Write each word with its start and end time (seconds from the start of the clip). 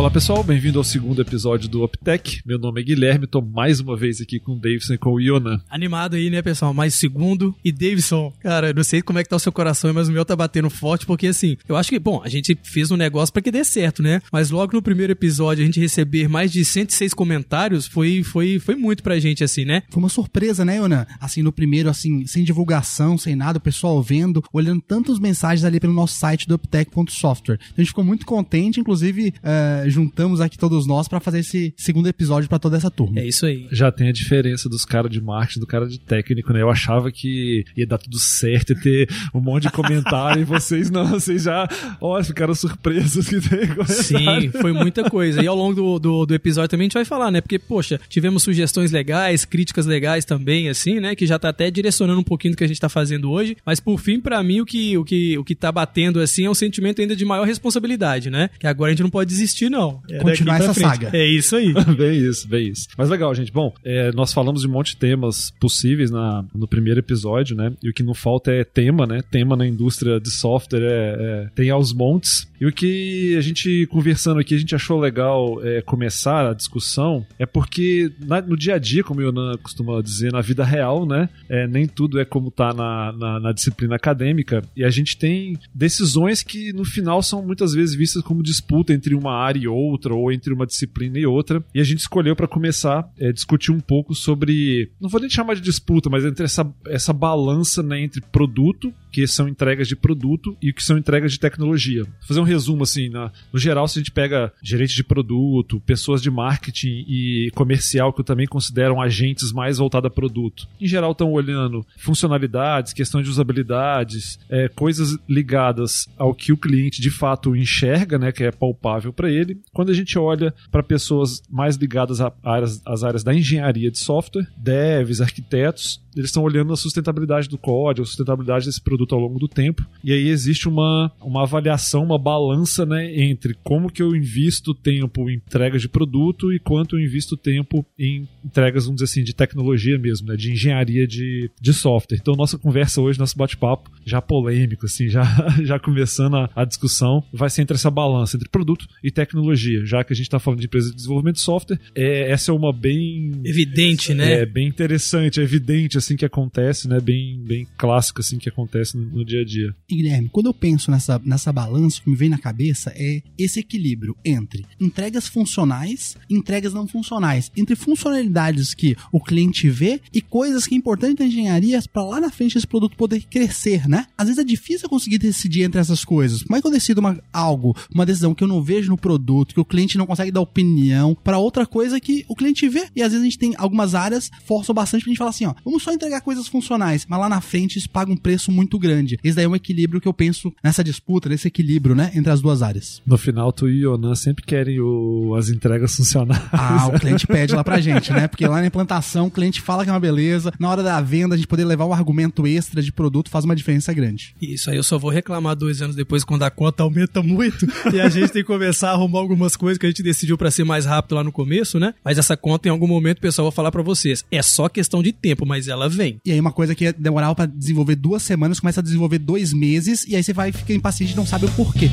Olá 0.00 0.10
pessoal, 0.10 0.42
bem-vindo 0.42 0.78
ao 0.78 0.82
segundo 0.82 1.20
episódio 1.20 1.68
do 1.68 1.84
UpTech. 1.84 2.40
Meu 2.46 2.58
nome 2.58 2.80
é 2.80 2.84
Guilherme, 2.84 3.26
tô 3.26 3.42
mais 3.42 3.80
uma 3.80 3.94
vez 3.94 4.18
aqui 4.18 4.40
com 4.40 4.52
o 4.52 4.58
Davidson 4.58 4.94
e 4.94 4.98
com 4.98 5.10
o 5.10 5.20
Ionan. 5.20 5.60
Animado 5.68 6.16
aí, 6.16 6.30
né, 6.30 6.40
pessoal? 6.40 6.72
Mais 6.72 6.94
segundo. 6.94 7.54
E 7.62 7.70
Davidson, 7.70 8.32
cara, 8.40 8.68
eu 8.68 8.74
não 8.74 8.82
sei 8.82 9.02
como 9.02 9.18
é 9.18 9.22
que 9.22 9.28
tá 9.28 9.36
o 9.36 9.38
seu 9.38 9.52
coração, 9.52 9.92
mas 9.92 10.08
o 10.08 10.12
meu 10.12 10.24
tá 10.24 10.34
batendo 10.34 10.70
forte, 10.70 11.04
porque 11.04 11.26
assim, 11.26 11.58
eu 11.68 11.76
acho 11.76 11.90
que, 11.90 11.98
bom, 11.98 12.22
a 12.24 12.30
gente 12.30 12.58
fez 12.62 12.90
um 12.90 12.96
negócio 12.96 13.30
para 13.30 13.42
que 13.42 13.50
dê 13.50 13.62
certo, 13.62 14.02
né? 14.02 14.22
Mas 14.32 14.50
logo 14.50 14.72
no 14.72 14.80
primeiro 14.80 15.12
episódio 15.12 15.62
a 15.62 15.66
gente 15.66 15.78
receber 15.78 16.30
mais 16.30 16.50
de 16.50 16.64
106 16.64 17.12
comentários 17.12 17.86
foi, 17.86 18.22
foi, 18.22 18.58
foi 18.58 18.76
muito 18.76 19.02
pra 19.02 19.20
gente, 19.20 19.44
assim, 19.44 19.66
né? 19.66 19.82
Foi 19.90 20.02
uma 20.02 20.08
surpresa, 20.08 20.64
né, 20.64 20.76
Ionan? 20.76 21.06
Assim, 21.20 21.42
no 21.42 21.52
primeiro, 21.52 21.90
assim, 21.90 22.26
sem 22.26 22.42
divulgação, 22.42 23.18
sem 23.18 23.36
nada, 23.36 23.58
o 23.58 23.60
pessoal 23.60 24.02
vendo, 24.02 24.42
olhando 24.50 24.80
tantas 24.80 25.18
mensagens 25.18 25.62
ali 25.62 25.78
pelo 25.78 25.92
nosso 25.92 26.14
site 26.14 26.48
do 26.48 26.54
uptech.software. 26.54 27.58
Então, 27.60 27.74
a 27.76 27.80
gente 27.82 27.88
ficou 27.88 28.02
muito 28.02 28.24
contente, 28.24 28.80
inclusive, 28.80 29.34
uh, 29.44 29.89
juntamos 29.90 30.40
aqui 30.40 30.58
todos 30.58 30.86
nós 30.86 31.08
para 31.08 31.20
fazer 31.20 31.40
esse 31.40 31.74
segundo 31.76 32.08
episódio 32.08 32.48
para 32.48 32.58
toda 32.58 32.76
essa 32.76 32.90
turma. 32.90 33.20
É 33.20 33.26
isso 33.26 33.46
aí. 33.46 33.66
Já 33.70 33.90
tem 33.90 34.08
a 34.08 34.12
diferença 34.12 34.68
dos 34.68 34.84
caras 34.84 35.10
de 35.10 35.20
marketing 35.20 35.60
do 35.60 35.66
cara 35.66 35.86
de 35.86 35.98
técnico, 35.98 36.52
né? 36.52 36.62
Eu 36.62 36.70
achava 36.70 37.10
que 37.10 37.64
ia 37.76 37.86
dar 37.86 37.98
tudo 37.98 38.18
certo 38.18 38.72
e 38.72 38.76
ter 38.76 39.08
um 39.34 39.40
monte 39.40 39.64
de 39.64 39.70
comentário 39.70 40.42
e 40.42 40.44
vocês 40.44 40.90
não, 40.90 41.06
vocês 41.06 41.44
já, 41.44 41.68
ó, 42.00 42.22
ficaram 42.22 42.54
surpresos 42.54 43.28
que 43.28 43.40
tem 43.40 43.66
comentário. 43.74 43.86
Sim, 43.86 44.50
foi 44.60 44.72
muita 44.72 45.08
coisa. 45.08 45.42
E 45.42 45.46
ao 45.46 45.56
longo 45.56 45.74
do, 45.74 45.98
do, 45.98 46.26
do, 46.26 46.34
episódio 46.34 46.68
também 46.68 46.84
a 46.84 46.88
gente 46.88 46.94
vai 46.94 47.04
falar, 47.04 47.30
né? 47.30 47.40
Porque, 47.40 47.58
poxa, 47.58 48.00
tivemos 48.08 48.42
sugestões 48.42 48.90
legais, 48.90 49.44
críticas 49.44 49.86
legais 49.86 50.24
também, 50.24 50.68
assim, 50.68 51.00
né? 51.00 51.14
Que 51.14 51.26
já 51.26 51.38
tá 51.38 51.48
até 51.48 51.70
direcionando 51.70 52.20
um 52.20 52.24
pouquinho 52.24 52.54
do 52.54 52.56
que 52.56 52.64
a 52.64 52.68
gente 52.68 52.80
tá 52.80 52.88
fazendo 52.88 53.30
hoje. 53.30 53.56
Mas 53.64 53.80
por 53.80 53.98
fim, 53.98 54.20
para 54.20 54.42
mim, 54.42 54.60
o 54.60 54.66
que, 54.66 54.96
o, 54.96 55.04
que, 55.04 55.38
o 55.38 55.44
que 55.44 55.54
tá 55.54 55.70
batendo, 55.72 56.20
assim, 56.20 56.44
é 56.44 56.50
um 56.50 56.54
sentimento 56.54 57.00
ainda 57.00 57.16
de 57.16 57.24
maior 57.24 57.46
responsabilidade, 57.46 58.30
né? 58.30 58.50
Que 58.58 58.66
agora 58.66 58.90
a 58.90 58.92
gente 58.92 59.02
não 59.02 59.10
pode 59.10 59.28
desistir, 59.28 59.70
não 59.70 59.79
É 60.08 60.18
Continuar 60.18 60.60
essa 60.60 60.74
frente. 60.74 60.88
saga. 60.88 61.10
É 61.12 61.26
isso 61.26 61.56
aí. 61.56 61.72
bem 61.96 62.18
isso, 62.18 62.48
bem 62.48 62.68
isso. 62.68 62.88
Mas 62.96 63.08
legal, 63.08 63.34
gente. 63.34 63.52
Bom, 63.52 63.72
é, 63.84 64.12
nós 64.12 64.32
falamos 64.32 64.62
de 64.62 64.68
um 64.68 64.70
monte 64.70 64.90
de 64.90 64.96
temas 64.96 65.50
possíveis 65.60 66.10
na, 66.10 66.44
no 66.54 66.66
primeiro 66.66 67.00
episódio, 67.00 67.56
né? 67.56 67.72
E 67.82 67.88
o 67.88 67.92
que 67.92 68.02
não 68.02 68.14
falta 68.14 68.50
é 68.50 68.64
tema, 68.64 69.06
né? 69.06 69.22
Tema 69.30 69.56
na 69.56 69.66
indústria 69.66 70.20
de 70.20 70.30
software 70.30 70.82
é, 70.82 71.16
é 71.18 71.48
tem 71.54 71.70
aos 71.70 71.92
montes. 71.92 72.48
E 72.60 72.66
o 72.66 72.72
que 72.72 73.34
a 73.36 73.40
gente 73.40 73.86
conversando 73.86 74.38
aqui, 74.38 74.54
a 74.54 74.58
gente 74.58 74.74
achou 74.74 75.00
legal 75.00 75.64
é, 75.64 75.80
começar 75.80 76.50
a 76.50 76.54
discussão 76.54 77.26
é 77.38 77.46
porque 77.46 78.12
na, 78.20 78.42
no 78.42 78.56
dia 78.56 78.74
a 78.74 78.78
dia, 78.78 79.02
como 79.02 79.20
eu 79.20 79.32
costuma 79.62 80.00
dizer, 80.02 80.32
na 80.32 80.40
vida 80.40 80.64
real, 80.64 81.06
né? 81.06 81.28
É, 81.48 81.66
nem 81.66 81.86
tudo 81.86 82.20
é 82.20 82.24
como 82.24 82.50
tá 82.50 82.74
na, 82.74 83.12
na, 83.12 83.40
na 83.40 83.52
disciplina 83.52 83.96
acadêmica. 83.96 84.62
E 84.76 84.84
a 84.84 84.90
gente 84.90 85.16
tem 85.16 85.58
decisões 85.74 86.42
que 86.42 86.72
no 86.72 86.84
final 86.84 87.22
são 87.22 87.42
muitas 87.42 87.72
vezes 87.72 87.94
vistas 87.94 88.22
como 88.22 88.42
disputa 88.42 88.92
entre 88.92 89.14
uma 89.14 89.32
área 89.32 89.59
e 89.60 89.68
outra, 89.68 90.14
ou 90.14 90.32
entre 90.32 90.52
uma 90.52 90.66
disciplina 90.66 91.18
e 91.18 91.26
outra. 91.26 91.62
E 91.74 91.80
a 91.80 91.84
gente 91.84 91.98
escolheu 91.98 92.34
para 92.34 92.48
começar 92.48 93.00
a 93.00 93.10
é, 93.18 93.32
discutir 93.32 93.72
um 93.72 93.80
pouco 93.80 94.14
sobre, 94.14 94.90
não 95.00 95.08
vou 95.08 95.20
nem 95.20 95.30
chamar 95.30 95.54
de 95.54 95.60
disputa, 95.60 96.08
mas 96.10 96.24
entre 96.24 96.44
essa, 96.44 96.68
essa 96.86 97.12
balança 97.12 97.82
né, 97.82 98.00
entre 98.00 98.20
produto, 98.20 98.92
que 99.10 99.26
são 99.26 99.48
entregas 99.48 99.88
de 99.88 99.96
produto, 99.96 100.56
e 100.62 100.70
o 100.70 100.74
que 100.74 100.82
são 100.82 100.98
entregas 100.98 101.32
de 101.32 101.40
tecnologia. 101.40 102.04
Vou 102.04 102.12
fazer 102.22 102.40
um 102.40 102.44
resumo 102.44 102.82
assim, 102.82 103.08
na, 103.08 103.30
no 103.52 103.58
geral, 103.58 103.86
se 103.88 103.98
a 103.98 104.00
gente 104.00 104.10
pega 104.10 104.52
gerente 104.62 104.94
de 104.94 105.04
produto, 105.04 105.80
pessoas 105.80 106.22
de 106.22 106.30
marketing 106.30 107.04
e 107.08 107.50
comercial, 107.54 108.12
que 108.12 108.20
eu 108.20 108.24
também 108.24 108.46
considero 108.46 109.00
agentes 109.00 109.52
mais 109.52 109.78
voltados 109.78 110.08
a 110.08 110.10
produto, 110.10 110.68
em 110.80 110.86
geral 110.86 111.12
estão 111.12 111.32
olhando 111.32 111.84
funcionalidades, 111.96 112.92
questões 112.92 113.24
de 113.24 113.30
usabilidades, 113.30 114.38
é, 114.48 114.68
coisas 114.68 115.16
ligadas 115.28 116.08
ao 116.16 116.34
que 116.34 116.52
o 116.52 116.56
cliente 116.56 117.00
de 117.00 117.10
fato 117.10 117.54
enxerga, 117.56 118.18
né, 118.18 118.32
que 118.32 118.44
é 118.44 118.50
palpável 118.50 119.12
para 119.12 119.30
ele. 119.30 119.60
Quando 119.72 119.90
a 119.90 119.94
gente 119.94 120.18
olha 120.18 120.54
para 120.70 120.82
pessoas 120.82 121.42
mais 121.50 121.76
ligadas 121.76 122.20
a 122.20 122.32
áreas, 122.42 122.82
às 122.86 123.02
áreas 123.02 123.24
da 123.24 123.34
engenharia 123.34 123.90
de 123.90 123.98
software, 123.98 124.46
devs, 124.56 125.20
arquitetos, 125.20 126.00
eles 126.16 126.30
estão 126.30 126.42
olhando 126.42 126.72
a 126.72 126.76
sustentabilidade 126.76 127.48
do 127.48 127.58
código, 127.58 128.02
a 128.02 128.06
sustentabilidade 128.06 128.66
desse 128.66 128.80
produto 128.80 129.14
ao 129.14 129.20
longo 129.20 129.38
do 129.38 129.48
tempo. 129.48 129.86
E 130.02 130.12
aí 130.12 130.28
existe 130.28 130.68
uma, 130.68 131.12
uma 131.20 131.42
avaliação, 131.42 132.02
uma 132.02 132.18
balança 132.18 132.84
né, 132.84 133.20
entre 133.20 133.54
como 133.62 133.90
que 133.90 134.02
eu 134.02 134.14
invisto 134.14 134.74
tempo 134.74 135.30
em 135.30 135.34
entregas 135.34 135.82
de 135.82 135.88
produto 135.88 136.52
e 136.52 136.58
quanto 136.58 136.96
eu 136.96 137.00
invisto 137.00 137.36
tempo 137.36 137.84
em 137.98 138.28
entregas, 138.44 138.84
vamos 138.84 139.00
dizer 139.00 139.10
assim, 139.10 139.22
de 139.22 139.34
tecnologia 139.34 139.98
mesmo, 139.98 140.28
né, 140.28 140.36
de 140.36 140.52
engenharia 140.52 141.06
de, 141.06 141.50
de 141.60 141.72
software. 141.72 142.18
Então, 142.20 142.34
nossa 142.34 142.58
conversa 142.58 143.00
hoje, 143.00 143.18
nosso 143.18 143.36
bate-papo, 143.36 143.90
já 144.04 144.20
polêmico, 144.20 144.86
assim, 144.86 145.08
já, 145.08 145.22
já 145.62 145.78
começando 145.78 146.36
a, 146.36 146.50
a, 146.54 146.64
discussão, 146.64 147.22
vai 147.32 147.48
ser 147.48 147.62
entre 147.62 147.76
essa 147.76 147.90
balança 147.90 148.36
entre 148.36 148.48
produto 148.48 148.86
e 149.02 149.10
tecnologia, 149.10 149.84
já 149.84 150.02
que 150.02 150.12
a 150.12 150.16
gente 150.16 150.26
está 150.26 150.38
falando 150.38 150.60
de 150.60 150.66
empresa 150.66 150.90
de 150.90 150.96
desenvolvimento 150.96 151.36
de 151.36 151.42
software. 151.42 151.78
É, 151.94 152.30
essa 152.30 152.50
é 152.50 152.54
uma 152.54 152.72
bem. 152.72 153.32
Evidente, 153.44 154.14
né? 154.14 154.40
É 154.40 154.46
bem 154.46 154.66
interessante, 154.66 155.40
é 155.40 155.42
evidente 155.42 155.99
assim 156.00 156.16
que 156.16 156.24
acontece, 156.24 156.88
né? 156.88 157.00
Bem, 157.00 157.40
bem 157.42 157.66
clássico 157.78 158.20
assim 158.20 158.38
que 158.38 158.48
acontece 158.48 158.96
no, 158.96 159.04
no, 159.04 159.24
dia 159.24 159.42
a 159.42 159.44
dia. 159.44 159.74
E 159.88 159.96
Guilherme, 159.96 160.28
quando 160.30 160.46
eu 160.46 160.54
penso 160.54 160.90
nessa, 160.90 161.20
nessa 161.24 161.52
balança, 161.52 162.00
o 162.00 162.02
que 162.02 162.10
me 162.10 162.16
vem 162.16 162.28
na 162.28 162.38
cabeça 162.38 162.92
é 162.94 163.22
esse 163.38 163.60
equilíbrio 163.60 164.16
entre 164.24 164.66
entregas 164.80 165.28
funcionais 165.28 166.16
entregas 166.28 166.72
não 166.72 166.86
funcionais, 166.86 167.50
entre 167.56 167.76
funcionalidades 167.76 168.74
que 168.74 168.96
o 169.12 169.20
cliente 169.20 169.68
vê 169.68 170.00
e 170.12 170.20
coisas 170.20 170.66
que 170.66 170.74
é 170.74 170.78
importante 170.78 171.20
na 171.20 171.26
engenharia 171.26 171.80
para 171.92 172.04
lá 172.04 172.20
na 172.20 172.30
frente 172.30 172.56
esse 172.56 172.66
produto 172.66 172.96
poder 172.96 173.22
crescer, 173.22 173.88
né? 173.88 174.06
Às 174.16 174.26
vezes 174.26 174.38
é 174.38 174.44
difícil 174.44 174.88
conseguir 174.88 175.18
decidir 175.18 175.62
entre 175.62 175.80
essas 175.80 176.04
coisas. 176.04 176.42
Como 176.42 176.56
é 176.56 176.60
que 176.60 176.66
eu 176.66 176.70
decido 176.70 177.00
uma, 177.00 177.18
algo, 177.32 177.76
uma 177.92 178.06
decisão 178.06 178.34
que 178.34 178.44
eu 178.44 178.48
não 178.48 178.62
vejo 178.62 178.90
no 178.90 178.96
produto, 178.96 179.54
que 179.54 179.60
o 179.60 179.64
cliente 179.64 179.98
não 179.98 180.06
consegue 180.06 180.30
dar 180.30 180.40
opinião, 180.40 181.16
para 181.22 181.38
outra 181.38 181.66
coisa 181.66 182.00
que 182.00 182.24
o 182.28 182.34
cliente 182.34 182.68
vê? 182.68 182.88
E 182.94 183.02
às 183.02 183.12
vezes 183.12 183.22
a 183.22 183.24
gente 183.24 183.38
tem 183.38 183.54
algumas 183.56 183.94
áreas 183.94 184.30
forçam 184.44 184.74
bastante 184.74 185.02
pra 185.02 185.10
gente 185.10 185.18
falar 185.18 185.30
assim, 185.30 185.46
ó, 185.46 185.54
vamos 185.64 185.82
só 185.82 185.89
entregar 185.92 186.20
coisas 186.20 186.48
funcionais, 186.48 187.06
mas 187.08 187.20
lá 187.20 187.28
na 187.28 187.40
frente 187.40 187.78
isso 187.78 187.88
paga 187.88 188.12
um 188.12 188.16
preço 188.16 188.50
muito 188.50 188.78
grande. 188.78 189.18
Esse 189.22 189.36
daí 189.36 189.44
é 189.44 189.48
um 189.48 189.56
equilíbrio 189.56 190.00
que 190.00 190.08
eu 190.08 190.14
penso 190.14 190.52
nessa 190.62 190.82
disputa, 190.82 191.28
nesse 191.28 191.48
equilíbrio, 191.48 191.94
né, 191.94 192.10
entre 192.14 192.30
as 192.30 192.40
duas 192.40 192.62
áreas. 192.62 193.02
No 193.06 193.18
final, 193.18 193.52
tu 193.52 193.68
e 193.68 193.86
o 193.86 193.94
Yonan 193.94 194.14
sempre 194.14 194.44
querem 194.44 194.80
o, 194.80 195.34
as 195.36 195.48
entregas 195.48 195.94
funcionais. 195.94 196.42
Ah, 196.52 196.88
o 196.88 196.98
cliente 196.98 197.26
pede 197.28 197.54
lá 197.54 197.64
pra 197.64 197.80
gente, 197.80 198.12
né? 198.12 198.28
Porque 198.28 198.46
lá 198.46 198.60
na 198.60 198.66
implantação 198.66 199.26
o 199.26 199.30
cliente 199.30 199.60
fala 199.60 199.84
que 199.84 199.90
é 199.90 199.92
uma 199.92 200.00
beleza, 200.00 200.52
na 200.58 200.68
hora 200.68 200.82
da 200.82 201.00
venda 201.00 201.34
a 201.34 201.38
gente 201.38 201.46
poder 201.46 201.64
levar 201.64 201.86
um 201.86 201.92
argumento 201.92 202.46
extra 202.46 202.82
de 202.82 202.92
produto 202.92 203.30
faz 203.30 203.44
uma 203.44 203.56
diferença 203.56 203.92
grande. 203.92 204.34
Isso 204.40 204.70
aí 204.70 204.76
eu 204.76 204.82
só 204.82 204.98
vou 204.98 205.10
reclamar 205.10 205.56
dois 205.56 205.82
anos 205.82 205.96
depois 205.96 206.24
quando 206.24 206.42
a 206.42 206.50
conta 206.50 206.82
aumenta 206.82 207.22
muito 207.22 207.66
e 207.92 208.00
a 208.00 208.08
gente 208.08 208.32
tem 208.32 208.42
que 208.42 208.48
começar 208.48 208.90
a 208.90 208.92
arrumar 208.92 209.20
algumas 209.20 209.56
coisas 209.56 209.78
que 209.78 209.86
a 209.86 209.88
gente 209.88 210.02
decidiu 210.02 210.36
para 210.36 210.50
ser 210.50 210.64
mais 210.64 210.84
rápido 210.84 211.14
lá 211.14 211.24
no 211.24 211.32
começo, 211.32 211.78
né? 211.78 211.94
Mas 212.04 212.18
essa 212.18 212.36
conta 212.36 212.68
em 212.68 212.70
algum 212.70 212.86
momento 212.86 213.18
o 213.18 213.22
pessoal 213.22 213.48
vai 213.48 213.54
falar 213.54 213.70
para 213.70 213.82
vocês, 213.82 214.24
é 214.30 214.42
só 214.42 214.68
questão 214.68 215.02
de 215.02 215.12
tempo, 215.12 215.46
mas 215.46 215.68
ela 215.68 215.79
vem. 215.88 216.20
E 216.24 216.32
aí 216.32 216.40
uma 216.40 216.52
coisa 216.52 216.74
que 216.74 216.92
demorava 216.92 217.34
para 217.34 217.46
desenvolver 217.46 217.96
duas 217.96 218.22
semanas 218.22 218.60
começa 218.60 218.80
a 218.80 218.82
desenvolver 218.82 219.18
dois 219.18 219.52
meses 219.52 220.04
e 220.06 220.16
aí 220.16 220.22
você 220.22 220.32
vai 220.32 220.52
ficar 220.52 220.74
impaciente 220.74 221.12
e 221.12 221.16
não 221.16 221.26
sabe 221.26 221.46
o 221.46 221.50
porquê. 221.52 221.90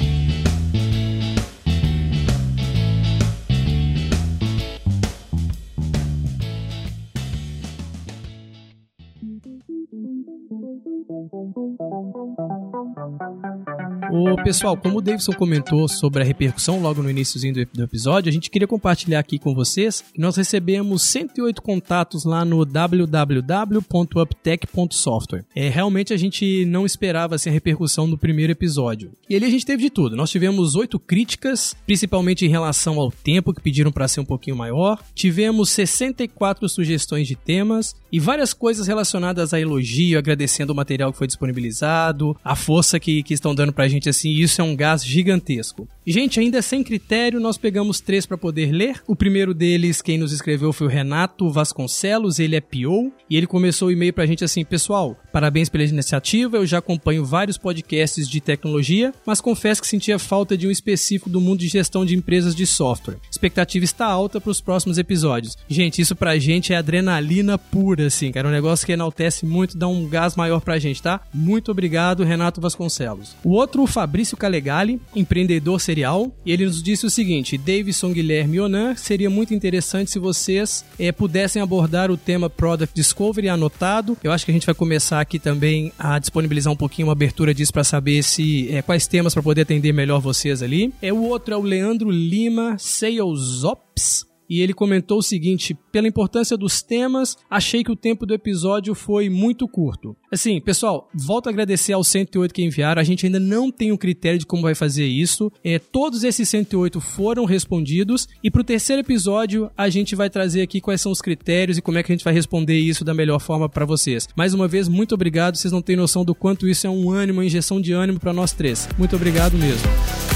O 14.20 14.36
pessoal, 14.44 14.76
como 14.76 14.98
o 14.98 15.02
Davidson 15.02 15.34
comentou 15.34 15.88
sobre 15.88 16.24
a 16.24 16.26
repercussão 16.26 16.82
logo 16.82 17.04
no 17.04 17.12
iníciozinho 17.12 17.54
do, 17.54 17.84
episódio, 17.84 18.30
a 18.30 18.34
gente 18.34 18.50
queria 18.50 18.68
compartilhar 18.68 19.20
aqui 19.20 19.38
com 19.38 19.54
vocês 19.54 20.04
que 20.12 20.20
nós 20.20 20.36
recebemos 20.36 21.04
108 21.04 21.62
contatos 21.62 22.26
lá 22.26 22.44
no 22.44 22.66
www.uptech.software. 22.66 25.46
É, 25.56 25.70
realmente 25.70 26.16
a 26.16 26.18
gente 26.18 26.66
não 26.66 26.84
esperava 26.84 27.36
assim, 27.36 27.52
a 27.52 27.54
repercussão 27.54 28.10
do 28.10 28.18
primeiro 28.18 28.52
episódio. 28.52 29.12
E 29.30 29.36
ali 29.36 29.46
a 29.46 29.52
gente 29.52 29.68
teve 29.68 29.84
de 29.84 29.92
tudo. 29.92 30.16
Nós 30.16 30.32
tivemos 30.32 30.74
oito 30.74 31.00
críticas, 31.00 31.76
principalmente 31.86 32.44
em 32.44 32.50
relação 32.50 33.00
ao 33.00 33.12
tempo, 33.12 33.54
que 33.54 33.62
pediram 33.62 33.92
para 33.92 34.08
ser 34.08 34.20
um 34.20 34.26
pouquinho 34.26 34.56
maior. 34.56 35.00
Tivemos 35.14 35.70
64 35.70 36.68
sugestões 36.68 37.28
de 37.28 37.36
temas 37.36 37.96
e 38.12 38.20
várias 38.20 38.52
coisas 38.52 38.88
relacionadas 38.88 39.54
a 39.54 39.60
elogio, 39.60 40.18
agradecendo 40.18 40.74
o 40.74 40.76
material 40.76 41.12
que 41.12 41.20
foi 41.20 41.28
disponibilizado, 41.28 42.36
a 42.44 42.56
força 42.56 43.00
que, 43.00 43.22
que 43.22 43.36
estão 43.36 43.54
dando 43.54 43.72
pra 43.72 43.88
gente 43.88 44.07
gente 44.08 44.10
assim, 44.10 44.32
isso 44.32 44.62
é 44.62 44.64
um 44.64 44.76
gás 44.76 45.06
gigantesco. 45.06 45.88
Gente, 46.06 46.40
ainda 46.40 46.62
sem 46.62 46.84
critério, 46.84 47.40
nós 47.40 47.58
pegamos 47.58 48.00
três 48.00 48.26
para 48.26 48.38
poder 48.38 48.72
ler. 48.72 49.02
O 49.06 49.16
primeiro 49.16 49.54
deles, 49.54 50.02
quem 50.02 50.18
nos 50.18 50.32
escreveu 50.32 50.72
foi 50.72 50.88
o 50.88 50.90
Renato 50.90 51.50
Vasconcelos, 51.50 52.40
ele 52.40 52.56
é 52.56 52.62
PO, 52.62 53.12
e 53.30 53.36
ele 53.36 53.46
começou 53.46 53.90
o 53.90 53.92
e-mail 53.92 54.14
pra 54.14 54.26
gente 54.26 54.44
assim, 54.44 54.64
pessoal, 54.64 55.18
parabéns 55.34 55.68
pela 55.68 55.84
iniciativa, 55.84 56.58
eu 56.58 56.66
já 56.66 56.78
acompanho 56.78 57.26
vários 57.26 57.58
podcasts 57.58 58.30
de 58.30 58.40
tecnologia, 58.40 59.14
mas 59.26 59.42
confesso 59.42 59.82
que 59.82 59.88
sentia 59.88 60.18
falta 60.18 60.58
de 60.58 60.66
um 60.66 60.72
específico 60.72 61.30
do 61.30 61.42
mundo 61.42 61.60
de 61.60 61.68
gestão 61.68 62.06
de 62.06 62.16
empresas 62.16 62.56
de 62.56 62.66
software. 62.66 63.18
Expectativa 63.30 63.84
está 63.84 64.06
alta 64.06 64.40
para 64.40 64.52
os 64.52 64.62
próximos 64.62 64.98
episódios. 64.98 65.58
Gente, 65.68 66.02
isso 66.02 66.16
pra 66.16 66.40
gente 66.40 66.72
é 66.72 66.78
adrenalina 66.78 67.58
pura, 67.58 68.08
assim, 68.08 68.32
cara, 68.32 68.48
é 68.48 68.50
um 68.50 68.54
negócio 68.54 68.86
que 68.86 68.94
enaltece 68.94 69.46
muito, 69.46 69.78
dá 69.78 69.90
um 69.90 70.08
gás 70.08 70.38
maior 70.38 70.62
pra 70.62 70.80
gente, 70.80 71.02
tá? 71.02 71.20
Muito 71.34 71.70
obrigado, 71.70 72.24
Renato 72.24 72.62
Vasconcelos. 72.62 73.36
O 73.44 73.52
outro, 73.52 73.86
Fabrício 73.88 74.38
Calegali, 74.38 75.00
empreendedor 75.16 75.80
serial. 75.80 76.32
E 76.46 76.52
ele 76.52 76.66
nos 76.66 76.82
disse 76.82 77.06
o 77.06 77.10
seguinte: 77.10 77.58
Davidson, 77.58 78.12
Guilherme 78.12 78.58
e 78.58 78.60
Onan, 78.60 78.96
seria 78.96 79.30
muito 79.30 79.54
interessante 79.54 80.12
se 80.12 80.20
vocês 80.20 80.86
é, 81.00 81.12
pudessem 81.12 81.62
abordar 81.62 82.12
o 82.12 82.18
tema 82.18 82.50
Product 82.50 82.94
Discovery 82.94 83.50
anotado. 83.50 84.18
Eu 84.24 84.32
acho 84.32 84.46
que 84.46 84.52
a 84.52 84.54
gente 84.54 84.66
vai 84.66 84.76
começar 84.76 85.20
aqui 85.20 85.40
também 85.40 85.92
a 85.98 86.20
disponibilizar 86.20 86.72
um 86.72 86.78
pouquinho 86.78 87.08
uma 87.08 87.14
abertura 87.14 87.54
disso 87.54 87.74
para 87.74 87.84
saber 87.84 88.24
se 88.24 88.74
é, 88.74 88.82
quais 88.82 89.08
temas 89.08 89.34
para 89.34 89.44
poder 89.44 89.62
atender 89.62 89.94
melhor 89.94 90.20
vocês 90.20 90.62
ali. 90.62 90.94
É 91.02 91.12
o 91.12 91.24
outro 91.24 91.54
é 91.54 91.58
o 91.58 91.62
Leandro 91.62 92.10
Lima 92.12 92.76
Sales 92.78 93.64
Ops 93.64 94.27
e 94.50 94.62
ele 94.62 94.74
comentou 94.74 95.20
o 95.20 95.24
seguinte: 95.24 95.78
pela 95.92 96.08
importância 96.08 96.58
dos 96.58 96.82
temas, 96.82 97.38
achei 97.50 97.84
que 97.84 97.92
o 97.92 97.96
tempo 97.96 98.26
do 98.26 98.34
episódio 98.34 98.94
foi 98.96 99.30
muito 99.30 99.68
curto. 99.68 100.16
Assim, 100.32 100.60
pessoal, 100.60 101.10
volto 101.14 101.48
a 101.48 101.50
agradecer 101.50 101.94
aos 101.94 102.08
108 102.08 102.54
que 102.54 102.64
enviaram. 102.64 103.02
A 103.02 103.04
gente 103.04 103.26
ainda 103.26 103.40
não 103.40 103.72
tem 103.72 103.92
um 103.92 103.98
critério 103.98 104.40
de 104.40 104.46
como 104.46 104.64
vai 104.64 104.76
fazer 104.76 105.06
isso. 105.06 105.52
É, 105.64 105.80
todos 105.80 106.24
esses 106.24 106.48
108 106.50 107.00
foram 107.00 107.46
respondidos. 107.46 108.28
E 108.44 108.52
pro 108.52 108.64
terceiro 108.64 109.02
episódio, 109.02 109.72
a 109.78 109.90
gente 109.90 110.16
vai 110.16 110.30
trazer 110.30 110.62
aqui 110.62 110.82
quais 110.82 111.02
são 111.02 111.12
os 111.12 111.22
critérios 111.22 111.78
e 111.78 111.82
como 111.82 111.98
é 111.98 112.04
que 112.04 112.12
a 112.12 112.16
gente 112.16 112.24
vai 112.24 112.34
responder 112.34 112.78
isso 112.78 113.06
da 113.06 113.14
melhor 113.14 113.40
forma 113.40 113.70
para 113.70 113.86
vocês. 113.86 114.28
Mais 114.36 114.54
uma 114.54 114.68
vez, 114.68 114.88
muito 114.88 115.16
obrigado. 115.16 115.56
Vocês 115.56 115.72
não 115.72 115.82
têm 115.82 115.96
noção 115.96 116.26
do 116.26 116.36
quanto 116.36 116.68
isso 116.68 116.86
é 116.86 116.90
um 116.90 117.10
ânimo, 117.10 117.40
uma 117.40 117.46
injeção 117.46 117.80
de 117.80 117.94
ânimo 117.94 118.20
para 118.20 118.34
nós 118.34 118.52
três. 118.52 118.88
Muito 118.98 119.16
obrigado 119.16 119.58
mesmo. 119.58 120.27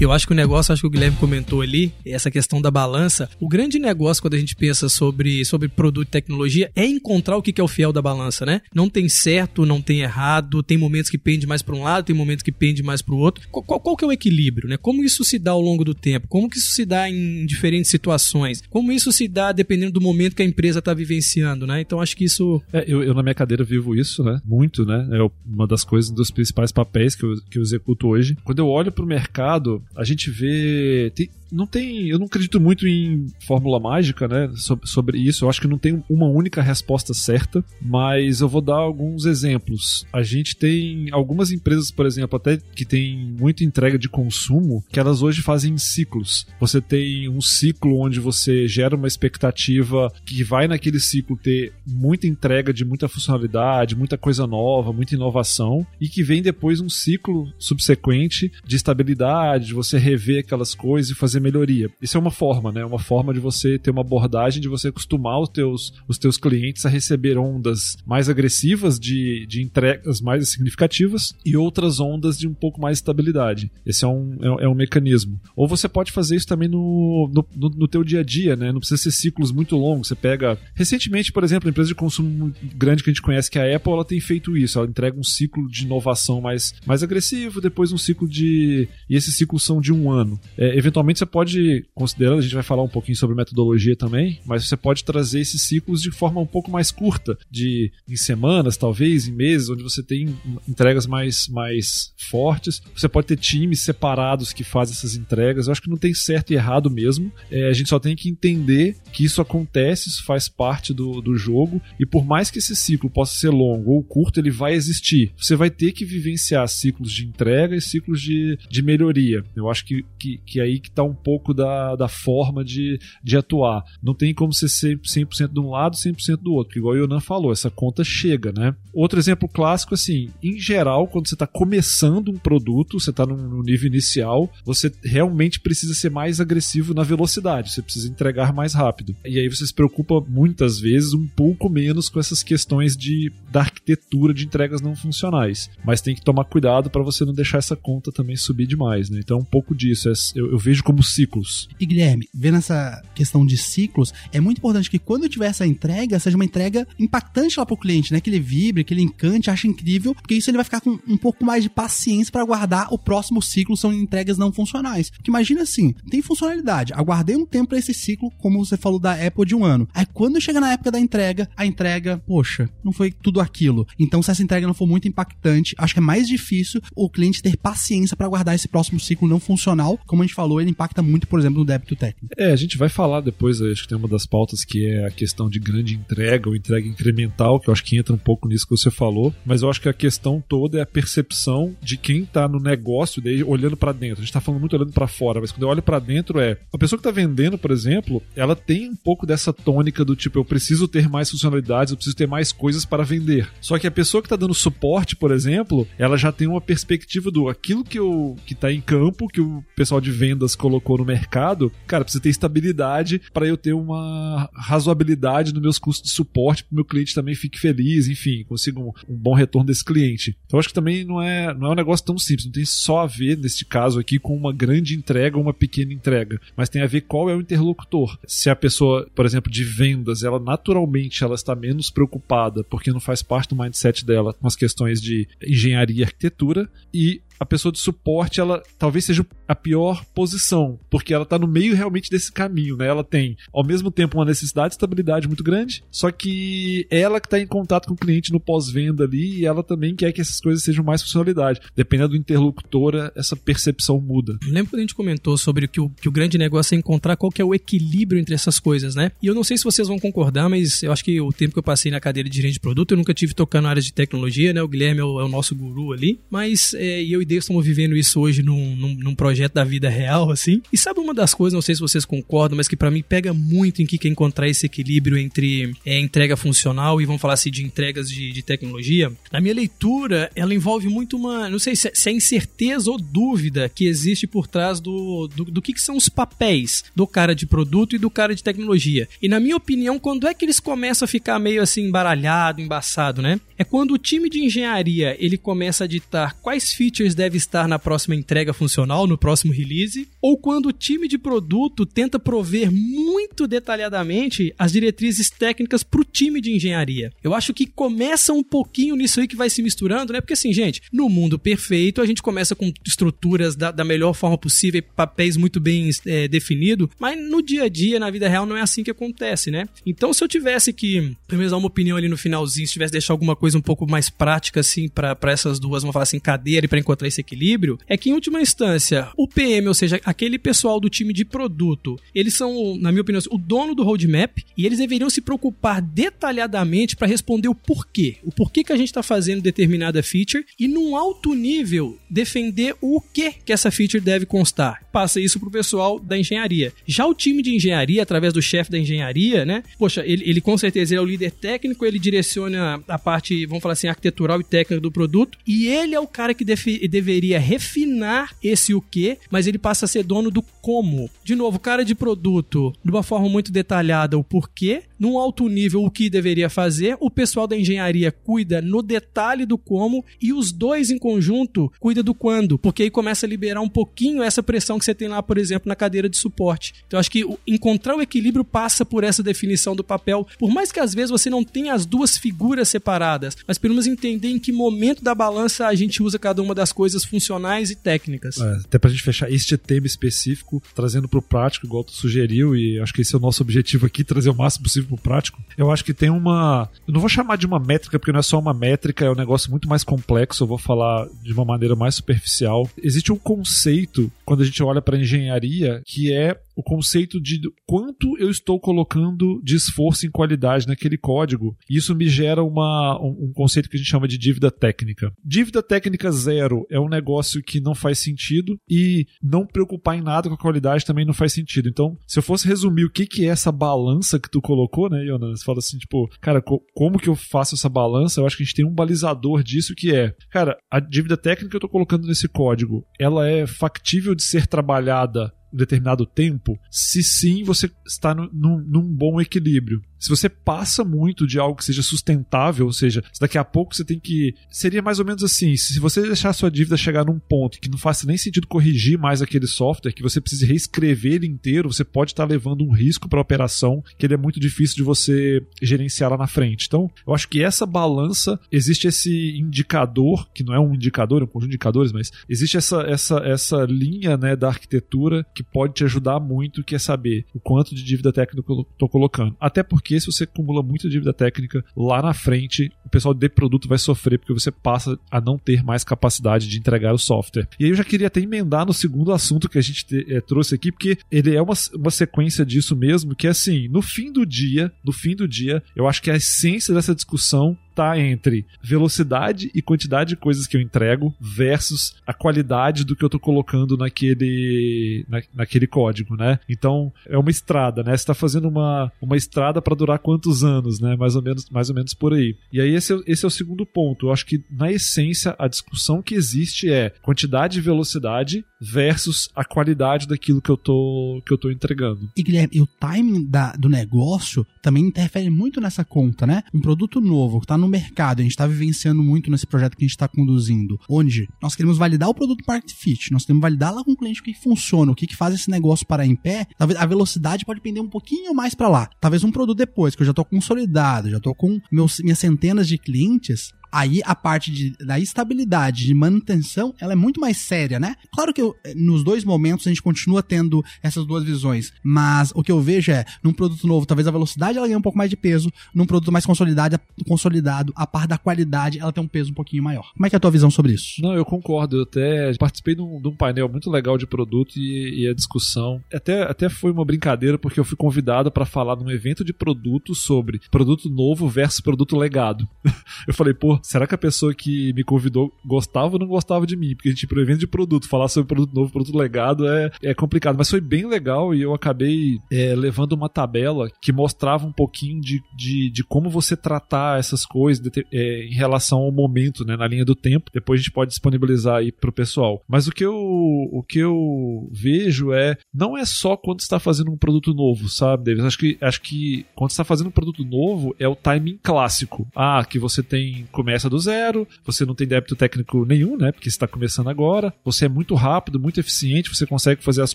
Eu 0.00 0.12
acho 0.12 0.28
que 0.28 0.32
o 0.32 0.36
negócio, 0.36 0.72
acho 0.72 0.82
que 0.82 0.86
o 0.86 0.90
Guilherme 0.90 1.16
comentou 1.16 1.60
ali, 1.60 1.92
essa 2.06 2.30
questão 2.30 2.62
da 2.62 2.70
balança. 2.70 3.28
O 3.40 3.48
grande 3.48 3.80
negócio 3.80 4.22
quando 4.22 4.34
a 4.34 4.38
gente 4.38 4.54
pensa 4.54 4.88
sobre, 4.88 5.44
sobre 5.44 5.66
produto 5.68 6.06
e 6.06 6.10
tecnologia 6.10 6.70
é 6.76 6.86
encontrar 6.86 7.36
o 7.36 7.42
que 7.42 7.60
é 7.60 7.64
o 7.64 7.66
fiel 7.66 7.92
da 7.92 8.00
balança, 8.00 8.46
né? 8.46 8.60
Não 8.72 8.88
tem 8.88 9.08
certo, 9.08 9.66
não 9.66 9.82
tem 9.82 10.00
errado, 10.00 10.62
tem 10.62 10.78
momentos 10.78 11.10
que 11.10 11.18
pende 11.18 11.48
mais 11.48 11.62
para 11.62 11.74
um 11.74 11.82
lado, 11.82 12.04
tem 12.04 12.14
momentos 12.14 12.44
que 12.44 12.52
pende 12.52 12.80
mais 12.80 13.02
para 13.02 13.12
o 13.12 13.18
outro. 13.18 13.48
Qual, 13.50 13.80
qual, 13.80 13.96
que 13.96 14.04
é 14.04 14.06
o 14.06 14.12
equilíbrio, 14.12 14.68
né? 14.68 14.76
Como 14.76 15.02
isso 15.02 15.24
se 15.24 15.36
dá 15.36 15.50
ao 15.50 15.60
longo 15.60 15.84
do 15.84 15.94
tempo? 15.94 16.28
Como 16.28 16.48
que 16.48 16.58
isso 16.58 16.70
se 16.70 16.84
dá 16.84 17.10
em 17.10 17.44
diferentes 17.44 17.90
situações? 17.90 18.62
Como 18.70 18.92
isso 18.92 19.10
se 19.10 19.26
dá 19.26 19.50
dependendo 19.50 19.92
do 19.92 20.00
momento 20.00 20.36
que 20.36 20.42
a 20.42 20.46
empresa 20.46 20.78
está 20.78 20.94
vivenciando, 20.94 21.66
né? 21.66 21.80
Então 21.80 22.00
acho 22.00 22.16
que 22.16 22.24
isso... 22.24 22.62
É, 22.72 22.84
eu, 22.86 23.02
eu, 23.02 23.14
na 23.14 23.22
minha 23.22 23.34
cadeira 23.34 23.64
vivo 23.64 23.96
isso, 23.96 24.22
né? 24.22 24.40
Muito, 24.44 24.86
né? 24.86 25.08
É 25.10 25.30
uma 25.44 25.66
das 25.66 25.82
coisas, 25.82 26.08
um 26.12 26.14
dos 26.14 26.30
principais 26.30 26.70
papéis 26.70 27.16
que 27.16 27.24
eu, 27.24 27.34
que 27.50 27.58
eu 27.58 27.62
executo 27.62 28.06
hoje. 28.06 28.36
Quando 28.44 28.60
eu 28.60 28.68
olho 28.68 28.92
para 28.92 29.04
o 29.04 29.08
mercado, 29.08 29.82
a 29.96 30.04
gente 30.04 30.30
vê. 30.30 31.10
Tem, 31.14 31.28
não 31.50 31.66
tem. 31.66 32.08
Eu 32.08 32.18
não 32.18 32.26
acredito 32.26 32.60
muito 32.60 32.86
em 32.86 33.26
fórmula 33.46 33.80
mágica, 33.80 34.28
né? 34.28 34.50
Sobre, 34.54 34.86
sobre, 34.88 35.18
isso. 35.18 35.44
Eu 35.44 35.48
acho 35.48 35.60
que 35.60 35.68
não 35.68 35.78
tem 35.78 36.02
uma 36.08 36.26
única 36.26 36.62
resposta 36.62 37.14
certa, 37.14 37.64
mas 37.80 38.40
eu 38.40 38.48
vou 38.48 38.60
dar 38.60 38.76
alguns 38.76 39.24
exemplos. 39.24 40.06
A 40.12 40.22
gente 40.22 40.56
tem 40.56 41.08
algumas 41.10 41.50
empresas, 41.50 41.90
por 41.90 42.06
exemplo, 42.06 42.36
até 42.36 42.58
que 42.74 42.84
tem 42.84 43.34
muita 43.38 43.64
entrega 43.64 43.98
de 43.98 44.08
consumo, 44.08 44.84
que 44.90 45.00
elas 45.00 45.22
hoje 45.22 45.42
fazem 45.42 45.76
ciclos. 45.78 46.46
Você 46.60 46.80
tem 46.80 47.28
um 47.28 47.40
ciclo 47.40 47.98
onde 47.98 48.20
você 48.20 48.68
gera 48.68 48.96
uma 48.96 49.08
expectativa 49.08 50.12
que 50.24 50.44
vai 50.44 50.68
naquele 50.68 51.00
ciclo 51.00 51.36
ter 51.36 51.72
muita 51.86 52.26
entrega 52.26 52.72
de 52.72 52.84
muita 52.84 53.08
funcionalidade, 53.08 53.96
muita 53.96 54.18
coisa 54.18 54.46
nova, 54.46 54.92
muita 54.92 55.14
inovação, 55.14 55.86
e 56.00 56.08
que 56.08 56.22
vem 56.22 56.42
depois 56.42 56.80
um 56.80 56.88
ciclo 56.88 57.50
subsequente 57.58 58.52
de 58.64 58.76
estabilidade, 58.76 59.66
de 59.66 59.74
você 59.78 59.98
rever 59.98 60.40
aquelas 60.40 60.74
coisas 60.74 61.10
e 61.10 61.14
fazer 61.14 61.40
melhoria. 61.40 61.90
Isso 62.02 62.16
é 62.16 62.20
uma 62.20 62.30
forma, 62.30 62.72
né? 62.72 62.84
Uma 62.84 62.98
forma 62.98 63.32
de 63.32 63.40
você 63.40 63.78
ter 63.78 63.90
uma 63.90 64.00
abordagem 64.00 64.60
de 64.60 64.68
você 64.68 64.88
acostumar 64.88 65.40
os 65.40 65.48
teus, 65.48 65.92
os 66.06 66.18
teus 66.18 66.36
clientes 66.36 66.84
a 66.84 66.88
receber 66.88 67.38
ondas 67.38 67.96
mais 68.06 68.28
agressivas 68.28 68.98
de, 68.98 69.46
de 69.46 69.62
entregas 69.62 70.20
mais 70.20 70.48
significativas 70.50 71.34
e 71.44 71.56
outras 71.56 72.00
ondas 72.00 72.38
de 72.38 72.48
um 72.48 72.54
pouco 72.54 72.80
mais 72.80 72.98
estabilidade. 72.98 73.70
Esse 73.86 74.04
é 74.04 74.08
um, 74.08 74.36
é, 74.40 74.64
é 74.64 74.68
um 74.68 74.74
mecanismo. 74.74 75.40
Ou 75.54 75.68
você 75.68 75.88
pode 75.88 76.12
fazer 76.12 76.36
isso 76.36 76.46
também 76.46 76.68
no, 76.68 77.30
no, 77.32 77.46
no, 77.56 77.68
no 77.70 77.88
teu 77.88 78.02
dia 78.02 78.20
a 78.20 78.24
dia, 78.24 78.56
né? 78.56 78.72
Não 78.72 78.80
precisa 78.80 79.02
ser 79.02 79.10
ciclos 79.12 79.52
muito 79.52 79.76
longos. 79.76 80.08
Você 80.08 80.14
pega... 80.14 80.58
Recentemente, 80.74 81.32
por 81.32 81.44
exemplo, 81.44 81.68
a 81.68 81.70
empresa 81.70 81.88
de 81.88 81.94
consumo 81.94 82.52
grande 82.74 83.02
que 83.02 83.10
a 83.10 83.12
gente 83.12 83.22
conhece, 83.22 83.50
que 83.50 83.58
é 83.58 83.72
a 83.72 83.76
Apple, 83.76 83.92
ela 83.92 84.04
tem 84.04 84.20
feito 84.20 84.56
isso. 84.56 84.78
Ela 84.78 84.88
entrega 84.88 85.18
um 85.18 85.24
ciclo 85.24 85.68
de 85.68 85.84
inovação 85.84 86.40
mais, 86.40 86.74
mais 86.86 87.02
agressivo, 87.02 87.60
depois 87.60 87.92
um 87.92 87.98
ciclo 87.98 88.28
de... 88.28 88.88
E 89.08 89.16
esses 89.16 89.36
ciclos 89.36 89.62
de 89.80 89.92
um 89.92 90.10
ano. 90.10 90.40
É, 90.56 90.76
eventualmente 90.76 91.18
você 91.18 91.26
pode, 91.26 91.84
considerando, 91.94 92.38
a 92.38 92.42
gente 92.42 92.54
vai 92.54 92.62
falar 92.62 92.82
um 92.82 92.88
pouquinho 92.88 93.16
sobre 93.16 93.36
metodologia 93.36 93.94
também, 93.94 94.40
mas 94.46 94.66
você 94.66 94.76
pode 94.76 95.04
trazer 95.04 95.40
esses 95.40 95.62
ciclos 95.62 96.00
de 96.00 96.10
forma 96.10 96.40
um 96.40 96.46
pouco 96.46 96.70
mais 96.70 96.90
curta, 96.90 97.36
de 97.50 97.92
em 98.08 98.16
semanas, 98.16 98.76
talvez, 98.76 99.28
em 99.28 99.32
meses, 99.32 99.68
onde 99.68 99.82
você 99.82 100.02
tem 100.02 100.34
entregas 100.66 101.06
mais, 101.06 101.48
mais 101.48 102.12
fortes. 102.16 102.80
Você 102.94 103.08
pode 103.08 103.26
ter 103.26 103.36
times 103.36 103.80
separados 103.80 104.52
que 104.52 104.64
fazem 104.64 104.94
essas 104.94 105.14
entregas. 105.14 105.66
Eu 105.66 105.72
acho 105.72 105.82
que 105.82 105.90
não 105.90 105.96
tem 105.96 106.14
certo 106.14 106.52
e 106.52 106.54
errado 106.54 106.90
mesmo. 106.90 107.30
É, 107.50 107.68
a 107.68 107.72
gente 107.72 107.88
só 107.88 107.98
tem 107.98 108.16
que 108.16 108.28
entender 108.28 108.96
que 109.12 109.24
isso 109.24 109.40
acontece, 109.40 110.08
isso 110.08 110.24
faz 110.24 110.48
parte 110.48 110.92
do, 110.92 111.20
do 111.20 111.36
jogo, 111.36 111.80
e 111.98 112.06
por 112.06 112.24
mais 112.24 112.50
que 112.50 112.58
esse 112.58 112.74
ciclo 112.74 113.10
possa 113.10 113.38
ser 113.38 113.50
longo 113.50 113.92
ou 113.92 114.02
curto, 114.02 114.40
ele 114.40 114.50
vai 114.50 114.74
existir. 114.74 115.32
Você 115.36 115.56
vai 115.56 115.70
ter 115.70 115.92
que 115.92 116.04
vivenciar 116.04 116.66
ciclos 116.68 117.12
de 117.12 117.26
entrega 117.26 117.74
e 117.74 117.80
ciclos 117.80 118.20
de, 118.20 118.58
de 118.68 118.82
melhoria. 118.82 119.44
Eu 119.58 119.70
acho 119.70 119.84
que, 119.84 120.04
que, 120.18 120.38
que 120.38 120.60
aí 120.60 120.78
que 120.78 120.88
está 120.88 121.02
um 121.02 121.14
pouco 121.14 121.52
da, 121.52 121.96
da 121.96 122.08
forma 122.08 122.64
de, 122.64 122.98
de 123.22 123.36
atuar. 123.36 123.84
Não 124.02 124.14
tem 124.14 124.34
como 124.34 124.52
ser 124.52 124.66
100% 124.66 125.52
de 125.52 125.60
um 125.60 125.70
lado 125.70 125.96
100% 125.96 126.36
do 126.36 126.52
outro, 126.52 126.78
igual 126.78 126.94
o 126.94 126.98
Yonan 126.98 127.20
falou, 127.20 127.52
essa 127.52 127.70
conta 127.70 128.02
chega, 128.04 128.52
né? 128.52 128.74
Outro 128.92 129.18
exemplo 129.18 129.48
clássico, 129.48 129.94
assim, 129.94 130.30
em 130.42 130.58
geral, 130.58 131.06
quando 131.06 131.28
você 131.28 131.34
está 131.34 131.46
começando 131.46 132.30
um 132.30 132.38
produto, 132.38 132.98
você 132.98 133.10
está 133.10 133.24
no 133.26 133.62
nível 133.62 133.88
inicial, 133.88 134.50
você 134.64 134.92
realmente 135.04 135.60
precisa 135.60 135.94
ser 135.94 136.10
mais 136.10 136.40
agressivo 136.40 136.94
na 136.94 137.02
velocidade, 137.02 137.70
você 137.70 137.82
precisa 137.82 138.08
entregar 138.08 138.52
mais 138.52 138.74
rápido. 138.74 139.14
E 139.24 139.38
aí 139.38 139.48
você 139.48 139.66
se 139.66 139.74
preocupa 139.74 140.20
muitas 140.28 140.80
vezes 140.80 141.12
um 141.12 141.26
pouco 141.26 141.68
menos 141.68 142.08
com 142.08 142.18
essas 142.18 142.42
questões 142.42 142.96
de, 142.96 143.32
da 143.50 143.60
arquitetura 143.60 144.34
de 144.34 144.44
entregas 144.44 144.80
não 144.80 144.96
funcionais. 144.96 145.70
Mas 145.84 146.00
tem 146.00 146.14
que 146.14 146.22
tomar 146.22 146.44
cuidado 146.44 146.90
para 146.90 147.02
você 147.02 147.24
não 147.24 147.32
deixar 147.32 147.58
essa 147.58 147.76
conta 147.76 148.10
também 148.10 148.36
subir 148.36 148.66
demais, 148.66 149.10
né? 149.10 149.20
Então, 149.20 149.44
pouco 149.50 149.74
disso. 149.74 150.08
É, 150.08 150.12
eu, 150.34 150.52
eu 150.52 150.58
vejo 150.58 150.82
como 150.82 151.02
ciclos. 151.02 151.68
E 151.78 151.86
Guilherme, 151.86 152.28
vendo 152.34 152.58
essa 152.58 153.02
questão 153.14 153.44
de 153.44 153.56
ciclos, 153.56 154.12
é 154.32 154.40
muito 154.40 154.58
importante 154.58 154.90
que 154.90 154.98
quando 154.98 155.28
tiver 155.28 155.46
essa 155.46 155.66
entrega, 155.66 156.18
seja 156.18 156.36
uma 156.36 156.44
entrega 156.44 156.86
impactante 156.98 157.58
lá 157.58 157.66
pro 157.66 157.76
cliente, 157.76 158.12
né? 158.12 158.20
Que 158.20 158.30
ele 158.30 158.40
vibre, 158.40 158.84
que 158.84 158.94
ele 158.94 159.02
encante, 159.02 159.50
ache 159.50 159.68
incrível, 159.68 160.14
porque 160.14 160.34
isso 160.34 160.50
ele 160.50 160.58
vai 160.58 160.64
ficar 160.64 160.80
com 160.80 160.98
um 161.06 161.16
pouco 161.16 161.44
mais 161.44 161.62
de 161.62 161.70
paciência 161.70 162.30
para 162.32 162.42
aguardar 162.42 162.92
o 162.92 162.98
próximo 162.98 163.42
ciclo, 163.42 163.76
são 163.76 163.92
entregas 163.92 164.38
não 164.38 164.52
funcionais. 164.52 165.10
Porque 165.10 165.30
imagina 165.30 165.62
assim, 165.62 165.94
tem 166.10 166.22
funcionalidade, 166.22 166.92
aguardei 166.92 167.36
um 167.36 167.46
tempo 167.46 167.68
para 167.68 167.78
esse 167.78 167.94
ciclo, 167.94 168.30
como 168.38 168.64
você 168.64 168.76
falou 168.76 168.98
da 168.98 169.14
Apple 169.14 169.46
de 169.46 169.54
um 169.54 169.64
ano. 169.64 169.88
Aí 169.94 170.06
quando 170.06 170.40
chega 170.40 170.60
na 170.60 170.72
época 170.72 170.90
da 170.90 171.00
entrega, 171.00 171.48
a 171.56 171.66
entrega, 171.66 172.18
poxa, 172.26 172.68
não 172.84 172.92
foi 172.92 173.10
tudo 173.10 173.40
aquilo. 173.40 173.86
Então 173.98 174.22
se 174.22 174.30
essa 174.30 174.42
entrega 174.42 174.66
não 174.66 174.74
for 174.74 174.86
muito 174.86 175.08
impactante, 175.08 175.74
acho 175.78 175.94
que 175.94 176.00
é 176.00 176.02
mais 176.02 176.26
difícil 176.26 176.80
o 176.94 177.08
cliente 177.08 177.42
ter 177.42 177.56
paciência 177.56 178.16
para 178.16 178.26
aguardar 178.26 178.54
esse 178.54 178.68
próximo 178.68 179.00
ciclo 179.00 179.28
não 179.28 179.37
funcional. 179.40 179.98
Como 180.06 180.22
a 180.22 180.26
gente 180.26 180.34
falou, 180.34 180.60
ele 180.60 180.70
impacta 180.70 181.02
muito, 181.02 181.26
por 181.26 181.38
exemplo, 181.38 181.58
no 181.58 181.64
débito 181.64 181.96
técnico. 181.96 182.34
É, 182.36 182.52
a 182.52 182.56
gente 182.56 182.76
vai 182.76 182.88
falar 182.88 183.20
depois, 183.20 183.60
acho 183.60 183.82
que 183.82 183.88
tem 183.88 183.98
uma 183.98 184.08
das 184.08 184.26
pautas 184.26 184.64
que 184.64 184.86
é 184.86 185.06
a 185.06 185.10
questão 185.10 185.48
de 185.48 185.58
grande 185.58 185.94
entrega 185.94 186.48
ou 186.48 186.56
entrega 186.56 186.86
incremental, 186.86 187.60
que 187.60 187.68
eu 187.68 187.72
acho 187.72 187.84
que 187.84 187.98
entra 187.98 188.14
um 188.14 188.18
pouco 188.18 188.48
nisso 188.48 188.66
que 188.66 188.76
você 188.76 188.90
falou, 188.90 189.34
mas 189.44 189.62
eu 189.62 189.70
acho 189.70 189.80
que 189.80 189.88
a 189.88 189.92
questão 189.92 190.42
toda 190.46 190.78
é 190.78 190.82
a 190.82 190.86
percepção 190.86 191.74
de 191.82 191.96
quem 191.96 192.24
tá 192.24 192.48
no 192.48 192.58
negócio 192.58 193.22
daí 193.22 193.42
olhando 193.42 193.76
para 193.76 193.92
dentro. 193.92 194.22
A 194.22 194.24
gente 194.24 194.32
tá 194.32 194.40
falando 194.40 194.60
muito 194.60 194.76
olhando 194.76 194.92
para 194.92 195.06
fora, 195.06 195.40
mas 195.40 195.52
quando 195.52 195.62
eu 195.62 195.68
olho 195.68 195.82
para 195.82 195.98
dentro 195.98 196.40
é 196.40 196.58
a 196.72 196.78
pessoa 196.78 196.98
que 196.98 197.04
tá 197.04 197.10
vendendo, 197.10 197.58
por 197.58 197.70
exemplo, 197.70 198.22
ela 198.36 198.54
tem 198.54 198.90
um 198.90 198.96
pouco 198.96 199.26
dessa 199.26 199.52
tônica 199.52 200.04
do 200.04 200.16
tipo 200.16 200.38
eu 200.38 200.44
preciso 200.44 200.86
ter 200.86 201.08
mais 201.08 201.30
funcionalidades, 201.30 201.90
eu 201.90 201.96
preciso 201.96 202.16
ter 202.16 202.26
mais 202.26 202.52
coisas 202.52 202.84
para 202.84 203.04
vender. 203.04 203.48
Só 203.60 203.78
que 203.78 203.86
a 203.86 203.90
pessoa 203.90 204.22
que 204.22 204.28
tá 204.28 204.36
dando 204.36 204.54
suporte, 204.54 205.16
por 205.16 205.32
exemplo, 205.32 205.86
ela 205.98 206.16
já 206.16 206.30
tem 206.30 206.46
uma 206.46 206.60
perspectiva 206.60 207.30
do 207.30 207.48
aquilo 207.48 207.84
que 207.84 207.98
eu 207.98 208.36
que 208.46 208.54
tá 208.54 208.72
em 208.72 208.80
campo, 208.80 209.17
que 209.26 209.40
o 209.40 209.64
pessoal 209.74 210.00
de 210.00 210.10
vendas 210.10 210.54
colocou 210.54 210.98
no 210.98 211.04
mercado, 211.04 211.72
cara, 211.86 212.04
precisa 212.04 212.22
ter 212.22 212.28
estabilidade 212.28 213.20
para 213.32 213.46
eu 213.46 213.56
ter 213.56 213.72
uma 213.72 214.48
razoabilidade 214.54 215.52
nos 215.52 215.62
meus 215.62 215.78
custos 215.78 216.10
de 216.10 216.14
suporte, 216.14 216.64
para 216.64 216.72
o 216.72 216.76
meu 216.76 216.84
cliente 216.84 217.14
também 217.14 217.34
fique 217.34 217.58
feliz, 217.58 218.06
enfim, 218.06 218.44
consiga 218.44 218.78
um, 218.78 218.92
um, 219.08 219.16
bom 219.16 219.34
retorno 219.34 219.66
desse 219.66 219.84
cliente. 219.84 220.36
Então 220.46 220.58
acho 220.58 220.68
que 220.68 220.74
também 220.74 221.04
não 221.04 221.20
é, 221.20 221.54
não 221.54 221.68
é 221.68 221.70
um 221.72 221.76
negócio 221.76 222.04
tão 222.04 222.18
simples, 222.18 222.46
não 222.46 222.52
tem 222.52 222.64
só 222.64 223.00
a 223.00 223.06
ver, 223.06 223.36
neste 223.38 223.64
caso 223.64 223.98
aqui, 223.98 224.18
com 224.18 224.36
uma 224.36 224.52
grande 224.52 224.94
entrega 224.94 225.36
ou 225.36 225.42
uma 225.42 225.54
pequena 225.54 225.92
entrega, 225.92 226.40
mas 226.56 226.68
tem 226.68 226.82
a 226.82 226.86
ver 226.86 227.02
qual 227.02 227.30
é 227.30 227.34
o 227.34 227.40
interlocutor. 227.40 228.18
Se 228.26 228.50
a 228.50 228.56
pessoa, 228.56 229.08
por 229.14 229.24
exemplo, 229.24 229.50
de 229.50 229.64
vendas, 229.64 230.22
ela 230.22 230.38
naturalmente 230.38 231.24
ela 231.24 231.34
está 231.34 231.54
menos 231.54 231.90
preocupada 231.90 232.62
porque 232.64 232.92
não 232.92 233.00
faz 233.00 233.22
parte 233.22 233.50
do 233.50 233.56
mindset 233.56 234.04
dela 234.04 234.34
com 234.34 234.46
as 234.46 234.56
questões 234.56 235.00
de 235.00 235.26
engenharia 235.42 236.00
e 236.00 236.04
arquitetura 236.04 236.68
e 236.92 237.20
a 237.38 237.46
pessoa 237.46 237.72
de 237.72 237.78
suporte, 237.78 238.40
ela 238.40 238.62
talvez 238.78 239.04
seja 239.04 239.24
a 239.48 239.54
pior 239.54 240.04
posição, 240.14 240.78
porque 240.90 241.14
ela 241.14 241.22
está 241.22 241.38
no 241.38 241.48
meio 241.48 241.74
realmente 241.74 242.10
desse 242.10 242.30
caminho, 242.30 242.76
né? 242.76 242.86
Ela 242.86 243.02
tem, 243.02 243.36
ao 243.52 243.64
mesmo 243.64 243.90
tempo, 243.90 244.18
uma 244.18 244.24
necessidade 244.24 244.70
de 244.70 244.74
estabilidade 244.74 245.26
muito 245.26 245.42
grande, 245.42 245.82
só 245.90 246.10
que 246.10 246.86
ela 246.90 247.20
que 247.20 247.26
está 247.26 247.38
em 247.38 247.46
contato 247.46 247.86
com 247.86 247.94
o 247.94 247.96
cliente 247.96 248.32
no 248.32 248.40
pós-venda 248.40 249.04
ali, 249.04 249.40
e 249.40 249.46
ela 249.46 249.62
também 249.62 249.94
quer 249.94 250.12
que 250.12 250.20
essas 250.20 250.40
coisas 250.40 250.62
sejam 250.62 250.84
mais 250.84 251.02
funcionalidade. 251.02 251.60
Dependendo 251.74 252.10
do 252.10 252.16
interlocutor, 252.16 253.10
essa 253.14 253.36
percepção 253.36 254.00
muda. 254.00 254.38
Lembra 254.44 254.70
quando 254.70 254.80
a 254.80 254.82
gente 254.82 254.94
comentou 254.94 255.38
sobre 255.38 255.68
que 255.68 255.80
o, 255.80 255.88
que 255.88 256.08
o 256.08 256.12
grande 256.12 256.36
negócio 256.36 256.74
é 256.74 256.78
encontrar 256.78 257.16
qual 257.16 257.30
que 257.30 257.40
é 257.40 257.44
o 257.44 257.54
equilíbrio 257.54 258.20
entre 258.20 258.34
essas 258.34 258.58
coisas, 258.58 258.94
né? 258.94 259.12
E 259.22 259.26
eu 259.26 259.34
não 259.34 259.44
sei 259.44 259.56
se 259.56 259.64
vocês 259.64 259.88
vão 259.88 259.98
concordar, 259.98 260.48
mas 260.48 260.82
eu 260.82 260.92
acho 260.92 261.04
que 261.04 261.20
o 261.20 261.32
tempo 261.32 261.52
que 261.52 261.58
eu 261.58 261.62
passei 261.62 261.90
na 261.90 262.00
cadeira 262.00 262.28
de 262.28 262.36
gerente 262.36 262.54
de 262.54 262.60
produto, 262.60 262.92
eu 262.92 262.98
nunca 262.98 263.14
tive 263.14 263.34
tocando 263.34 263.68
áreas 263.68 263.84
de 263.84 263.92
tecnologia, 263.92 264.52
né? 264.52 264.62
O 264.62 264.68
Guilherme 264.68 265.00
é 265.00 265.04
o, 265.04 265.20
é 265.20 265.24
o 265.24 265.28
nosso 265.28 265.54
guru 265.54 265.92
ali, 265.92 266.20
mas 266.30 266.74
é, 266.74 267.02
eu 267.02 267.22
Deus 267.28 267.44
estamos 267.44 267.64
vivendo 267.64 267.94
isso 267.94 268.18
hoje 268.18 268.42
num, 268.42 268.74
num, 268.74 268.94
num, 268.94 269.14
projeto 269.14 269.37
da 269.46 269.64
vida 269.64 269.88
real, 269.88 270.30
assim. 270.30 270.62
E 270.72 270.78
sabe 270.78 271.00
uma 271.00 271.14
das 271.14 271.34
coisas, 271.34 271.54
não 271.54 271.62
sei 271.62 271.74
se 271.74 271.80
vocês 271.80 272.04
concordam, 272.04 272.56
mas 272.56 272.66
que 272.66 272.76
para 272.76 272.90
mim 272.90 273.02
pega 273.06 273.32
muito 273.32 273.82
em 273.82 273.86
que 273.86 273.98
quer 273.98 274.08
encontrar 274.08 274.48
esse 274.48 274.66
equilíbrio 274.66 275.18
entre 275.18 275.72
é, 275.84 275.98
entrega 275.98 276.36
funcional 276.36 277.00
e 277.00 277.06
vamos 277.06 277.20
falar 277.20 277.34
assim 277.34 277.50
de 277.50 277.64
entregas 277.64 278.08
de, 278.08 278.32
de, 278.32 278.42
tecnologia. 278.42 279.12
Na 279.30 279.40
minha 279.40 279.54
leitura, 279.54 280.30
ela 280.34 280.54
envolve 280.54 280.88
muito 280.88 281.16
uma, 281.16 281.48
não 281.48 281.58
sei 281.58 281.76
se, 281.76 281.88
é, 281.88 281.92
se 281.94 282.08
é 282.08 282.12
incerteza 282.12 282.90
ou 282.90 282.98
dúvida 282.98 283.68
que 283.68 283.86
existe 283.86 284.26
por 284.26 284.46
trás 284.46 284.80
do, 284.80 285.28
do, 285.28 285.44
do 285.44 285.62
que, 285.62 285.72
que 285.72 285.80
são 285.80 285.96
os 285.96 286.08
papéis 286.08 286.84
do 286.96 287.06
cara 287.06 287.34
de 287.34 287.46
produto 287.46 287.94
e 287.94 287.98
do 287.98 288.10
cara 288.10 288.34
de 288.34 288.42
tecnologia. 288.42 289.08
E 289.20 289.28
na 289.28 289.38
minha 289.38 289.56
opinião, 289.56 289.98
quando 289.98 290.26
é 290.26 290.34
que 290.34 290.44
eles 290.44 290.60
começam 290.60 291.04
a 291.04 291.08
ficar 291.08 291.38
meio 291.38 291.62
assim 291.62 291.82
embaralhado, 291.82 292.60
embaçado, 292.60 293.20
né? 293.20 293.40
É 293.56 293.64
quando 293.64 293.92
o 293.92 293.98
time 293.98 294.30
de 294.30 294.44
engenharia 294.44 295.16
ele 295.18 295.36
começa 295.36 295.84
a 295.84 295.86
ditar 295.86 296.34
quais 296.40 296.72
features 296.72 297.14
deve 297.14 297.36
estar 297.36 297.66
na 297.66 297.78
próxima 297.78 298.14
entrega 298.14 298.52
funcional, 298.52 299.06
no 299.06 299.18
release, 299.34 300.08
ou 300.20 300.36
quando 300.36 300.66
o 300.66 300.72
time 300.72 301.08
de 301.08 301.18
produto 301.18 301.84
tenta 301.86 302.18
prover 302.18 302.70
muito 302.70 303.46
detalhadamente 303.46 304.54
as 304.58 304.72
diretrizes 304.72 305.30
técnicas 305.30 305.82
para 305.82 306.00
o 306.00 306.04
time 306.04 306.40
de 306.40 306.54
engenharia. 306.54 307.12
Eu 307.22 307.34
acho 307.34 307.54
que 307.54 307.66
começa 307.66 308.32
um 308.32 308.42
pouquinho 308.42 308.96
nisso 308.96 309.20
aí 309.20 309.28
que 309.28 309.36
vai 309.36 309.50
se 309.50 309.62
misturando, 309.62 310.12
né? 310.12 310.20
Porque 310.20 310.34
assim, 310.34 310.52
gente, 310.52 310.82
no 310.92 311.08
mundo 311.08 311.38
perfeito 311.38 312.00
a 312.00 312.06
gente 312.06 312.22
começa 312.22 312.54
com 312.54 312.72
estruturas 312.86 313.56
da, 313.56 313.70
da 313.70 313.84
melhor 313.84 314.14
forma 314.14 314.38
possível, 314.38 314.82
papéis 314.94 315.36
muito 315.36 315.60
bem 315.60 315.90
é, 316.06 316.28
definidos, 316.28 316.88
mas 316.98 317.18
no 317.18 317.42
dia 317.42 317.64
a 317.64 317.68
dia, 317.68 317.98
na 317.98 318.10
vida 318.10 318.28
real, 318.28 318.46
não 318.46 318.56
é 318.56 318.60
assim 318.60 318.82
que 318.82 318.90
acontece, 318.90 319.50
né? 319.50 319.68
Então, 319.86 320.12
se 320.12 320.22
eu 320.22 320.28
tivesse 320.28 320.72
que, 320.72 321.16
pelo 321.26 321.38
menos 321.38 321.50
dar 321.50 321.56
uma 321.56 321.66
opinião 321.66 321.96
ali 321.96 322.08
no 322.08 322.16
finalzinho, 322.16 322.66
se 322.66 322.72
tivesse 322.72 322.92
deixar 322.92 323.12
alguma 323.12 323.36
coisa 323.36 323.58
um 323.58 323.62
pouco 323.62 323.88
mais 323.88 324.10
prática, 324.10 324.60
assim, 324.60 324.88
para 324.88 325.16
essas 325.26 325.58
duas, 325.58 325.82
vamos 325.82 325.92
falar 325.92 326.04
assim, 326.04 326.18
cadeira 326.18 326.66
e 326.66 326.68
para 326.68 326.78
encontrar 326.78 327.08
esse 327.08 327.20
equilíbrio 327.20 327.78
é 327.86 327.96
que, 327.96 328.10
em 328.10 328.12
última 328.12 328.40
instância, 328.40 329.08
o 329.18 329.26
PM, 329.26 329.66
ou 329.66 329.74
seja, 329.74 330.00
aquele 330.04 330.38
pessoal 330.38 330.78
do 330.78 330.88
time 330.88 331.12
de 331.12 331.24
produto, 331.24 331.98
eles 332.14 332.34
são, 332.34 332.78
na 332.78 332.92
minha 332.92 333.02
opinião, 333.02 333.20
o 333.32 333.36
dono 333.36 333.74
do 333.74 333.82
roadmap 333.82 334.38
e 334.56 334.64
eles 334.64 334.78
deveriam 334.78 335.10
se 335.10 335.20
preocupar 335.20 335.82
detalhadamente 335.82 336.94
para 336.94 337.08
responder 337.08 337.48
o 337.48 337.54
porquê. 337.54 338.18
O 338.22 338.30
porquê 338.30 338.62
que 338.62 338.72
a 338.72 338.76
gente 338.76 338.86
está 338.86 339.02
fazendo 339.02 339.42
determinada 339.42 340.04
feature 340.04 340.44
e, 340.56 340.68
num 340.68 340.96
alto 340.96 341.34
nível, 341.34 341.98
defender 342.08 342.76
o 342.80 343.00
que 343.00 343.32
que 343.44 343.52
essa 343.52 343.72
feature 343.72 344.00
deve 344.00 344.24
constar. 344.24 344.86
Passa 344.92 345.20
isso 345.20 345.40
pro 345.40 345.50
pessoal 345.50 345.98
da 345.98 346.16
engenharia. 346.16 346.72
Já 346.86 347.04
o 347.04 347.14
time 347.14 347.42
de 347.42 347.54
engenharia, 347.54 348.04
através 348.04 348.32
do 348.32 348.40
chefe 348.40 348.70
da 348.70 348.78
engenharia, 348.78 349.44
né? 349.44 349.64
Poxa, 349.76 350.04
ele, 350.06 350.22
ele 350.30 350.40
com 350.40 350.56
certeza 350.56 350.94
é 350.94 351.00
o 351.00 351.04
líder 351.04 351.32
técnico, 351.32 351.84
ele 351.84 351.98
direciona 351.98 352.80
a 352.86 352.98
parte, 352.98 353.46
vamos 353.46 353.62
falar 353.62 353.72
assim, 353.72 353.88
arquitetural 353.88 354.40
e 354.40 354.44
técnica 354.44 354.80
do 354.80 354.92
produto, 354.92 355.36
e 355.44 355.66
ele 355.66 355.94
é 355.94 356.00
o 356.00 356.06
cara 356.06 356.32
que 356.32 356.44
deve, 356.44 356.86
deveria 356.86 357.40
refinar 357.40 358.36
esse 358.42 358.72
o 358.74 358.80
que, 358.80 359.07
mas 359.30 359.46
ele 359.46 359.58
passa 359.58 359.84
a 359.84 359.88
ser 359.88 360.02
dono 360.02 360.30
do 360.30 360.42
como. 360.60 361.08
De 361.22 361.34
novo, 361.34 361.58
cara 361.58 361.84
de 361.84 361.94
produto, 361.94 362.72
de 362.84 362.90
uma 362.90 363.02
forma 363.02 363.28
muito 363.28 363.52
detalhada, 363.52 364.18
o 364.18 364.24
porquê, 364.24 364.82
num 364.98 365.18
alto 365.18 365.48
nível, 365.48 365.84
o 365.84 365.90
que 365.90 366.10
deveria 366.10 366.50
fazer, 366.50 366.96
o 367.00 367.10
pessoal 367.10 367.46
da 367.46 367.56
engenharia 367.56 368.10
cuida 368.10 368.60
no 368.60 368.82
detalhe 368.82 369.46
do 369.46 369.56
como 369.56 370.04
e 370.20 370.32
os 370.32 370.52
dois 370.52 370.90
em 370.90 370.98
conjunto 370.98 371.72
cuida 371.78 372.02
do 372.02 372.14
quando, 372.14 372.58
porque 372.58 372.82
aí 372.82 372.90
começa 372.90 373.26
a 373.26 373.28
liberar 373.28 373.60
um 373.60 373.68
pouquinho 373.68 374.22
essa 374.22 374.42
pressão 374.42 374.78
que 374.78 374.84
você 374.84 374.94
tem 374.94 375.08
lá, 375.08 375.22
por 375.22 375.38
exemplo, 375.38 375.68
na 375.68 375.76
cadeira 375.76 376.08
de 376.08 376.16
suporte. 376.16 376.74
Então, 376.86 376.98
acho 376.98 377.10
que 377.10 377.24
encontrar 377.46 377.96
o 377.96 378.02
equilíbrio 378.02 378.44
passa 378.44 378.84
por 378.84 379.04
essa 379.04 379.22
definição 379.22 379.76
do 379.76 379.84
papel, 379.84 380.26
por 380.38 380.50
mais 380.50 380.72
que 380.72 380.80
às 380.80 380.94
vezes 380.94 381.10
você 381.10 381.30
não 381.30 381.44
tenha 381.44 381.74
as 381.74 381.86
duas 381.86 382.16
figuras 382.16 382.68
separadas, 382.68 383.36
mas 383.46 383.58
pelo 383.58 383.74
menos 383.74 383.86
entender 383.86 384.28
em 384.28 384.38
que 384.38 384.52
momento 384.52 385.02
da 385.02 385.14
balança 385.14 385.66
a 385.66 385.74
gente 385.74 386.02
usa 386.02 386.18
cada 386.18 386.42
uma 386.42 386.54
das 386.54 386.72
coisas 386.72 387.04
funcionais 387.04 387.70
e 387.70 387.76
técnicas. 387.76 388.38
É, 388.40 388.52
até 388.64 388.78
pra 388.78 388.90
gente 388.90 389.02
fechar 389.02 389.30
este 389.30 389.56
tema 389.56 389.86
específico, 389.86 390.62
trazendo 390.74 391.08
pro 391.08 391.22
prático, 391.22 391.66
igual 391.66 391.84
tu 391.84 391.92
sugeriu, 391.92 392.56
e 392.56 392.80
acho 392.80 392.92
que 392.92 393.02
esse 393.02 393.14
é 393.14 393.18
o 393.18 393.20
nosso 393.20 393.42
objetivo 393.42 393.86
aqui, 393.86 394.02
trazer 394.04 394.30
o 394.30 394.34
máximo 394.34 394.64
possível 394.64 394.87
prático. 394.96 395.42
Eu 395.56 395.70
acho 395.70 395.84
que 395.84 395.92
tem 395.92 396.10
uma. 396.10 396.68
Eu 396.86 396.94
não 396.94 397.00
vou 397.00 397.08
chamar 397.08 397.36
de 397.36 397.46
uma 397.46 397.58
métrica, 397.58 397.98
porque 397.98 398.12
não 398.12 398.20
é 398.20 398.22
só 398.22 398.38
uma 398.38 398.54
métrica, 398.54 399.04
é 399.04 399.10
um 399.10 399.14
negócio 399.14 399.50
muito 399.50 399.68
mais 399.68 399.84
complexo, 399.84 400.44
eu 400.44 400.48
vou 400.48 400.58
falar 400.58 401.06
de 401.22 401.32
uma 401.32 401.44
maneira 401.44 401.76
mais 401.76 401.96
superficial. 401.96 402.68
Existe 402.82 403.12
um 403.12 403.18
conceito, 403.18 404.10
quando 404.24 404.42
a 404.42 404.46
gente 404.46 404.62
olha 404.62 404.80
para 404.80 404.98
engenharia, 404.98 405.82
que 405.84 406.12
é 406.12 406.36
o 406.58 406.62
conceito 406.62 407.20
de 407.20 407.40
quanto 407.64 408.18
eu 408.18 408.28
estou 408.28 408.58
colocando 408.58 409.40
de 409.44 409.54
esforço 409.54 410.04
em 410.04 410.10
qualidade 410.10 410.66
naquele 410.66 410.98
código. 410.98 411.56
Isso 411.70 411.94
me 411.94 412.08
gera 412.08 412.42
uma, 412.42 412.98
um, 413.00 413.32
conceito 413.32 413.70
que 413.70 413.76
a 413.76 413.78
gente 413.78 413.88
chama 413.88 414.08
de 414.08 414.18
dívida 414.18 414.50
técnica. 414.50 415.12
Dívida 415.24 415.62
técnica 415.62 416.10
zero 416.10 416.66
é 416.68 416.80
um 416.80 416.88
negócio 416.88 417.40
que 417.44 417.60
não 417.60 417.76
faz 417.76 418.00
sentido 418.00 418.58
e 418.68 419.06
não 419.22 419.46
preocupar 419.46 419.96
em 419.96 420.02
nada 420.02 420.28
com 420.28 420.34
a 420.34 420.38
qualidade 420.38 420.84
também 420.84 421.04
não 421.04 421.14
faz 421.14 421.32
sentido. 421.32 421.68
Então, 421.68 421.96
se 422.08 422.18
eu 422.18 422.24
fosse 422.24 422.48
resumir 422.48 422.86
o 422.86 422.90
que, 422.90 423.06
que 423.06 423.24
é 423.24 423.28
essa 423.28 423.52
balança 423.52 424.18
que 424.18 424.28
tu 424.28 424.42
colocou, 424.42 424.90
né, 424.90 425.04
Jonas? 425.06 425.38
Você 425.38 425.44
fala 425.44 425.58
assim, 425.58 425.78
tipo, 425.78 426.08
cara, 426.20 426.42
co 426.42 426.58
como 426.74 426.98
que 426.98 427.08
eu 427.08 427.14
faço 427.14 427.54
essa 427.54 427.68
balança? 427.68 428.20
Eu 428.20 428.26
acho 428.26 428.36
que 428.36 428.42
a 428.42 428.46
gente 428.46 428.56
tem 428.56 428.66
um 428.66 428.74
balizador 428.74 429.44
disso 429.44 429.76
que 429.76 429.94
é, 429.94 430.12
cara, 430.28 430.58
a 430.68 430.80
dívida 430.80 431.16
técnica 431.16 431.50
que 431.50 431.54
eu 431.54 431.58
estou 431.58 431.70
colocando 431.70 432.08
nesse 432.08 432.26
código, 432.26 432.84
ela 432.98 433.28
é 433.28 433.46
factível 433.46 434.12
de 434.12 434.24
ser 434.24 434.48
trabalhada 434.48 435.32
determinado 435.52 436.06
tempo, 436.06 436.58
se 436.70 437.02
sim 437.02 437.42
você 437.42 437.70
está 437.86 438.14
no, 438.14 438.30
num, 438.32 438.58
num 438.58 438.82
bom 438.82 439.20
equilíbrio. 439.20 439.82
Se 439.98 440.08
você 440.08 440.28
passa 440.28 440.84
muito 440.84 441.26
de 441.26 441.38
algo 441.38 441.56
que 441.56 441.64
seja 441.64 441.82
sustentável, 441.82 442.66
ou 442.66 442.72
seja, 442.72 443.02
daqui 443.20 443.38
a 443.38 443.44
pouco 443.44 443.74
você 443.74 443.84
tem 443.84 443.98
que. 443.98 444.34
Seria 444.50 444.82
mais 444.82 444.98
ou 444.98 445.04
menos 445.04 445.22
assim: 445.22 445.56
se 445.56 445.78
você 445.80 446.02
deixar 446.02 446.32
sua 446.32 446.50
dívida 446.50 446.76
chegar 446.76 447.04
num 447.04 447.18
ponto 447.18 447.60
que 447.60 447.70
não 447.70 447.78
faça 447.78 448.06
nem 448.06 448.16
sentido 448.16 448.46
corrigir 448.46 448.98
mais 448.98 449.22
aquele 449.22 449.46
software, 449.46 449.92
que 449.92 450.02
você 450.02 450.20
precise 450.20 450.46
reescrever 450.46 451.14
ele 451.14 451.26
inteiro, 451.26 451.72
você 451.72 451.84
pode 451.84 452.12
estar 452.12 452.24
levando 452.24 452.64
um 452.64 452.72
risco 452.72 453.08
para 453.08 453.18
a 453.18 453.22
operação 453.22 453.82
que 453.96 454.06
ele 454.06 454.14
é 454.14 454.16
muito 454.16 454.38
difícil 454.38 454.76
de 454.76 454.82
você 454.82 455.42
gerenciar 455.62 456.10
lá 456.10 456.16
na 456.16 456.26
frente. 456.26 456.66
Então, 456.66 456.90
eu 457.06 457.14
acho 457.14 457.28
que 457.28 457.42
essa 457.42 457.66
balança, 457.66 458.38
existe 458.50 458.86
esse 458.86 459.38
indicador, 459.38 460.28
que 460.32 460.44
não 460.44 460.54
é 460.54 460.60
um 460.60 460.74
indicador, 460.74 461.22
é 461.22 461.24
um 461.24 461.28
conjunto 461.28 461.50
de 461.50 461.56
indicadores, 461.56 461.92
mas 461.92 462.10
existe 462.28 462.56
essa, 462.56 462.82
essa, 462.82 463.18
essa 463.18 463.64
linha 463.64 464.16
né, 464.16 464.36
da 464.36 464.48
arquitetura 464.48 465.24
que 465.34 465.42
pode 465.42 465.74
te 465.74 465.84
ajudar 465.84 466.20
muito, 466.20 466.62
que 466.62 466.74
é 466.74 466.78
saber 466.78 467.24
o 467.34 467.40
quanto 467.40 467.74
de 467.74 467.82
dívida 467.82 468.12
técnica 468.12 468.52
eu 468.52 468.60
estou 468.60 468.88
colocando. 468.88 469.36
Até 469.40 469.62
porque 469.62 469.87
porque 469.88 470.00
se 470.00 470.06
você 470.06 470.24
acumula 470.24 470.62
muita 470.62 470.86
dívida 470.86 471.14
técnica, 471.14 471.64
lá 471.74 472.02
na 472.02 472.12
frente 472.12 472.70
o 472.84 472.90
pessoal 472.90 473.14
de 473.14 473.28
produto 473.28 473.66
vai 473.66 473.78
sofrer 473.78 474.18
porque 474.18 474.34
você 474.34 474.50
passa 474.50 474.98
a 475.10 475.18
não 475.18 475.38
ter 475.38 475.62
mais 475.62 475.82
capacidade 475.82 476.46
de 476.46 476.58
entregar 476.58 476.92
o 476.92 476.98
software. 476.98 477.48
E 477.58 477.64
aí 477.64 477.70
eu 477.70 477.74
já 477.74 477.84
queria 477.84 478.08
até 478.08 478.20
emendar 478.20 478.66
no 478.66 478.74
segundo 478.74 479.12
assunto 479.12 479.48
que 479.48 479.56
a 479.56 479.62
gente 479.62 479.86
te, 479.86 480.06
é, 480.12 480.20
trouxe 480.20 480.54
aqui, 480.54 480.70
porque 480.70 480.98
ele 481.10 481.34
é 481.34 481.40
uma, 481.40 481.54
uma 481.74 481.90
sequência 481.90 482.44
disso 482.44 482.76
mesmo, 482.76 483.14
que 483.14 483.26
é 483.26 483.30
assim, 483.30 483.66
no 483.68 483.80
fim 483.80 484.12
do 484.12 484.26
dia, 484.26 484.70
no 484.84 484.92
fim 484.92 485.16
do 485.16 485.26
dia, 485.26 485.62
eu 485.74 485.88
acho 485.88 486.02
que 486.02 486.10
a 486.10 486.16
essência 486.16 486.74
dessa 486.74 486.94
discussão 486.94 487.56
está 487.78 487.98
entre 487.98 488.44
velocidade 488.60 489.50
e 489.54 489.62
quantidade 489.62 490.10
de 490.10 490.16
coisas 490.16 490.46
que 490.46 490.56
eu 490.56 490.60
entrego 490.60 491.14
versus 491.20 491.94
a 492.04 492.12
qualidade 492.12 492.84
do 492.84 492.96
que 492.96 493.04
eu 493.04 493.06
estou 493.06 493.20
colocando 493.20 493.76
naquele, 493.76 495.04
na, 495.08 495.22
naquele 495.32 495.66
código, 495.66 496.16
né? 496.16 496.40
Então, 496.48 496.92
é 497.06 497.16
uma 497.16 497.30
estrada, 497.30 497.82
né? 497.82 497.96
Você 497.96 498.02
está 498.02 498.14
fazendo 498.14 498.48
uma, 498.48 498.90
uma 499.00 499.16
estrada 499.16 499.62
para 499.62 499.76
durar 499.76 499.98
quantos 500.00 500.42
anos, 500.42 500.80
né? 500.80 500.96
Mais 500.96 501.14
ou 501.14 501.22
menos, 501.22 501.48
mais 501.50 501.68
ou 501.70 501.76
menos 501.76 501.94
por 501.94 502.12
aí. 502.12 502.36
E 502.52 502.60
aí 502.60 502.74
esse 502.74 502.92
é, 502.92 502.98
esse 503.06 503.24
é 503.24 503.28
o 503.28 503.30
segundo 503.30 503.64
ponto. 503.64 504.06
Eu 504.06 504.12
acho 504.12 504.26
que 504.26 504.42
na 504.50 504.70
essência 504.72 505.36
a 505.38 505.46
discussão 505.46 506.02
que 506.02 506.14
existe 506.14 506.70
é 506.70 506.90
quantidade 507.02 507.58
e 507.58 507.62
velocidade 507.62 508.44
versus 508.60 509.28
a 509.34 509.44
qualidade 509.44 510.06
daquilo 510.06 510.42
que 510.42 510.50
eu 510.50 510.56
tô, 510.56 511.22
que 511.24 511.32
eu 511.32 511.38
tô 511.38 511.50
entregando. 511.50 512.10
E 512.16 512.22
Guilherme, 512.22 512.50
e 512.52 512.60
o 512.60 512.66
timing 512.66 513.24
da, 513.24 513.52
do 513.52 513.68
negócio 513.68 514.46
também 514.60 514.84
interfere 514.84 515.30
muito 515.30 515.60
nessa 515.60 515.84
conta, 515.84 516.26
né? 516.26 516.42
Um 516.52 516.60
produto 516.60 517.00
novo 517.00 517.38
que 517.38 517.44
está 517.44 517.56
no 517.56 517.68
mercado, 517.68 518.20
a 518.20 518.22
gente 518.22 518.32
está 518.32 518.46
vivenciando 518.46 519.02
muito 519.02 519.30
nesse 519.30 519.46
projeto 519.46 519.76
que 519.76 519.84
a 519.84 519.86
gente 519.86 519.92
está 519.92 520.08
conduzindo, 520.08 520.78
onde 520.88 521.28
nós 521.40 521.54
queremos 521.54 521.78
validar 521.78 522.08
o 522.08 522.14
produto 522.14 522.44
Market 522.46 522.72
Fit, 522.72 523.12
nós 523.12 523.24
queremos 523.24 523.42
validar 523.42 523.74
lá 523.74 523.84
com 523.84 523.92
o 523.92 523.96
cliente 523.96 524.20
o 524.20 524.24
que 524.24 524.34
funciona, 524.34 524.92
o 524.92 524.94
que, 524.94 525.06
que 525.06 525.16
faz 525.16 525.34
esse 525.34 525.50
negócio 525.50 525.86
parar 525.86 526.06
em 526.06 526.16
pé, 526.16 526.46
talvez 526.56 526.78
a 526.78 526.86
velocidade 526.86 527.44
pode 527.44 527.60
pender 527.60 527.82
um 527.82 527.88
pouquinho 527.88 528.34
mais 528.34 528.54
para 528.54 528.68
lá. 528.68 528.90
Talvez 529.00 529.22
um 529.24 529.30
produto 529.30 529.56
depois, 529.56 529.94
que 529.94 530.02
eu 530.02 530.06
já 530.06 530.12
estou 530.12 530.24
consolidado, 530.24 531.10
já 531.10 531.18
estou 531.18 531.34
com 531.34 531.60
meus, 531.70 531.98
minhas 532.00 532.18
centenas 532.18 532.66
de 532.66 532.78
clientes, 532.78 533.52
aí 533.72 534.00
a 534.04 534.14
parte 534.14 534.50
de, 534.50 534.70
da 534.84 534.98
estabilidade, 534.98 535.86
de 535.86 535.94
manutenção, 535.94 536.74
ela 536.80 536.92
é 536.92 536.96
muito 536.96 537.20
mais 537.20 537.38
séria, 537.38 537.78
né? 537.78 537.94
Claro 538.14 538.32
que 538.32 538.42
eu, 538.42 538.54
nos 538.76 539.02
dois 539.04 539.24
momentos 539.24 539.66
a 539.66 539.70
gente 539.70 539.82
continua 539.82 540.22
tendo 540.22 540.62
essas 540.82 541.06
duas 541.06 541.24
visões, 541.24 541.72
mas 541.82 542.32
o 542.34 542.42
que 542.42 542.52
eu 542.52 542.60
vejo 542.60 542.92
é, 542.92 543.04
num 543.22 543.32
produto 543.32 543.66
novo, 543.66 543.86
talvez 543.86 544.06
a 544.06 544.10
velocidade 544.10 544.58
ela 544.58 544.66
ganhe 544.66 544.78
um 544.78 544.82
pouco 544.82 544.98
mais 544.98 545.10
de 545.10 545.16
peso, 545.16 545.50
num 545.74 545.86
produto 545.86 546.12
mais 546.12 546.24
consolidado, 546.24 546.78
consolidado 547.06 547.72
a 547.76 547.86
par 547.86 548.06
da 548.06 548.18
qualidade, 548.18 548.78
ela 548.78 548.92
tem 548.92 549.02
um 549.02 549.08
peso 549.08 549.30
um 549.30 549.34
pouquinho 549.34 549.62
maior. 549.62 549.92
Como 549.92 550.06
é 550.06 550.10
que 550.10 550.16
é 550.16 550.18
a 550.18 550.20
tua 550.20 550.30
visão 550.30 550.50
sobre 550.50 550.72
isso? 550.72 551.00
Não, 551.00 551.14
eu 551.14 551.24
concordo. 551.24 551.78
Eu 551.78 551.82
até 551.82 552.32
participei 552.38 552.74
de 552.74 552.82
um, 552.82 553.00
de 553.00 553.08
um 553.08 553.16
painel 553.16 553.48
muito 553.48 553.70
legal 553.70 553.96
de 553.96 554.06
produto 554.06 554.56
e, 554.56 555.04
e, 555.04 555.08
a 555.08 555.14
discussão. 555.14 555.80
Até, 555.92 556.22
até 556.22 556.48
foi 556.48 556.70
uma 556.70 556.84
brincadeira, 556.84 557.38
porque 557.38 557.60
eu 557.60 557.64
fui 557.64 557.76
convidado 557.76 558.30
para 558.30 558.44
falar 558.44 558.76
num 558.76 558.90
evento 558.90 559.24
de 559.24 559.32
produto 559.32 559.94
sobre 559.94 560.40
produto 560.50 560.88
novo 560.88 561.28
versus 561.28 561.60
produto 561.60 561.96
legado. 561.96 562.48
eu 563.06 563.14
falei, 563.14 563.34
pô, 563.34 563.57
será 563.62 563.86
que 563.86 563.94
a 563.94 563.98
pessoa 563.98 564.34
que 564.34 564.72
me 564.72 564.82
convidou 564.82 565.32
gostava 565.44 565.94
ou 565.94 565.98
não 565.98 566.06
gostava 566.06 566.46
de 566.46 566.56
mim? 566.56 566.74
Porque 566.74 566.88
a 566.88 566.92
gente, 566.92 567.06
pro 567.06 567.20
evento 567.20 567.40
de 567.40 567.46
produto, 567.46 567.88
falar 567.88 568.08
sobre 568.08 568.28
produto 568.28 568.54
novo, 568.54 568.72
produto 568.72 568.96
legado 568.96 569.48
é, 569.48 569.70
é 569.82 569.94
complicado. 569.94 570.36
Mas 570.36 570.50
foi 570.50 570.60
bem 570.60 570.86
legal 570.86 571.34
e 571.34 571.42
eu 571.42 571.54
acabei 571.54 572.18
é, 572.30 572.54
levando 572.54 572.92
uma 572.92 573.08
tabela 573.08 573.70
que 573.80 573.92
mostrava 573.92 574.46
um 574.46 574.52
pouquinho 574.52 575.00
de, 575.00 575.22
de, 575.36 575.70
de 575.70 575.84
como 575.84 576.10
você 576.10 576.36
tratar 576.36 576.98
essas 576.98 577.24
coisas 577.24 577.62
de, 577.62 577.86
é, 577.92 578.26
em 578.26 578.34
relação 578.34 578.80
ao 578.80 578.92
momento, 578.92 579.44
né, 579.44 579.56
na 579.56 579.66
linha 579.66 579.84
do 579.84 579.94
tempo. 579.94 580.30
Depois 580.32 580.60
a 580.60 580.62
gente 580.62 580.72
pode 580.72 580.90
disponibilizar 580.90 581.56
aí 581.56 581.72
pro 581.72 581.92
pessoal. 581.92 582.42
Mas 582.48 582.66
o 582.66 582.72
que 582.72 582.84
eu, 582.84 582.94
o 582.94 583.62
que 583.62 583.78
eu 583.78 584.48
vejo 584.52 585.12
é, 585.12 585.36
não 585.52 585.76
é 585.76 585.84
só 585.84 586.16
quando 586.16 586.40
está 586.40 586.58
fazendo 586.58 586.90
um 586.90 586.96
produto 586.96 587.32
novo, 587.34 587.68
sabe, 587.68 588.04
David? 588.04 588.26
Acho 588.26 588.38
que, 588.38 588.58
acho 588.60 588.80
que 588.82 589.26
quando 589.34 589.50
está 589.50 589.64
fazendo 589.64 589.88
um 589.88 589.92
produto 589.92 590.24
novo 590.24 590.74
é 590.78 590.88
o 590.88 590.96
timing 590.96 591.38
clássico. 591.42 592.06
Ah, 592.14 592.44
que 592.44 592.58
você 592.58 592.82
tem 592.82 593.26
começa 593.48 593.70
do 593.70 593.78
zero, 593.78 594.28
você 594.44 594.66
não 594.66 594.74
tem 594.74 594.86
débito 594.86 595.16
técnico 595.16 595.64
nenhum, 595.64 595.96
né? 595.96 596.12
Porque 596.12 596.28
está 596.28 596.46
começando 596.46 596.90
agora. 596.90 597.32
Você 597.42 597.64
é 597.64 597.68
muito 597.68 597.94
rápido, 597.94 598.38
muito 598.38 598.60
eficiente, 598.60 599.08
você 599.08 599.24
consegue 599.24 599.64
fazer 599.64 599.80
as 599.80 599.94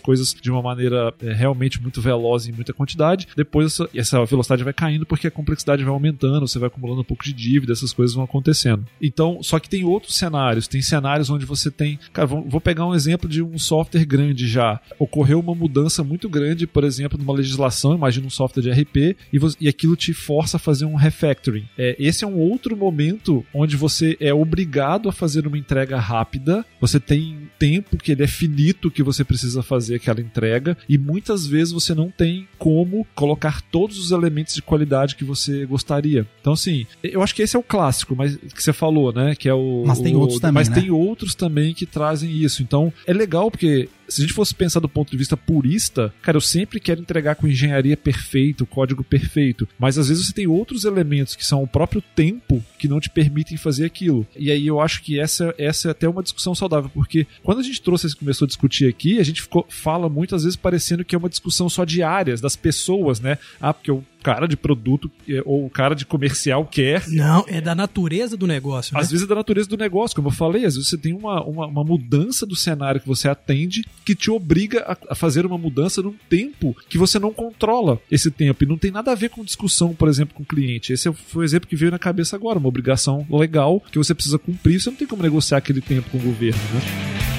coisas 0.00 0.34
de 0.34 0.50
uma 0.50 0.60
maneira 0.60 1.14
é, 1.22 1.32
realmente 1.32 1.80
muito 1.80 2.00
veloz 2.00 2.48
em 2.48 2.52
muita 2.52 2.72
quantidade. 2.72 3.28
Depois 3.36 3.78
essa, 3.94 4.24
velocidade 4.24 4.64
vai 4.64 4.72
caindo 4.72 5.06
porque 5.06 5.28
a 5.28 5.30
complexidade 5.30 5.84
vai 5.84 5.92
aumentando, 5.92 6.48
você 6.48 6.58
vai 6.58 6.66
acumulando 6.66 7.02
um 7.02 7.04
pouco 7.04 7.22
de 7.22 7.32
dívida, 7.32 7.72
essas 7.72 7.92
coisas 7.92 8.16
vão 8.16 8.24
acontecendo. 8.24 8.84
Então, 9.00 9.40
só 9.40 9.60
que 9.60 9.68
tem 9.68 9.84
outros 9.84 10.16
cenários. 10.16 10.66
Tem 10.66 10.82
cenários 10.82 11.30
onde 11.30 11.46
você 11.46 11.70
tem. 11.70 11.96
Cara, 12.12 12.26
vou 12.26 12.60
pegar 12.60 12.84
um 12.86 12.94
exemplo 12.94 13.28
de 13.28 13.40
um 13.40 13.56
software 13.56 14.04
grande 14.04 14.48
já. 14.48 14.80
Ocorreu 14.98 15.38
uma 15.38 15.54
mudança 15.54 16.02
muito 16.02 16.28
grande, 16.28 16.66
por 16.66 16.82
exemplo, 16.82 17.16
numa 17.16 17.32
legislação, 17.32 17.94
imagina 17.94 18.26
um 18.26 18.30
software 18.30 18.64
de 18.64 18.70
RP, 18.70 19.16
e, 19.32 19.38
e 19.60 19.68
aquilo 19.68 19.94
te 19.94 20.12
força 20.12 20.56
a 20.56 20.60
fazer 20.60 20.86
um 20.86 20.96
refactoring. 20.96 21.68
É, 21.78 21.94
esse 22.00 22.24
é 22.24 22.26
um 22.26 22.38
outro 22.38 22.76
momento 22.76 23.43
onde 23.52 23.76
você 23.76 24.16
é 24.20 24.32
obrigado 24.32 25.08
a 25.08 25.12
fazer 25.12 25.46
uma 25.46 25.58
entrega 25.58 25.98
rápida, 25.98 26.64
você 26.80 27.00
tem 27.00 27.50
tempo 27.58 27.96
que 27.96 28.12
ele 28.12 28.22
é 28.22 28.26
finito 28.26 28.90
que 28.90 29.02
você 29.02 29.24
precisa 29.24 29.62
fazer 29.62 29.96
aquela 29.96 30.20
entrega, 30.20 30.76
e 30.88 30.96
muitas 30.98 31.46
vezes 31.46 31.72
você 31.72 31.94
não 31.94 32.10
tem 32.10 32.48
como 32.58 33.06
colocar 33.14 33.60
todos 33.62 33.98
os 33.98 34.10
elementos 34.10 34.54
de 34.54 34.62
qualidade 34.62 35.16
que 35.16 35.24
você 35.24 35.66
gostaria. 35.66 36.26
Então, 36.40 36.52
assim, 36.52 36.86
eu 37.02 37.22
acho 37.22 37.34
que 37.34 37.42
esse 37.42 37.56
é 37.56 37.58
o 37.58 37.62
clássico, 37.62 38.14
mas 38.16 38.36
que 38.36 38.62
você 38.62 38.72
falou, 38.72 39.12
né? 39.12 39.34
Que 39.34 39.48
é 39.48 39.54
o. 39.54 39.84
Mas 39.86 40.00
tem 40.00 40.14
o, 40.14 40.20
outros 40.20 40.40
também. 40.40 40.54
Mas 40.54 40.68
né? 40.68 40.80
tem 40.80 40.90
outros 40.90 41.34
também 41.34 41.74
que 41.74 41.86
trazem 41.86 42.30
isso. 42.30 42.62
Então, 42.62 42.92
é 43.06 43.12
legal 43.12 43.50
porque 43.50 43.88
se 44.08 44.20
a 44.20 44.24
gente 44.24 44.34
fosse 44.34 44.54
pensar 44.54 44.80
do 44.80 44.88
ponto 44.88 45.10
de 45.10 45.16
vista 45.16 45.36
purista, 45.36 46.12
cara, 46.22 46.36
eu 46.36 46.40
sempre 46.40 46.80
quero 46.80 47.00
entregar 47.00 47.34
com 47.36 47.48
engenharia 47.48 47.96
perfeita, 47.96 48.64
o 48.64 48.66
código 48.66 49.02
perfeito, 49.02 49.68
mas 49.78 49.98
às 49.98 50.08
vezes 50.08 50.26
você 50.26 50.32
tem 50.32 50.46
outros 50.46 50.84
elementos 50.84 51.36
que 51.36 51.44
são 51.44 51.62
o 51.62 51.66
próprio 51.66 52.02
tempo 52.14 52.62
que 52.78 52.88
não 52.88 53.00
te 53.00 53.10
permitem 53.10 53.56
fazer 53.56 53.84
aquilo. 53.84 54.26
E 54.36 54.50
aí 54.50 54.66
eu 54.66 54.80
acho 54.80 55.02
que 55.02 55.18
essa, 55.18 55.54
essa 55.58 55.88
é 55.88 55.90
até 55.90 56.08
uma 56.08 56.22
discussão 56.22 56.54
saudável, 56.54 56.90
porque 56.92 57.26
quando 57.42 57.60
a 57.60 57.62
gente 57.62 57.82
trouxe, 57.82 58.14
começou 58.16 58.46
a 58.46 58.48
discutir 58.48 58.88
aqui, 58.88 59.18
a 59.18 59.22
gente 59.22 59.42
ficou, 59.42 59.66
fala 59.68 60.08
muitas 60.08 60.44
vezes 60.44 60.56
parecendo 60.56 61.04
que 61.04 61.14
é 61.14 61.18
uma 61.18 61.28
discussão 61.28 61.68
só 61.68 61.84
de 61.84 62.02
áreas, 62.02 62.40
das 62.40 62.56
pessoas, 62.56 63.20
né? 63.20 63.38
Ah, 63.60 63.72
porque 63.72 63.90
eu 63.90 64.04
cara 64.24 64.48
de 64.48 64.56
produto 64.56 65.10
é, 65.28 65.42
ou 65.44 65.66
o 65.66 65.70
cara 65.70 65.94
de 65.94 66.06
comercial 66.06 66.64
quer. 66.64 67.06
Não, 67.08 67.44
é 67.46 67.60
da 67.60 67.74
natureza 67.74 68.38
do 68.38 68.46
negócio. 68.46 68.94
Né? 68.94 69.00
Às 69.00 69.10
vezes 69.10 69.26
é 69.26 69.28
da 69.28 69.34
natureza 69.34 69.68
do 69.68 69.76
negócio, 69.76 70.16
como 70.16 70.28
eu 70.28 70.32
falei, 70.32 70.64
às 70.64 70.74
vezes 70.74 70.88
você 70.88 70.96
tem 70.96 71.12
uma, 71.12 71.44
uma, 71.44 71.66
uma 71.66 71.84
mudança 71.84 72.46
do 72.46 72.56
cenário 72.56 73.00
que 73.00 73.06
você 73.06 73.28
atende 73.28 73.84
que 74.04 74.14
te 74.14 74.30
obriga 74.30 74.80
a, 74.80 75.12
a, 75.12 75.14
fazer 75.14 75.44
uma 75.44 75.58
mudança 75.58 76.00
num 76.00 76.14
tempo 76.28 76.74
que 76.88 76.96
você 76.96 77.18
não 77.18 77.32
controla 77.32 78.00
esse 78.10 78.30
tempo. 78.30 78.64
E 78.64 78.66
não 78.66 78.78
tem 78.78 78.90
nada 78.90 79.12
a 79.12 79.14
ver 79.14 79.28
com 79.28 79.44
discussão, 79.44 79.94
por 79.94 80.08
exemplo, 80.08 80.34
com 80.34 80.42
o 80.42 80.46
cliente. 80.46 80.94
Esse 80.94 81.12
foi 81.12 81.42
o 81.42 81.44
exemplo 81.44 81.68
que 81.68 81.76
veio 81.76 81.92
na 81.92 81.98
cabeça 81.98 82.34
agora, 82.34 82.58
uma 82.58 82.68
obrigação 82.68 83.26
legal 83.30 83.82
que 83.92 83.98
você 83.98 84.14
precisa 84.14 84.38
cumprir, 84.38 84.80
você 84.80 84.88
não 84.88 84.96
tem 84.96 85.06
como 85.06 85.22
negociar 85.22 85.58
aquele 85.58 85.82
tempo 85.82 86.08
com 86.08 86.16
o 86.16 86.22
governo, 86.22 86.60
né? 86.72 87.33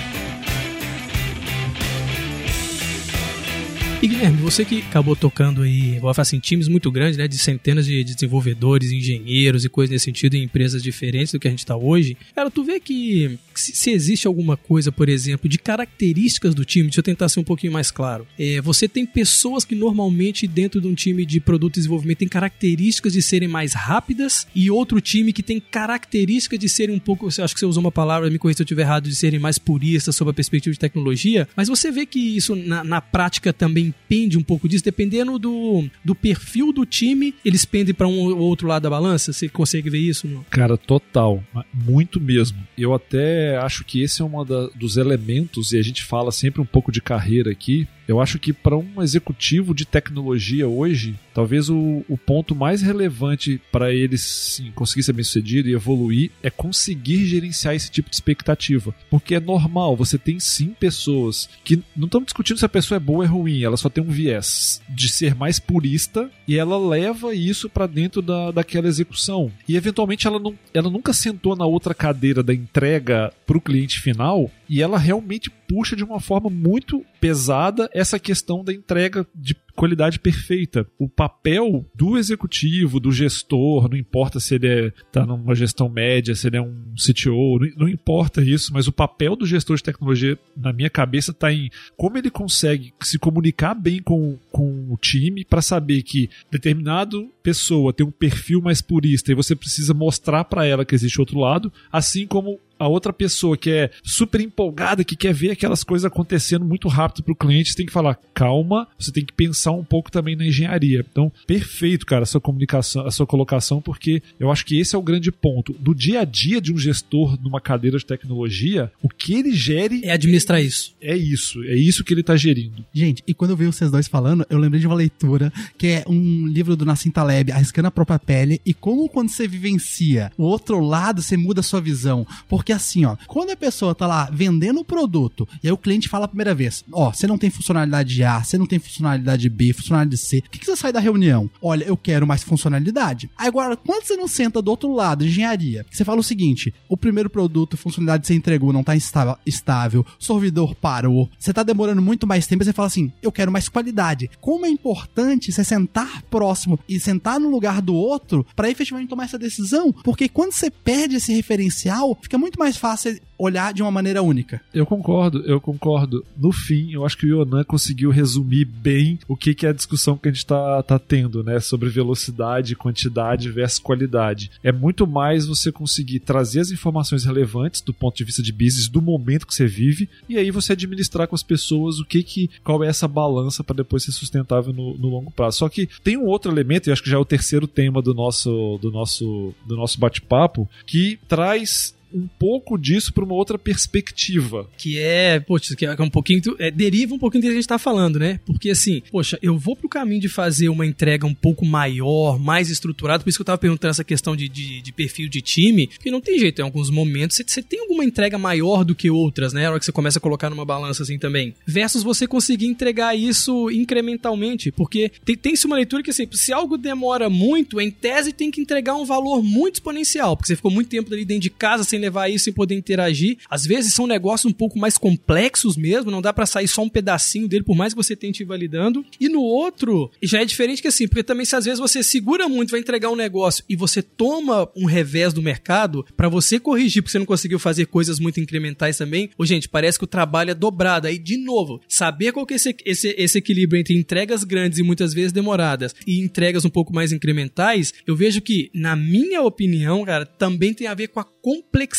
Guilherme, 4.15 4.38
você 4.38 4.63
que 4.63 4.80
acabou 4.80 5.13
tocando 5.13 5.62
aí, 5.62 5.99
vou 5.99 6.13
falar 6.13 6.21
assim, 6.21 6.39
times 6.39 6.69
muito 6.69 6.89
grandes, 6.89 7.17
né, 7.17 7.28
de 7.28 7.38
centenas 7.38 7.86
de 7.86 8.01
desenvolvedores, 8.01 8.89
engenheiros 8.89 9.65
e 9.65 9.69
coisas 9.69 9.91
nesse 9.91 10.06
sentido 10.06 10.36
em 10.36 10.43
empresas 10.43 10.82
diferentes 10.82 11.34
do 11.34 11.39
que 11.39 11.49
a 11.49 11.51
gente 11.51 11.60
está 11.60 11.75
hoje. 11.75 12.15
Cara, 12.34 12.49
tu 12.49 12.63
vê 12.63 12.80
que 12.80 13.38
se, 13.59 13.75
se, 13.75 13.91
existe 13.91 14.27
alguma 14.27 14.57
coisa, 14.57 14.91
por 14.91 15.09
exemplo, 15.09 15.49
de 15.49 15.57
características 15.57 16.53
do 16.53 16.65
time, 16.65 16.85
deixa 16.85 16.99
eu 16.99 17.03
tentar 17.03 17.29
ser 17.29 17.39
um 17.39 17.43
pouquinho 17.43 17.73
mais 17.73 17.91
claro. 17.91 18.27
É, 18.37 18.61
você 18.61 18.87
tem 18.87 19.05
pessoas 19.05 19.63
que 19.63 19.75
normalmente 19.75 20.47
dentro 20.47 20.81
de 20.81 20.87
um 20.87 20.93
time 20.93 21.25
de 21.25 21.39
produto 21.39 21.77
e 21.77 21.79
desenvolvimento 21.79 22.19
tem 22.19 22.27
características 22.27 23.13
de 23.13 23.21
serem 23.21 23.47
mais 23.47 23.73
rápidas 23.73 24.47
e 24.55 24.69
outro 24.69 24.99
time 25.01 25.33
que 25.33 25.43
tem 25.43 25.59
características 25.59 26.59
de 26.59 26.69
serem 26.69 26.95
um 26.95 26.99
pouco, 26.99 27.27
acho 27.27 27.53
que 27.53 27.59
você 27.59 27.65
usou 27.65 27.81
uma 27.81 27.91
palavra, 27.91 28.29
me 28.29 28.37
corrija 28.37 28.57
se 28.57 28.63
eu 28.63 28.65
estiver 28.65 28.83
errado, 28.83 29.09
de 29.09 29.15
serem 29.15 29.39
mais 29.39 29.57
puristas 29.57 30.15
sobre 30.15 30.31
a 30.31 30.33
perspectiva 30.33 30.73
de 30.73 30.79
tecnologia, 30.79 31.47
mas 31.55 31.67
você 31.67 31.91
vê 31.91 32.05
que 32.05 32.19
isso 32.19 32.55
na, 32.55 32.83
na 32.83 33.01
prática 33.01 33.51
também 33.51 33.93
pende 34.07 34.37
um 34.37 34.43
pouco 34.43 34.67
disso, 34.67 34.83
dependendo 34.83 35.37
do, 35.37 35.85
do 36.03 36.15
perfil 36.15 36.71
do 36.71 36.85
time, 36.85 37.33
eles 37.43 37.65
pendem 37.65 37.93
para 37.93 38.07
um 38.07 38.19
ou 38.19 38.37
outro 38.37 38.67
lado 38.67 38.83
da 38.83 38.89
balança? 38.89 39.33
Você 39.33 39.47
consegue 39.49 39.89
ver 39.89 39.99
isso? 39.99 40.27
Não? 40.27 40.43
Cara, 40.49 40.77
total. 40.77 41.43
Muito 41.73 42.19
mesmo. 42.19 42.57
Eu 42.77 42.93
até 42.93 43.44
acho 43.58 43.84
que 43.84 44.01
esse 44.01 44.21
é 44.21 44.25
um 44.25 44.31
dos 44.75 44.97
elementos, 44.97 45.73
e 45.73 45.77
a 45.77 45.81
gente 45.81 46.03
fala 46.03 46.31
sempre 46.31 46.62
um 46.62 46.65
pouco 46.65 46.91
de 46.91 47.01
carreira 47.01 47.51
aqui, 47.51 47.88
eu 48.07 48.21
acho 48.21 48.39
que 48.39 48.53
para 48.53 48.77
um 48.77 49.01
executivo 49.01 49.73
de 49.73 49.85
tecnologia 49.85 50.67
hoje, 50.67 51.15
talvez 51.33 51.69
o, 51.69 52.03
o 52.07 52.17
ponto 52.17 52.55
mais 52.55 52.81
relevante 52.81 53.59
para 53.71 53.93
ele 53.93 54.17
sim, 54.17 54.71
conseguir 54.73 55.03
ser 55.03 55.13
bem 55.13 55.23
sucedido 55.23 55.69
e 55.69 55.73
evoluir 55.73 56.31
é 56.41 56.49
conseguir 56.49 57.25
gerenciar 57.25 57.75
esse 57.75 57.89
tipo 57.89 58.09
de 58.09 58.15
expectativa. 58.15 58.93
Porque 59.09 59.35
é 59.35 59.39
normal, 59.39 59.95
você 59.95 60.17
tem 60.17 60.39
sim 60.39 60.75
pessoas 60.79 61.49
que 61.63 61.81
não 61.95 62.05
estamos 62.05 62.27
discutindo 62.27 62.57
se 62.57 62.65
a 62.65 62.69
pessoa 62.69 62.97
é 62.97 62.99
boa 62.99 63.19
ou 63.19 63.23
é 63.23 63.27
ruim, 63.27 63.63
ela 63.63 63.77
só 63.77 63.89
tem 63.89 64.03
um 64.03 64.09
viés 64.09 64.81
de 64.89 65.09
ser 65.09 65.35
mais 65.35 65.59
purista 65.59 66.29
e 66.47 66.57
ela 66.57 66.77
leva 66.77 67.33
isso 67.33 67.69
para 67.69 67.87
dentro 67.87 68.21
da, 68.21 68.51
daquela 68.51 68.87
execução. 68.87 69.51
E 69.67 69.75
eventualmente 69.75 70.27
ela, 70.27 70.39
não, 70.39 70.53
ela 70.73 70.89
nunca 70.89 71.13
sentou 71.13 71.55
na 71.55 71.65
outra 71.65 71.93
cadeira 71.93 72.43
da 72.43 72.53
entrega 72.53 73.33
para 73.45 73.57
o 73.57 73.61
cliente 73.61 73.99
final 73.99 74.51
e 74.69 74.82
ela 74.82 74.97
realmente 74.97 75.49
puxa 75.49 75.95
de 75.95 76.04
uma 76.04 76.19
forma 76.19 76.49
muito 76.49 77.04
pesada 77.19 77.89
essa 77.93 78.19
questão 78.19 78.63
da 78.63 78.73
entrega 78.73 79.25
de 79.34 79.56
qualidade 79.75 80.19
perfeita. 80.19 80.88
O 80.97 81.10
papel 81.10 81.86
do 81.93 82.17
executivo, 82.17 82.99
do 82.99 83.12
gestor, 83.12 83.89
não 83.89 83.97
importa 83.97 84.39
se 84.39 84.56
ele 84.56 84.88
está 84.88 85.21
é, 85.21 85.23
tá 85.23 85.25
numa 85.25 85.54
gestão 85.54 85.89
média, 85.89 86.36
se 86.36 86.47
ele 86.47 86.58
é 86.58 86.62
um 86.62 86.93
CTO, 86.95 87.60
não, 87.60 87.86
não 87.86 87.89
importa 87.89 88.41
isso, 88.41 88.73
mas 88.73 88.88
o 88.88 88.91
papel 88.91 89.36
do 89.36 89.45
gestor 89.45 89.75
de 89.75 89.84
tecnologia, 89.84 90.38
na 90.56 90.71
minha 90.71 90.89
cabeça, 90.89 91.32
está 91.32 91.51
em 91.51 91.69
como 91.97 92.17
ele 92.17 92.30
consegue 92.30 92.93
se 93.01 93.19
comunicar 93.19 93.73
bem 93.73 94.01
com, 94.01 94.38
com 94.51 94.88
o 94.89 94.97
time 94.97 95.43
para 95.43 95.62
saber 95.62 96.04
que 96.04 96.30
determinado 96.49 97.30
pessoa 97.43 97.93
tem 97.93 98.06
um 98.06 98.12
perfil 98.12 98.62
mais 98.62 98.82
purista 98.82 99.32
e 99.32 99.36
você 99.36 99.56
precisa 99.56 99.93
mostrar 99.93 100.45
para 100.45 100.65
ela 100.65 100.86
que 100.86 100.95
existe 100.95 101.19
outro 101.19 101.39
lado, 101.39 101.71
assim 101.91 102.25
como 102.25 102.60
a 102.77 102.88
outra 102.88 103.13
pessoa 103.13 103.57
que 103.57 103.69
é 103.69 103.89
super 104.03 104.41
empolgada, 104.41 105.03
que 105.03 105.15
quer 105.15 105.33
ver 105.33 105.51
aquelas 105.51 105.83
coisas 105.83 106.05
acontecendo 106.05 106.65
muito 106.65 106.88
rápido 106.88 107.23
pro 107.23 107.35
cliente, 107.35 107.71
você 107.71 107.77
tem 107.77 107.85
que 107.85 107.91
falar, 107.91 108.19
calma, 108.33 108.88
você 108.97 109.11
tem 109.11 109.25
que 109.25 109.33
pensar 109.33 109.71
um 109.71 109.83
pouco 109.83 110.11
também 110.11 110.35
na 110.35 110.45
engenharia. 110.45 111.05
Então, 111.09 111.31
perfeito, 111.47 112.05
cara, 112.05 112.23
a 112.23 112.25
sua 112.25 112.41
comunicação, 112.41 113.05
a 113.05 113.11
sua 113.11 113.25
colocação, 113.25 113.81
porque 113.81 114.21
eu 114.39 114.51
acho 114.51 114.65
que 114.65 114.79
esse 114.79 114.95
é 114.95 114.97
o 114.97 115.01
grande 115.01 115.31
ponto. 115.31 115.73
Do 115.73 115.93
dia 115.93 116.21
a 116.21 116.25
dia 116.25 116.61
de 116.61 116.73
um 116.73 116.77
gestor 116.77 117.38
numa 117.41 117.61
cadeira 117.61 117.97
de 117.97 118.05
tecnologia, 118.05 118.91
o 119.01 119.09
que 119.09 119.33
ele 119.33 119.53
gere. 119.53 120.01
É 120.03 120.11
administrar 120.11 120.61
isso. 120.61 120.93
É 121.01 121.15
isso, 121.15 121.63
é 121.63 121.75
isso 121.75 122.03
que 122.03 122.13
ele 122.13 122.23
tá 122.23 122.35
gerindo. 122.35 122.85
Gente, 122.93 123.23
e 123.27 123.33
quando 123.33 123.51
eu 123.51 123.57
vi 123.57 123.65
vocês 123.65 123.91
dois 123.91 124.07
falando, 124.07 124.45
eu 124.49 124.57
lembrei 124.57 124.79
de 124.79 124.88
uma 124.88 124.95
leitura 124.95 125.51
que 125.77 125.88
é 125.88 126.03
um 126.07 126.47
livro 126.47 126.75
do 126.75 126.85
Nassim 126.85 127.09
Taleb, 127.11 127.51
Arriscando 127.51 127.88
a 127.88 127.91
Própria 127.91 128.19
Pele, 128.19 128.61
e 128.65 128.73
como 128.73 129.09
quando 129.09 129.29
você 129.29 129.47
vivencia 129.47 130.31
o 130.38 130.43
outro 130.43 130.79
lado, 130.79 131.21
você 131.21 131.38
muda 131.38 131.59
a 131.59 131.63
sua 131.63 131.81
visão. 131.81 132.25
Porque 132.47 132.64
assim, 132.73 133.06
ó, 133.06 133.15
quando 133.28 133.51
a 133.51 133.56
pessoa 133.56 133.95
tá 133.95 134.08
lá 134.08 134.30
vendendo 134.32 134.80
o 134.80 134.86
produto, 134.86 135.47
e 135.63 135.67
aí 135.67 135.73
o 135.73 135.78
cliente 135.78 136.10
fala 136.10 136.25
a 136.25 136.28
primeira 136.28 136.54
vez, 136.54 136.84
ó, 136.91 137.12
você 137.12 137.28
não 137.28 137.38
tem 137.38 137.49
funcionalidade 137.49 138.23
A, 138.23 138.43
você 138.43 138.58
não 138.58 138.65
tem 138.65 138.80
funcionalidade 138.80 139.49
B, 139.49 139.73
funcionalidade 139.73 140.17
C, 140.17 140.39
o 140.39 140.49
que, 140.49 140.60
que 140.60 140.65
você 140.65 140.75
sai 140.75 140.91
da 140.91 140.99
reunião? 140.99 141.49
Olha, 141.62 141.84
eu 141.84 141.97
quero 141.97 142.28
mais 142.28 142.43
funcionalidade. 142.43 143.30
Agora, 143.38 143.75
quando 143.75 144.04
você 144.04 144.15
não 144.15 144.28
senta 144.28 144.62
do 144.62 144.71
outro 144.71 144.93
lado, 144.93 145.25
engenharia, 145.25 145.86
você 145.89 146.04
fala 146.04 146.19
o 146.19 146.23
seguinte, 146.23 146.73
o 146.89 146.97
primeiro 146.97 147.30
produto, 147.30 147.78
funcionalidade 147.78 148.21
que 148.21 148.28
você 148.28 148.34
entregou 148.36 148.73
não 148.73 148.84
tá 148.84 148.95
estável, 148.95 150.06
o 150.19 150.23
servidor 150.23 150.75
parou, 150.75 151.30
você 151.38 151.54
tá 151.54 151.63
demorando 151.63 152.01
muito 152.01 152.28
mais 152.28 152.47
tempo, 152.47 152.63
você 152.63 152.73
fala 152.73 152.88
assim, 152.88 153.12
eu 153.21 153.32
quero 153.32 153.51
mais 153.51 153.69
qualidade. 153.69 154.30
Como 154.39 154.65
é 154.65 154.69
importante 154.69 155.51
você 155.51 155.63
sentar 155.63 156.21
próximo 156.23 156.80
e 156.88 156.99
sentar 156.99 157.39
no 157.39 157.49
lugar 157.49 157.82
do 157.82 157.95
outro 157.95 158.45
para 158.56 158.69
efetivamente 158.69 159.10
tomar 159.10 159.25
essa 159.25 159.38
decisão, 159.38 159.91
porque 160.04 160.30
quando 160.30 160.51
você 160.51 160.69
perde 160.69 161.15
esse 161.15 161.34
referencial, 161.34 162.17
fica 162.21 162.38
muito 162.38 162.54
mais 162.57 162.77
fácil 162.77 163.19
olhar 163.37 163.73
de 163.73 163.81
uma 163.81 163.91
maneira 163.91 164.21
única. 164.21 164.61
Eu 164.73 164.85
concordo, 164.85 165.43
eu 165.45 165.59
concordo. 165.59 166.25
No 166.37 166.51
fim, 166.51 166.93
eu 166.93 167.05
acho 167.05 167.17
que 167.17 167.25
o 167.25 167.41
Yonan 167.41 167.63
conseguiu 167.63 168.09
resumir 168.09 168.65
bem 168.65 169.19
o 169.27 169.35
que, 169.35 169.53
que 169.53 169.65
é 169.65 169.69
a 169.69 169.73
discussão 169.73 170.17
que 170.17 170.29
a 170.29 170.31
gente 170.31 170.39
está 170.39 170.81
tá 170.83 170.97
tendo, 170.97 171.43
né? 171.43 171.59
Sobre 171.59 171.89
velocidade, 171.89 172.75
quantidade 172.75 173.49
versus 173.51 173.79
qualidade. 173.79 174.51
É 174.63 174.71
muito 174.71 175.05
mais 175.05 175.45
você 175.45 175.71
conseguir 175.71 176.19
trazer 176.19 176.61
as 176.61 176.71
informações 176.71 177.25
relevantes 177.25 177.81
do 177.81 177.93
ponto 177.93 178.15
de 178.15 178.23
vista 178.23 178.41
de 178.41 178.51
business 178.51 178.87
do 178.87 179.01
momento 179.01 179.45
que 179.45 179.53
você 179.53 179.67
vive 179.67 180.09
e 180.29 180.37
aí 180.37 180.51
você 180.51 180.73
administrar 180.73 181.27
com 181.27 181.35
as 181.35 181.43
pessoas 181.43 181.99
o 181.99 182.05
que 182.05 182.23
que 182.23 182.49
qual 182.63 182.83
é 182.83 182.87
essa 182.87 183.07
balança 183.07 183.63
para 183.63 183.75
depois 183.75 184.03
ser 184.03 184.11
sustentável 184.11 184.73
no, 184.73 184.97
no, 184.97 185.09
longo 185.09 185.31
prazo. 185.31 185.57
Só 185.57 185.69
que 185.69 185.87
tem 186.03 186.17
um 186.17 186.25
outro 186.25 186.51
elemento, 186.51 186.87
e 186.87 186.91
acho 186.91 187.03
que 187.03 187.09
já 187.09 187.17
é 187.17 187.19
o 187.19 187.25
terceiro 187.25 187.67
tema 187.67 188.01
do 188.01 188.13
nosso 188.13 188.77
do 188.81 188.91
nosso 188.91 189.53
do 189.65 189.75
nosso 189.75 189.99
bate-papo, 189.99 190.69
que 190.85 191.19
traz 191.27 191.94
um 192.15 192.28
pouco 192.39 192.78
disso 192.78 193.13
para 193.13 193.23
uma 193.23 193.34
outra 193.34 193.60
perspectiva. 193.60 194.69
Que 194.78 194.97
é, 194.97 195.39
poxa, 195.39 195.75
que 195.75 195.86
é 195.86 196.01
um 196.01 196.10
pouquinho. 196.10 196.41
É, 196.58 196.71
deriva 196.71 197.13
um 197.13 197.19
pouquinho 197.19 197.41
do 197.41 197.45
que 197.45 197.49
a 197.49 197.54
gente 197.54 197.62
está 197.62 197.78
falando, 197.78 198.17
né? 198.17 198.39
Porque 198.45 198.69
assim, 198.69 199.01
poxa, 199.12 199.38
eu 199.41 199.58
vou 199.58 199.75
pro 199.75 199.89
caminho 199.89 200.21
de 200.21 200.30
fazer 200.30 200.69
uma 200.69 200.86
entrega 200.86 201.28
um 201.28 201.34
pouco 201.34 201.65
maior, 201.65 202.39
mais 202.39 202.69
estruturada, 202.69 203.23
por 203.23 203.30
isso 203.30 203.38
que 203.38 203.41
eu 203.41 203.45
tava 203.45 203.58
perguntando 203.58 203.91
essa 203.91 204.04
questão 204.04 204.36
de, 204.36 204.47
de, 204.47 204.82
de 204.82 204.93
perfil 204.93 205.28
de 205.28 205.41
time, 205.41 205.88
porque 205.88 206.12
não 206.12 206.21
tem 206.21 206.39
jeito, 206.39 206.60
em 206.60 206.63
alguns 206.63 206.89
momentos 206.89 207.41
você, 207.45 207.62
tem 207.62 207.82
alguma 207.82 208.06
entrega 208.06 208.38
maior 208.38 208.86
do 208.86 208.95
que 208.95 209.10
outras, 209.10 209.51
né? 209.51 209.63
Na 209.63 209.71
hora 209.71 209.80
que 209.80 209.86
você 209.86 209.91
começa 209.91 210.19
a 210.19 210.21
colocar 210.21 210.49
numa 210.49 210.65
balança 210.65 211.04
assim 211.04 211.17
também. 211.17 211.54
Versus 211.65 212.04
você 212.04 212.28
conseguir 212.28 212.67
entregar 212.67 213.17
isso 213.17 213.69
incrementalmente, 213.71 214.71
porque 214.71 215.12
tem, 215.25 215.36
tem-se 215.36 215.65
uma 215.65 215.75
leitura 215.75 216.04
que 216.04 216.12
assim, 216.12 216.28
se 216.32 216.54
algo 216.54 216.78
demora 216.78 217.30
muito, 217.30 217.82
em 217.82 217.91
tese 217.91 218.32
tem 218.32 218.51
que 218.51 218.62
entregar 218.62 218.95
um 218.95 219.06
valor 219.06 219.43
muito 219.43 219.75
exponencial, 219.75 220.38
porque 220.38 220.47
você 220.47 220.56
ficou 220.56 220.71
muito 220.71 220.89
tempo 220.89 221.13
ali 221.13 221.25
dentro 221.25 221.43
de 221.43 221.49
casa 221.49 221.84
sem 221.84 221.99
levar 222.05 222.29
isso 222.29 222.49
e 222.49 222.53
poder 222.53 222.75
interagir. 222.75 223.37
Às 223.49 223.65
vezes 223.65 223.93
são 223.93 224.07
negócios 224.07 224.51
um 224.51 224.55
pouco 224.55 224.79
mais 224.79 224.97
complexos 224.97 225.75
mesmo, 225.75 226.11
não 226.11 226.21
dá 226.21 226.31
para 226.31 226.45
sair 226.45 226.67
só 226.67 226.81
um 226.83 226.89
pedacinho 226.89 227.47
dele, 227.47 227.63
por 227.63 227.75
mais 227.75 227.93
que 227.93 227.97
você 227.97 228.15
tente 228.15 228.43
ir 228.43 228.45
validando. 228.45 229.05
E 229.19 229.27
no 229.27 229.41
outro, 229.41 230.11
já 230.21 230.41
é 230.41 230.45
diferente 230.45 230.81
que 230.81 230.87
assim, 230.87 231.07
porque 231.07 231.23
também 231.23 231.45
se 231.45 231.55
às 231.55 231.65
vezes 231.65 231.79
você 231.79 232.03
segura 232.03 232.47
muito, 232.47 232.71
vai 232.71 232.79
entregar 232.79 233.09
um 233.09 233.15
negócio 233.15 233.63
e 233.69 233.75
você 233.75 234.01
toma 234.01 234.69
um 234.75 234.85
revés 234.85 235.33
do 235.33 235.41
mercado 235.41 236.05
para 236.15 236.29
você 236.29 236.59
corrigir, 236.59 237.01
porque 237.01 237.11
você 237.11 237.19
não 237.19 237.25
conseguiu 237.25 237.59
fazer 237.59 237.85
coisas 237.87 238.19
muito 238.19 238.39
incrementais 238.39 238.97
também. 238.97 239.29
Ô, 239.37 239.45
gente, 239.45 239.67
parece 239.67 239.97
que 239.97 240.03
o 240.03 240.07
trabalho 240.07 240.51
é 240.51 240.55
dobrado. 240.55 241.07
Aí, 241.07 241.17
de 241.17 241.37
novo, 241.37 241.81
saber 241.87 242.31
qual 242.31 242.45
que 242.45 242.53
é 242.53 242.57
esse, 242.57 242.75
esse, 242.85 243.15
esse 243.17 243.37
equilíbrio 243.37 243.79
entre 243.79 243.97
entregas 243.97 244.43
grandes 244.43 244.79
e 244.79 244.83
muitas 244.83 245.13
vezes 245.13 245.31
demoradas 245.31 245.95
e 246.05 246.19
entregas 246.19 246.65
um 246.65 246.69
pouco 246.69 246.93
mais 246.93 247.11
incrementais, 247.11 247.93
eu 248.05 248.15
vejo 248.15 248.41
que, 248.41 248.69
na 248.73 248.95
minha 248.95 249.41
opinião, 249.41 250.03
cara, 250.05 250.25
também 250.25 250.73
tem 250.73 250.87
a 250.87 250.93
ver 250.93 251.07
com 251.07 251.19
a 251.19 251.23
complexidade 251.23 251.94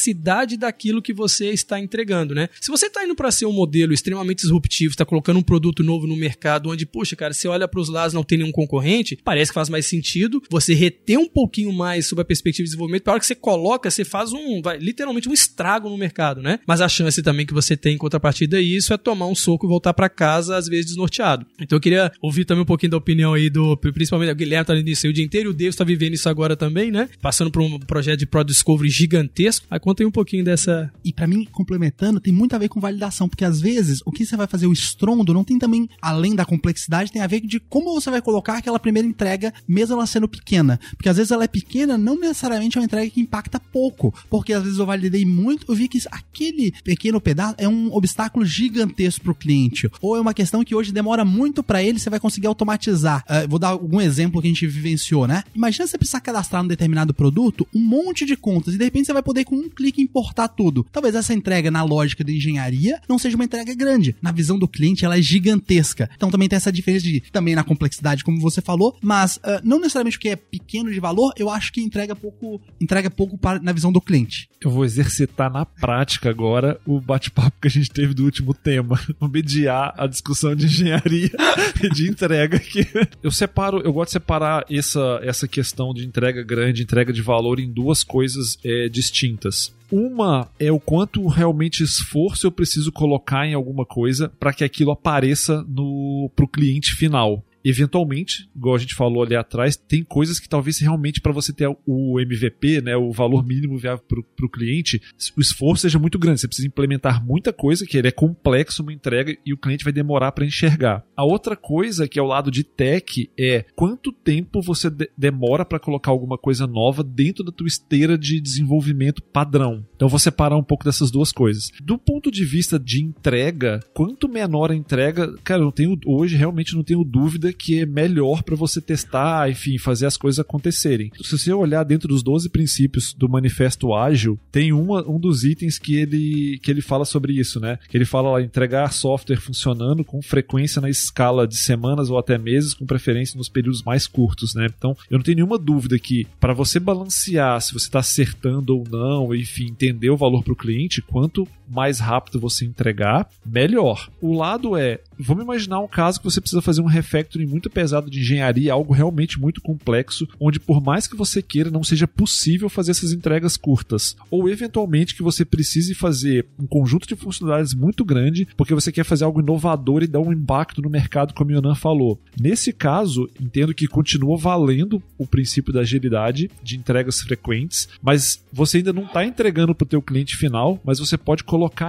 daquilo 0.56 1.02
que 1.02 1.12
você 1.12 1.50
está 1.50 1.80
entregando, 1.80 2.34
né? 2.34 2.48
Se 2.60 2.70
você 2.70 2.86
está 2.86 3.04
indo 3.04 3.14
para 3.14 3.30
ser 3.30 3.46
um 3.46 3.52
modelo 3.52 3.92
extremamente 3.92 4.40
disruptivo, 4.40 4.92
está 4.92 5.04
colocando 5.04 5.38
um 5.38 5.42
produto 5.42 5.82
novo 5.82 6.06
no 6.06 6.16
mercado, 6.16 6.70
onde, 6.70 6.86
poxa, 6.86 7.16
cara, 7.16 7.32
você 7.32 7.48
olha 7.48 7.66
para 7.66 7.80
os 7.80 7.88
lados 7.88 8.14
não 8.14 8.22
tem 8.22 8.38
nenhum 8.38 8.52
concorrente, 8.52 9.18
parece 9.24 9.50
que 9.50 9.54
faz 9.54 9.68
mais 9.68 9.86
sentido 9.86 10.42
você 10.48 10.74
reter 10.74 11.18
um 11.18 11.28
pouquinho 11.28 11.72
mais 11.72 12.06
sobre 12.06 12.22
a 12.22 12.24
perspectiva 12.24 12.64
de 12.64 12.70
desenvolvimento. 12.70 13.02
Para 13.02 13.14
hora 13.14 13.20
que 13.20 13.26
você 13.26 13.34
coloca, 13.34 13.90
você 13.90 14.04
faz 14.04 14.32
um, 14.32 14.62
vai, 14.62 14.78
literalmente 14.78 15.28
um 15.28 15.32
estrago 15.32 15.88
no 15.88 15.96
mercado, 15.98 16.40
né? 16.40 16.60
Mas 16.66 16.80
a 16.80 16.88
chance 16.88 17.22
também 17.22 17.46
que 17.46 17.54
você 17.54 17.76
tem 17.76 17.94
em 17.94 17.98
contrapartida 17.98 18.60
isso 18.60 18.92
é 18.92 18.96
tomar 18.96 19.26
um 19.26 19.34
soco 19.34 19.66
e 19.66 19.68
voltar 19.68 19.94
para 19.94 20.08
casa, 20.08 20.56
às 20.56 20.68
vezes 20.68 20.86
desnorteado. 20.86 21.46
Então 21.60 21.76
eu 21.76 21.80
queria 21.80 22.12
ouvir 22.20 22.44
também 22.44 22.62
um 22.62 22.66
pouquinho 22.66 22.90
da 22.90 22.96
opinião 22.96 23.34
aí 23.34 23.50
do, 23.50 23.76
principalmente 23.76 24.30
o 24.30 24.36
Guilherme 24.36 24.64
tá 24.64 24.74
nisso 24.74 25.06
aí 25.06 25.10
o 25.10 25.14
dia 25.14 25.24
inteiro, 25.24 25.50
o 25.50 25.52
David 25.52 25.70
está 25.70 25.84
vivendo 25.84 26.14
isso 26.14 26.28
agora 26.28 26.56
também, 26.56 26.90
né? 26.90 27.08
Passando 27.20 27.50
por 27.50 27.62
um 27.62 27.78
projeto 27.78 28.20
de 28.20 28.26
Pro 28.26 28.44
Discovery 28.44 28.88
gigante 28.88 29.16
gigantesco. 29.16 29.66
Aí 29.76 29.80
conta 29.80 30.02
aí 30.02 30.06
um 30.06 30.10
pouquinho 30.10 30.42
dessa. 30.42 30.90
E 31.04 31.12
para 31.12 31.26
mim, 31.26 31.44
complementando, 31.52 32.18
tem 32.18 32.32
muito 32.32 32.56
a 32.56 32.58
ver 32.58 32.68
com 32.68 32.80
validação, 32.80 33.28
porque 33.28 33.44
às 33.44 33.60
vezes 33.60 34.00
o 34.06 34.10
que 34.10 34.24
você 34.24 34.34
vai 34.34 34.46
fazer 34.46 34.66
o 34.66 34.72
estrondo 34.72 35.34
não 35.34 35.44
tem 35.44 35.58
também, 35.58 35.86
além 36.00 36.34
da 36.34 36.46
complexidade, 36.46 37.12
tem 37.12 37.20
a 37.20 37.26
ver 37.26 37.40
de 37.40 37.60
como 37.60 37.92
você 37.92 38.10
vai 38.10 38.22
colocar 38.22 38.56
aquela 38.56 38.78
primeira 38.78 39.06
entrega, 39.06 39.52
mesmo 39.68 39.94
ela 39.94 40.06
sendo 40.06 40.26
pequena. 40.26 40.80
Porque 40.96 41.10
às 41.10 41.18
vezes 41.18 41.30
ela 41.30 41.44
é 41.44 41.48
pequena, 41.48 41.98
não 41.98 42.18
necessariamente 42.18 42.78
é 42.78 42.80
uma 42.80 42.86
entrega 42.86 43.10
que 43.10 43.20
impacta 43.20 43.60
pouco. 43.60 44.14
Porque 44.30 44.54
às 44.54 44.62
vezes 44.62 44.78
eu 44.78 44.86
validei 44.86 45.26
muito, 45.26 45.66
eu 45.68 45.74
vi 45.74 45.88
que 45.88 46.00
aquele 46.10 46.72
pequeno 46.82 47.20
pedaço 47.20 47.56
é 47.58 47.68
um 47.68 47.92
obstáculo 47.92 48.46
gigantesco 48.46 49.24
pro 49.24 49.34
cliente. 49.34 49.90
Ou 50.00 50.16
é 50.16 50.20
uma 50.20 50.32
questão 50.32 50.64
que 50.64 50.74
hoje 50.74 50.90
demora 50.90 51.22
muito 51.22 51.62
para 51.62 51.82
ele, 51.82 51.98
você 51.98 52.08
vai 52.08 52.18
conseguir 52.18 52.46
automatizar. 52.46 53.22
Uh, 53.28 53.46
vou 53.46 53.58
dar 53.58 53.68
algum 53.68 54.00
exemplo 54.00 54.40
que 54.40 54.48
a 54.48 54.50
gente 54.50 54.66
vivenciou, 54.66 55.26
né? 55.26 55.44
Imagina 55.54 55.86
você 55.86 55.98
precisar 55.98 56.20
cadastrar 56.20 56.62
um 56.62 56.66
determinado 56.66 57.12
produto, 57.12 57.68
um 57.74 57.80
monte 57.80 58.24
de 58.24 58.36
contas, 58.36 58.74
e 58.74 58.78
de 58.78 58.84
repente 58.84 59.06
você 59.06 59.12
vai 59.12 59.22
poder 59.22 59.44
com 59.44 59.65
um 59.66 59.70
clique 59.70 60.00
importar 60.00 60.48
tudo. 60.48 60.86
Talvez 60.90 61.14
essa 61.14 61.34
entrega 61.34 61.70
na 61.70 61.82
lógica 61.82 62.24
da 62.24 62.32
engenharia 62.32 63.00
não 63.08 63.18
seja 63.18 63.36
uma 63.36 63.44
entrega 63.44 63.74
grande. 63.74 64.14
Na 64.22 64.32
visão 64.32 64.58
do 64.58 64.68
cliente, 64.68 65.04
ela 65.04 65.18
é 65.18 65.22
gigantesca. 65.22 66.08
Então 66.16 66.30
também 66.30 66.48
tem 66.48 66.56
essa 66.56 66.72
diferença 66.72 67.04
de 67.04 67.20
também 67.32 67.54
na 67.54 67.64
complexidade, 67.64 68.24
como 68.24 68.40
você 68.40 68.60
falou, 68.60 68.96
mas 69.02 69.36
uh, 69.36 69.60
não 69.62 69.78
necessariamente 69.78 70.18
porque 70.18 70.30
é 70.30 70.36
pequeno 70.36 70.90
de 70.90 71.00
valor, 71.00 71.32
eu 71.36 71.50
acho 71.50 71.72
que 71.72 71.80
entrega 71.80 72.14
pouco, 72.14 72.60
entrega 72.80 73.10
pouco 73.10 73.36
para, 73.36 73.60
na 73.60 73.72
visão 73.72 73.92
do 73.92 74.00
cliente. 74.00 74.48
Eu 74.60 74.70
vou 74.70 74.84
exercitar 74.84 75.50
na 75.50 75.64
prática 75.64 76.30
agora 76.30 76.80
o 76.86 77.00
bate-papo 77.00 77.60
que 77.60 77.68
a 77.68 77.70
gente 77.70 77.90
teve 77.90 78.14
do 78.14 78.24
último 78.24 78.54
tema, 78.54 79.00
vou 79.18 79.28
mediar 79.28 79.94
a 79.96 80.06
discussão 80.06 80.54
de 80.54 80.66
engenharia 80.66 81.30
e 81.82 81.88
de 81.90 82.08
entrega 82.08 82.56
aqui. 82.56 82.86
Eu 83.22 83.30
separo, 83.30 83.80
eu 83.82 83.92
gosto 83.92 84.08
de 84.08 84.12
separar 84.12 84.64
essa, 84.70 85.20
essa 85.22 85.48
questão 85.48 85.92
de 85.92 86.06
entrega 86.06 86.42
grande, 86.42 86.82
entrega 86.82 87.12
de 87.12 87.22
valor 87.22 87.60
em 87.60 87.70
duas 87.70 88.02
coisas 88.02 88.58
é, 88.64 88.88
distintas 88.88 89.55
distintas. 89.56 89.76
Uma 89.90 90.48
é 90.58 90.72
o 90.72 90.80
quanto 90.80 91.26
realmente 91.28 91.82
esforço 91.82 92.46
eu 92.46 92.50
preciso 92.50 92.90
colocar 92.90 93.46
em 93.46 93.54
alguma 93.54 93.86
coisa 93.86 94.32
para 94.40 94.52
que 94.52 94.64
aquilo 94.64 94.90
apareça 94.90 95.64
no 95.68 96.28
pro 96.34 96.48
cliente 96.48 96.94
final 96.96 97.44
eventualmente, 97.68 98.48
igual 98.54 98.76
a 98.76 98.78
gente 98.78 98.94
falou 98.94 99.22
ali 99.22 99.34
atrás, 99.34 99.76
tem 99.76 100.02
coisas 100.02 100.38
que 100.38 100.48
talvez 100.48 100.78
realmente 100.78 101.20
para 101.20 101.32
você 101.32 101.52
ter 101.52 101.68
o 101.86 102.20
MVP, 102.20 102.80
né, 102.80 102.96
o 102.96 103.10
valor 103.12 103.44
mínimo 103.44 103.76
viável 103.76 104.04
para 104.08 104.46
o 104.46 104.50
cliente, 104.50 105.00
o 105.36 105.40
esforço 105.40 105.82
seja 105.82 105.98
muito 105.98 106.18
grande. 106.18 106.40
Você 106.40 106.46
precisa 106.46 106.68
implementar 106.68 107.24
muita 107.24 107.52
coisa, 107.52 107.86
que 107.86 107.96
ele 107.96 108.08
é 108.08 108.12
complexo 108.12 108.82
uma 108.82 108.92
entrega 108.92 109.36
e 109.44 109.52
o 109.52 109.58
cliente 109.58 109.84
vai 109.84 109.92
demorar 109.92 110.32
para 110.32 110.44
enxergar. 110.44 111.04
A 111.16 111.24
outra 111.24 111.56
coisa 111.56 112.08
que 112.08 112.18
é 112.18 112.22
o 112.22 112.26
lado 112.26 112.50
de 112.50 112.62
tech 112.62 113.30
é 113.38 113.64
quanto 113.74 114.12
tempo 114.12 114.62
você 114.62 114.90
de 114.90 115.10
demora 115.16 115.64
para 115.64 115.80
colocar 115.80 116.10
alguma 116.10 116.38
coisa 116.38 116.66
nova 116.66 117.02
dentro 117.02 117.42
da 117.42 117.50
tua 117.50 117.66
esteira 117.66 118.16
de 118.16 118.40
desenvolvimento 118.40 119.22
padrão. 119.22 119.84
Então 119.94 120.08
vou 120.08 120.18
separar 120.18 120.56
um 120.56 120.62
pouco 120.62 120.84
dessas 120.84 121.10
duas 121.10 121.32
coisas. 121.32 121.70
Do 121.82 121.98
ponto 121.98 122.30
de 122.30 122.44
vista 122.44 122.78
de 122.78 123.02
entrega, 123.02 123.80
quanto 123.94 124.28
menor 124.28 124.70
a 124.70 124.74
entrega, 124.74 125.34
cara, 125.42 125.62
eu 125.62 125.72
tenho 125.72 125.98
hoje 126.06 126.36
realmente 126.36 126.74
não 126.74 126.84
tenho 126.84 127.02
dúvida 127.02 127.52
que 127.56 127.80
é 127.80 127.86
melhor 127.86 128.42
para 128.42 128.56
você 128.56 128.80
testar, 128.80 129.50
enfim, 129.50 129.78
fazer 129.78 130.06
as 130.06 130.16
coisas 130.16 130.38
acontecerem. 130.38 131.10
Se 131.22 131.38
você 131.38 131.52
olhar 131.52 131.84
dentro 131.84 132.08
dos 132.08 132.22
12 132.22 132.48
princípios 132.50 133.12
do 133.12 133.28
manifesto 133.28 133.94
ágil, 133.94 134.38
tem 134.50 134.72
uma, 134.72 135.08
um 135.08 135.18
dos 135.18 135.44
itens 135.44 135.78
que 135.78 135.96
ele, 135.96 136.58
que 136.62 136.70
ele 136.70 136.80
fala 136.80 137.04
sobre 137.04 137.32
isso, 137.32 137.58
né? 137.60 137.78
Que 137.88 137.96
ele 137.96 138.04
fala 138.04 138.32
lá, 138.32 138.42
entregar 138.42 138.92
software 138.92 139.36
funcionando 139.36 140.04
com 140.04 140.20
frequência 140.22 140.80
na 140.80 140.90
escala 140.90 141.46
de 141.46 141.56
semanas 141.56 142.10
ou 142.10 142.18
até 142.18 142.38
meses, 142.38 142.74
com 142.74 142.86
preferência 142.86 143.36
nos 143.36 143.48
períodos 143.48 143.82
mais 143.82 144.06
curtos, 144.06 144.54
né? 144.54 144.66
Então, 144.76 144.96
eu 145.10 145.18
não 145.18 145.24
tenho 145.24 145.36
nenhuma 145.36 145.58
dúvida 145.58 145.98
que 145.98 146.26
para 146.40 146.52
você 146.52 146.78
balancear 146.78 147.60
se 147.60 147.72
você 147.72 147.86
está 147.86 148.00
acertando 148.00 148.76
ou 148.76 148.84
não, 148.90 149.34
enfim, 149.34 149.66
entender 149.66 150.10
o 150.10 150.16
valor 150.16 150.42
para 150.42 150.52
o 150.52 150.56
cliente, 150.56 151.02
quanto 151.02 151.46
mais 151.68 151.98
rápido 151.98 152.40
você 152.40 152.64
entregar, 152.64 153.28
melhor. 153.44 154.08
O 154.20 154.34
lado 154.34 154.76
é, 154.76 155.00
vamos 155.18 155.44
imaginar 155.44 155.80
um 155.80 155.88
caso 155.88 156.18
que 156.18 156.24
você 156.24 156.40
precisa 156.40 156.62
fazer 156.62 156.80
um 156.80 156.86
refactoring 156.86 157.46
muito 157.46 157.70
pesado 157.70 158.10
de 158.10 158.20
engenharia, 158.20 158.72
algo 158.72 158.92
realmente 158.92 159.40
muito 159.40 159.60
complexo, 159.60 160.28
onde 160.40 160.60
por 160.60 160.82
mais 160.82 161.06
que 161.06 161.16
você 161.16 161.42
queira, 161.42 161.70
não 161.70 161.84
seja 161.84 162.06
possível 162.06 162.68
fazer 162.68 162.92
essas 162.92 163.12
entregas 163.12 163.56
curtas. 163.56 164.16
Ou 164.30 164.48
eventualmente 164.48 165.14
que 165.14 165.22
você 165.22 165.44
precise 165.44 165.94
fazer 165.94 166.46
um 166.58 166.66
conjunto 166.66 167.06
de 167.06 167.16
funcionalidades 167.16 167.74
muito 167.74 168.04
grande, 168.04 168.46
porque 168.56 168.74
você 168.74 168.92
quer 168.92 169.04
fazer 169.04 169.24
algo 169.24 169.40
inovador 169.40 170.02
e 170.02 170.06
dar 170.06 170.20
um 170.20 170.32
impacto 170.32 170.82
no 170.82 170.90
mercado, 170.90 171.34
como 171.34 171.50
o 171.50 171.54
Yonan 171.54 171.74
falou. 171.74 172.20
Nesse 172.38 172.72
caso, 172.72 173.28
entendo 173.40 173.74
que 173.74 173.86
continua 173.86 174.36
valendo 174.36 175.02
o 175.18 175.26
princípio 175.26 175.72
da 175.72 175.80
agilidade 175.80 176.50
de 176.62 176.76
entregas 176.76 177.20
frequentes, 177.20 177.88
mas 178.02 178.44
você 178.52 178.78
ainda 178.78 178.92
não 178.92 179.04
está 179.04 179.24
entregando 179.24 179.74
para 179.74 179.84
o 179.84 179.88
teu 179.88 180.02
cliente 180.02 180.36
final, 180.36 180.80
mas 180.84 180.98
você 180.98 181.16
pode 181.16 181.44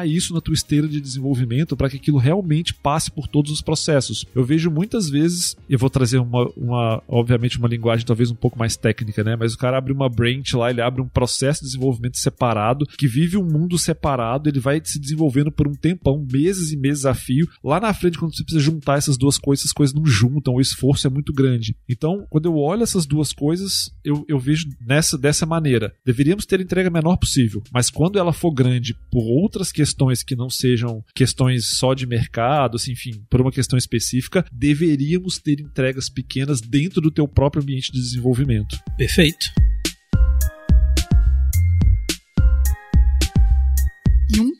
isso 0.05 0.33
na 0.33 0.41
tua 0.41 0.53
esteira 0.53 0.87
de 0.87 1.01
desenvolvimento 1.01 1.75
para 1.75 1.89
que 1.89 1.97
aquilo 1.97 2.17
realmente 2.17 2.73
passe 2.73 3.11
por 3.11 3.27
todos 3.27 3.51
os 3.51 3.61
processos. 3.61 4.25
Eu 4.35 4.43
vejo 4.43 4.69
muitas 4.69 5.09
vezes, 5.09 5.55
eu 5.69 5.79
vou 5.79 5.89
trazer 5.89 6.19
uma, 6.19 6.49
uma, 6.55 7.03
obviamente, 7.07 7.57
uma 7.57 7.67
linguagem 7.67 8.05
talvez 8.05 8.31
um 8.31 8.35
pouco 8.35 8.57
mais 8.57 8.75
técnica, 8.75 9.23
né? 9.23 9.35
Mas 9.35 9.53
o 9.53 9.57
cara 9.57 9.77
abre 9.77 9.93
uma 9.93 10.09
branch 10.09 10.53
lá, 10.53 10.69
ele 10.69 10.81
abre 10.81 11.01
um 11.01 11.07
processo 11.07 11.61
de 11.61 11.67
desenvolvimento 11.67 12.17
separado, 12.17 12.85
que 12.97 13.07
vive 13.07 13.37
um 13.37 13.45
mundo 13.45 13.77
separado, 13.77 14.49
ele 14.49 14.59
vai 14.59 14.81
se 14.83 14.99
desenvolvendo 14.99 15.51
por 15.51 15.67
um 15.67 15.73
tempão, 15.73 16.25
meses 16.31 16.71
e 16.71 16.77
meses 16.77 17.05
a 17.05 17.13
fio. 17.13 17.47
Lá 17.63 17.79
na 17.79 17.93
frente, 17.93 18.17
quando 18.17 18.35
você 18.35 18.43
precisa 18.43 18.63
juntar 18.63 18.97
essas 18.97 19.17
duas 19.17 19.37
coisas, 19.37 19.63
essas 19.63 19.73
coisas 19.73 19.95
não 19.95 20.05
juntam, 20.05 20.55
o 20.55 20.61
esforço 20.61 21.07
é 21.07 21.09
muito 21.09 21.33
grande. 21.33 21.75
Então, 21.89 22.25
quando 22.29 22.45
eu 22.45 22.55
olho 22.55 22.83
essas 22.83 23.05
duas 23.05 23.33
coisas, 23.33 23.91
eu, 24.03 24.23
eu 24.27 24.39
vejo 24.39 24.67
nessa 24.79 25.17
dessa 25.17 25.45
maneira. 25.45 25.93
Deveríamos 26.05 26.45
ter 26.45 26.61
entrega 26.61 26.89
menor 26.89 27.17
possível, 27.17 27.61
mas 27.71 27.89
quando 27.89 28.19
ela 28.19 28.33
for 28.33 28.51
grande 28.51 28.95
por 29.11 29.23
outras 29.23 29.56
outras 29.57 29.71
questões 29.71 30.21
que 30.21 30.35
não 30.35 30.49
sejam 30.49 31.03
questões 31.15 31.65
só 31.65 31.93
de 31.93 32.05
mercado, 32.05 32.75
assim, 32.75 32.91
enfim, 32.91 33.23
por 33.29 33.41
uma 33.41 33.51
questão 33.51 33.77
específica, 33.77 34.45
deveríamos 34.51 35.39
ter 35.39 35.59
entregas 35.59 36.09
pequenas 36.09 36.61
dentro 36.61 37.01
do 37.01 37.11
teu 37.11 37.27
próprio 37.27 37.63
ambiente 37.63 37.91
de 37.91 37.99
desenvolvimento. 37.99 38.77
Perfeito. 38.95 39.66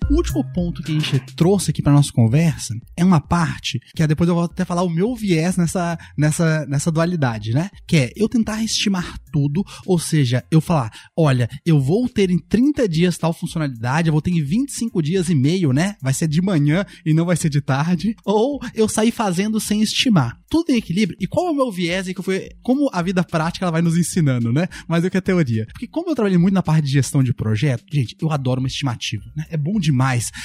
Um 0.09 0.15
último 0.15 0.41
ponto 0.53 0.81
que 0.81 0.91
a 0.93 0.99
gente 0.99 1.19
trouxe 1.35 1.71
aqui 1.71 1.81
para 1.81 1.91
nossa 1.91 2.13
conversa 2.13 2.73
é 2.95 3.03
uma 3.03 3.19
parte 3.19 3.77
que 3.93 4.01
é, 4.01 4.07
depois 4.07 4.29
eu 4.29 4.35
vou 4.35 4.45
até 4.45 4.63
falar 4.63 4.83
o 4.83 4.89
meu 4.89 5.13
viés 5.13 5.57
nessa, 5.57 5.99
nessa, 6.17 6.65
nessa 6.65 6.89
dualidade, 6.89 7.51
né? 7.51 7.69
Que 7.85 7.97
é 7.97 8.11
eu 8.15 8.29
tentar 8.29 8.63
estimar 8.63 9.17
tudo, 9.33 9.65
ou 9.85 9.99
seja, 9.99 10.45
eu 10.49 10.61
falar, 10.61 10.89
olha, 11.15 11.49
eu 11.65 11.79
vou 11.79 12.07
ter 12.07 12.31
em 12.31 12.39
30 12.39 12.87
dias 12.87 13.17
tal 13.17 13.33
funcionalidade, 13.33 14.07
eu 14.07 14.13
vou 14.13 14.21
ter 14.21 14.31
em 14.31 14.41
25 14.41 15.01
dias 15.01 15.29
e 15.29 15.35
meio, 15.35 15.73
né? 15.73 15.97
Vai 16.01 16.13
ser 16.13 16.27
de 16.29 16.41
manhã 16.41 16.85
e 17.05 17.13
não 17.13 17.25
vai 17.25 17.35
ser 17.35 17.49
de 17.49 17.59
tarde, 17.59 18.15
ou 18.23 18.61
eu 18.73 18.87
sair 18.87 19.11
fazendo 19.11 19.59
sem 19.59 19.81
estimar. 19.81 20.39
Tudo 20.49 20.71
em 20.71 20.77
equilíbrio. 20.77 21.17
E 21.19 21.27
qual 21.27 21.47
é 21.47 21.51
o 21.51 21.55
meu 21.55 21.69
viés 21.69 22.07
que 22.07 22.23
foi 22.23 22.49
como 22.63 22.89
a 22.93 23.01
vida 23.01 23.21
prática 23.25 23.65
ela 23.65 23.71
vai 23.71 23.81
nos 23.81 23.97
ensinando, 23.97 24.53
né? 24.53 24.69
Mais 24.87 25.03
do 25.03 25.09
que 25.09 25.17
a 25.17 25.21
teoria. 25.21 25.65
Porque 25.73 25.87
como 25.87 26.09
eu 26.09 26.15
trabalhei 26.15 26.37
muito 26.37 26.53
na 26.53 26.63
parte 26.63 26.85
de 26.85 26.91
gestão 26.91 27.21
de 27.21 27.33
projeto, 27.33 27.83
gente, 27.91 28.15
eu 28.21 28.31
adoro 28.31 28.61
uma 28.61 28.67
estimativa, 28.67 29.25
né? 29.35 29.45
É 29.49 29.57
bom 29.57 29.77
demais. 29.77 29.96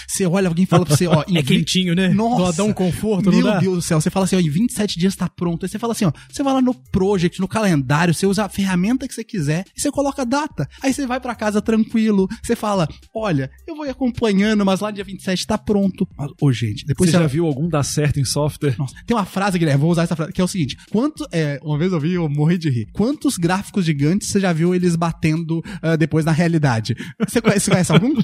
Você 0.08 0.26
olha, 0.26 0.48
alguém 0.48 0.66
fala 0.66 0.84
pra 0.84 0.96
você, 0.96 1.06
ó, 1.06 1.22
é 1.32 1.42
quentinho, 1.42 1.94
né? 1.94 2.08
Nossa, 2.08 2.56
dá 2.58 2.64
um 2.64 2.72
conforto, 2.72 3.30
meu 3.30 3.40
não 3.40 3.52
dá? 3.52 3.58
Deus 3.60 3.76
do 3.76 3.82
céu. 3.82 4.00
Você 4.00 4.10
fala 4.10 4.24
assim, 4.24 4.36
ó, 4.36 4.40
em 4.40 4.50
27 4.50 4.98
dias 4.98 5.14
tá 5.14 5.28
pronto. 5.28 5.64
Aí 5.64 5.70
você 5.70 5.78
fala 5.78 5.92
assim, 5.92 6.04
ó, 6.04 6.12
você 6.30 6.42
vai 6.42 6.54
lá 6.54 6.60
no 6.60 6.74
project, 6.74 7.40
no 7.40 7.48
calendário, 7.48 8.12
você 8.12 8.26
usa 8.26 8.44
a 8.44 8.48
ferramenta 8.48 9.06
que 9.06 9.14
você 9.14 9.24
quiser 9.24 9.64
e 9.76 9.80
você 9.80 9.90
coloca 9.90 10.22
a 10.22 10.24
data. 10.24 10.68
Aí 10.82 10.92
você 10.92 11.06
vai 11.06 11.20
para 11.20 11.34
casa 11.34 11.62
tranquilo, 11.62 12.28
você 12.42 12.56
fala, 12.56 12.88
olha, 13.14 13.50
eu 13.66 13.76
vou 13.76 13.86
ir 13.86 13.90
acompanhando, 13.90 14.64
mas 14.64 14.80
lá 14.80 14.90
dia 14.90 15.04
27 15.04 15.46
tá 15.46 15.56
pronto. 15.56 16.06
Mas, 16.16 16.30
ô, 16.40 16.52
gente, 16.52 16.84
depois 16.84 17.10
você 17.10 17.12
você 17.12 17.22
já 17.22 17.26
viu 17.26 17.46
algum 17.46 17.68
dar 17.68 17.82
certo 17.82 18.18
em 18.18 18.24
software? 18.24 18.74
nossa, 18.78 18.94
tem 19.06 19.16
uma 19.16 19.24
frase, 19.24 19.58
Guilherme, 19.58 19.80
vou 19.80 19.90
usar 19.90 20.04
essa 20.04 20.16
frase, 20.16 20.32
que 20.32 20.40
é 20.40 20.44
o 20.44 20.48
seguinte: 20.48 20.76
quanto. 20.90 21.26
É, 21.32 21.58
uma 21.62 21.78
vez 21.78 21.92
eu 21.92 22.00
vi, 22.00 22.14
eu 22.14 22.28
morri 22.28 22.58
de 22.58 22.70
rir. 22.70 22.86
Quantos 22.92 23.36
gráficos 23.36 23.84
gigantes 23.84 24.28
você 24.28 24.40
já 24.40 24.52
viu 24.52 24.74
eles 24.74 24.96
batendo 24.96 25.62
ah, 25.82 25.96
depois 25.96 26.24
na 26.24 26.32
realidade? 26.32 26.96
Você 27.26 27.40
conhece, 27.40 27.66
você 27.66 27.70
conhece 27.70 27.92
algum? 27.92 28.14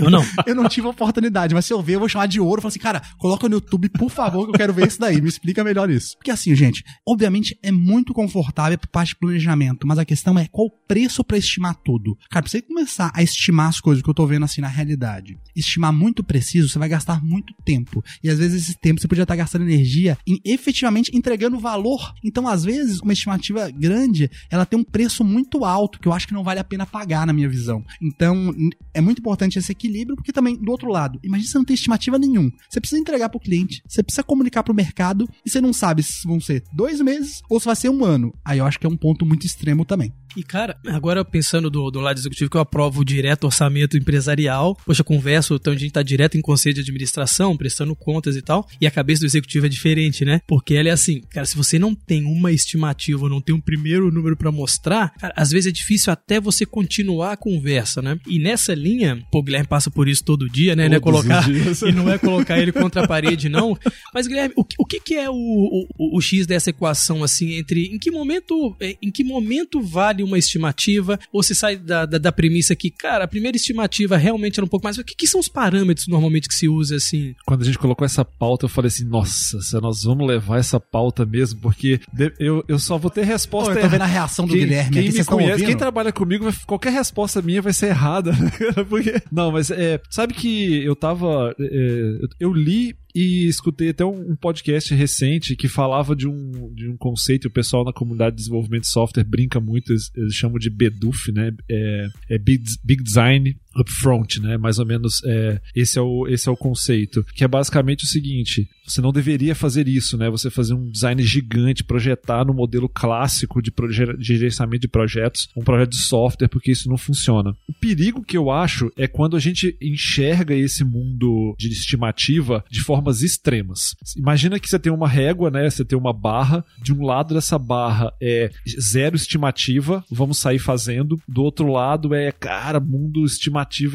Eu 0.00 0.10
não. 0.10 0.24
Eu 0.46 0.54
não 0.54 0.61
tive 0.68 0.86
oportunidade, 0.86 1.54
mas 1.54 1.66
se 1.66 1.72
eu 1.72 1.82
ver, 1.82 1.94
eu 1.94 2.00
vou 2.00 2.08
chamar 2.08 2.26
de 2.26 2.40
ouro. 2.40 2.58
Eu 2.58 2.62
falo 2.62 2.70
assim, 2.70 2.78
cara, 2.78 3.02
coloca 3.18 3.48
no 3.48 3.56
YouTube, 3.56 3.88
por 3.90 4.10
favor, 4.10 4.46
que 4.46 4.50
eu 4.50 4.58
quero 4.58 4.72
ver 4.72 4.88
isso 4.88 4.98
daí. 4.98 5.20
Me 5.20 5.28
explica 5.28 5.64
melhor 5.64 5.90
isso. 5.90 6.16
Porque 6.16 6.30
assim, 6.30 6.54
gente, 6.54 6.84
obviamente 7.06 7.58
é 7.62 7.70
muito 7.70 8.12
confortável 8.12 8.78
por 8.78 8.88
parte 8.88 9.10
de 9.10 9.16
planejamento, 9.16 9.86
mas 9.86 9.98
a 9.98 10.04
questão 10.04 10.38
é 10.38 10.46
qual 10.50 10.66
o 10.66 10.70
preço 10.70 11.24
pra 11.24 11.38
estimar 11.38 11.74
tudo. 11.76 12.16
Cara, 12.30 12.42
pra 12.42 12.50
você 12.50 12.62
começar 12.62 13.10
a 13.14 13.22
estimar 13.22 13.68
as 13.68 13.80
coisas 13.80 14.02
que 14.02 14.08
eu 14.08 14.14
tô 14.14 14.26
vendo 14.26 14.44
assim 14.44 14.60
na 14.60 14.68
realidade, 14.68 15.38
estimar 15.54 15.92
muito 15.92 16.22
preciso, 16.24 16.68
você 16.68 16.78
vai 16.78 16.88
gastar 16.88 17.22
muito 17.22 17.54
tempo. 17.64 18.02
E 18.22 18.28
às 18.28 18.38
vezes 18.38 18.62
esse 18.62 18.78
tempo 18.78 19.00
você 19.00 19.08
podia 19.08 19.22
estar 19.22 19.36
gastando 19.36 19.62
energia 19.62 20.18
em 20.26 20.40
efetivamente 20.44 21.10
entregando 21.14 21.58
valor. 21.58 22.12
Então, 22.24 22.46
às 22.46 22.64
vezes, 22.64 23.00
uma 23.00 23.12
estimativa 23.12 23.70
grande, 23.70 24.30
ela 24.50 24.66
tem 24.66 24.78
um 24.78 24.84
preço 24.84 25.24
muito 25.24 25.64
alto, 25.64 25.98
que 25.98 26.08
eu 26.08 26.12
acho 26.12 26.26
que 26.26 26.34
não 26.34 26.44
vale 26.44 26.60
a 26.60 26.64
pena 26.64 26.86
pagar, 26.86 27.26
na 27.26 27.32
minha 27.32 27.48
visão. 27.48 27.84
Então, 28.00 28.54
é 28.92 29.00
muito 29.00 29.20
importante 29.20 29.58
esse 29.58 29.72
equilíbrio, 29.72 30.16
porque 30.16 30.32
também, 30.32 30.51
do 30.56 30.70
outro 30.70 30.90
lado, 30.90 31.18
imagina 31.22 31.50
você 31.50 31.58
não 31.58 31.64
tem 31.64 31.74
estimativa 31.74 32.18
nenhum. 32.18 32.50
Você 32.68 32.80
precisa 32.80 33.00
entregar 33.00 33.28
pro 33.28 33.40
cliente, 33.40 33.82
você 33.86 34.02
precisa 34.02 34.22
comunicar 34.22 34.62
pro 34.62 34.74
mercado, 34.74 35.28
e 35.44 35.50
você 35.50 35.60
não 35.60 35.72
sabe 35.72 36.02
se 36.02 36.26
vão 36.26 36.40
ser 36.40 36.62
dois 36.72 37.00
meses 37.00 37.40
ou 37.48 37.58
se 37.58 37.66
vai 37.66 37.76
ser 37.76 37.88
um 37.88 38.04
ano. 38.04 38.32
Aí 38.44 38.58
eu 38.58 38.66
acho 38.66 38.78
que 38.78 38.86
é 38.86 38.90
um 38.90 38.96
ponto 38.96 39.24
muito 39.26 39.46
extremo 39.46 39.84
também. 39.84 40.12
E, 40.36 40.42
cara, 40.42 40.76
agora 40.86 41.24
pensando 41.24 41.70
do, 41.70 41.90
do 41.90 42.00
lado 42.00 42.18
executivo, 42.18 42.50
que 42.50 42.56
eu 42.56 42.60
aprovo 42.60 43.04
direto 43.04 43.44
orçamento 43.44 43.96
empresarial, 43.96 44.76
poxa, 44.86 45.04
converso, 45.04 45.54
então 45.54 45.72
a 45.72 45.76
gente 45.76 45.92
tá 45.92 46.02
direto 46.02 46.36
em 46.36 46.40
conselho 46.40 46.74
de 46.74 46.80
administração, 46.80 47.56
prestando 47.56 47.94
contas 47.94 48.36
e 48.36 48.42
tal, 48.42 48.66
e 48.80 48.86
a 48.86 48.90
cabeça 48.90 49.20
do 49.20 49.26
executivo 49.26 49.66
é 49.66 49.68
diferente, 49.68 50.24
né? 50.24 50.40
Porque 50.46 50.74
ela 50.74 50.88
é 50.88 50.92
assim, 50.92 51.20
cara, 51.30 51.44
se 51.46 51.56
você 51.56 51.78
não 51.78 51.94
tem 51.94 52.24
uma 52.24 52.52
estimativa, 52.52 53.28
não 53.28 53.40
tem 53.40 53.54
um 53.54 53.60
primeiro 53.60 54.10
número 54.10 54.36
pra 54.36 54.50
mostrar, 54.52 55.12
cara, 55.18 55.32
às 55.36 55.50
vezes 55.50 55.66
é 55.68 55.72
difícil 55.72 56.12
até 56.12 56.40
você 56.40 56.64
continuar 56.64 57.32
a 57.32 57.36
conversa, 57.36 58.00
né? 58.00 58.18
E 58.26 58.38
nessa 58.38 58.74
linha, 58.74 59.22
pô, 59.30 59.38
o 59.40 59.42
Guilherme 59.42 59.66
passa 59.68 59.90
por 59.90 60.08
isso 60.08 60.24
todo 60.24 60.48
dia, 60.48 60.74
né? 60.76 60.88
Não 60.88 60.96
é 60.96 61.00
Todos 61.00 61.22
colocar, 61.22 61.48
e 61.88 61.92
não 61.92 62.10
é 62.10 62.18
colocar 62.18 62.58
ele 62.58 62.72
contra 62.72 63.04
a 63.04 63.08
parede, 63.08 63.48
não. 63.48 63.76
Mas, 64.14 64.26
Guilherme, 64.26 64.54
o, 64.56 64.64
que- 64.64 64.76
o 64.78 64.84
que, 64.86 65.00
que 65.00 65.14
é 65.14 65.28
o, 65.28 65.34
o, 65.34 66.16
o 66.16 66.20
X 66.20 66.46
dessa 66.46 66.70
equação, 66.70 67.22
assim, 67.22 67.54
entre 67.54 67.86
em 67.86 67.98
que 67.98 68.10
momento, 68.10 68.76
em 69.00 69.10
que 69.10 69.24
momento 69.24 69.80
vale 69.80 70.21
uma 70.22 70.38
estimativa, 70.38 71.18
ou 71.32 71.42
se 71.42 71.54
sai 71.54 71.76
da, 71.76 72.06
da, 72.06 72.18
da 72.18 72.32
premissa 72.32 72.74
que, 72.74 72.90
cara, 72.90 73.24
a 73.24 73.28
primeira 73.28 73.56
estimativa 73.56 74.16
realmente 74.16 74.58
era 74.58 74.64
um 74.64 74.68
pouco 74.68 74.84
mais. 74.84 74.98
O 74.98 75.04
que, 75.04 75.14
que 75.14 75.26
são 75.26 75.40
os 75.40 75.48
parâmetros 75.48 76.06
normalmente 76.06 76.48
que 76.48 76.54
se 76.54 76.68
usa, 76.68 76.96
assim? 76.96 77.34
Quando 77.46 77.62
a 77.62 77.64
gente 77.64 77.78
colocou 77.78 78.04
essa 78.04 78.24
pauta, 78.24 78.64
eu 78.64 78.68
falei 78.68 78.88
assim: 78.88 79.04
nossa, 79.04 79.58
nós 79.80 80.04
vamos 80.04 80.26
levar 80.26 80.58
essa 80.58 80.78
pauta 80.78 81.24
mesmo, 81.24 81.60
porque 81.60 82.00
eu, 82.38 82.64
eu 82.68 82.78
só 82.78 82.98
vou 82.98 83.10
ter 83.10 83.22
Pô, 83.22 83.32
resposta 83.32 83.72
eu 83.74 83.80
tô 83.82 83.88
vendo 83.88 84.02
a 84.02 84.06
reação 84.06 84.46
do 84.46 84.52
Quem, 84.52 84.60
Guilherme 84.60 84.90
quem 84.90 85.08
aqui, 85.08 85.18
me 85.18 85.24
conhece, 85.24 85.64
quem 85.64 85.76
trabalha 85.76 86.12
comigo, 86.12 86.52
qualquer 86.66 86.92
resposta 86.92 87.42
minha 87.42 87.62
vai 87.62 87.72
ser 87.72 87.86
errada. 87.86 88.32
né? 88.32 88.84
Porque, 88.88 89.22
não, 89.30 89.52
mas 89.52 89.70
é, 89.70 90.00
sabe 90.10 90.34
que 90.34 90.84
eu 90.84 90.94
tava. 90.94 91.54
é, 91.58 92.18
eu 92.40 92.52
li 92.52 92.94
e 93.14 93.46
escutei 93.46 93.90
até 93.90 94.04
um, 94.04 94.34
podcast 94.34 94.94
recente 94.94 95.54
que 95.54 95.68
falava 95.68 96.16
de 96.16 96.26
um, 96.26 96.72
de 96.74 96.88
um 96.88 96.96
conceito, 96.96 97.48
o 97.48 97.50
pessoal 97.50 97.84
na 97.84 97.92
comunidade 97.92 98.36
de 98.36 98.42
desenvolvimento 98.42 98.82
de 98.82 98.88
software 98.88 99.24
brinca 99.24 99.60
muito, 99.60 99.92
eles, 99.92 100.10
eles 100.16 100.34
chamam 100.34 100.58
de 100.58 100.70
BDUF, 100.70 101.30
né? 101.32 101.52
É, 101.68 102.08
é 102.30 102.38
Big, 102.38 102.64
Big 102.82 103.02
Design 103.02 103.56
Upfront, 103.76 104.40
né? 104.40 104.56
Mais 104.56 104.78
ou 104.78 104.86
menos 104.86 105.22
é, 105.24 105.60
esse, 105.74 105.98
é 105.98 106.02
o, 106.02 106.26
esse 106.28 106.48
é 106.48 106.52
o 106.52 106.56
conceito. 106.56 107.24
Que 107.34 107.44
é 107.44 107.48
basicamente 107.48 108.04
o 108.04 108.08
seguinte: 108.08 108.68
você 108.86 109.00
não 109.00 109.12
deveria 109.12 109.54
fazer 109.54 109.88
isso, 109.88 110.16
né? 110.16 110.30
Você 110.30 110.50
fazer 110.50 110.74
um 110.74 110.90
design 110.90 111.22
gigante, 111.22 111.84
projetar 111.84 112.44
no 112.44 112.54
modelo 112.54 112.88
clássico 112.88 113.62
de, 113.62 113.70
proje- 113.70 114.16
de 114.16 114.36
gerenciamento 114.36 114.82
de 114.82 114.88
projetos, 114.88 115.48
um 115.56 115.62
projeto 115.62 115.90
de 115.90 115.98
software, 116.02 116.48
porque 116.48 116.72
isso 116.72 116.88
não 116.88 116.96
funciona. 116.96 117.56
O 117.68 117.72
perigo 117.72 118.22
que 118.22 118.36
eu 118.36 118.50
acho 118.50 118.90
é 118.96 119.06
quando 119.06 119.36
a 119.36 119.40
gente 119.40 119.76
enxerga 119.80 120.54
esse 120.54 120.84
mundo 120.84 121.54
de 121.58 121.68
estimativa 121.68 122.64
de 122.70 122.80
formas 122.80 123.22
extremas. 123.22 123.94
Imagina 124.16 124.58
que 124.58 124.68
você 124.68 124.78
tem 124.78 124.92
uma 124.92 125.08
régua, 125.08 125.50
né? 125.50 125.68
Você 125.68 125.84
tem 125.84 125.98
uma 125.98 126.12
barra. 126.12 126.64
De 126.82 126.92
um 126.92 127.04
lado 127.04 127.34
dessa 127.34 127.58
barra 127.58 128.12
é 128.20 128.50
zero 128.80 129.16
estimativa, 129.16 130.04
vamos 130.10 130.38
sair 130.38 130.58
fazendo. 130.58 131.20
Do 131.28 131.42
outro 131.42 131.66
lado 131.70 132.14
é, 132.14 132.30
cara, 132.32 132.80
mundo 132.80 133.24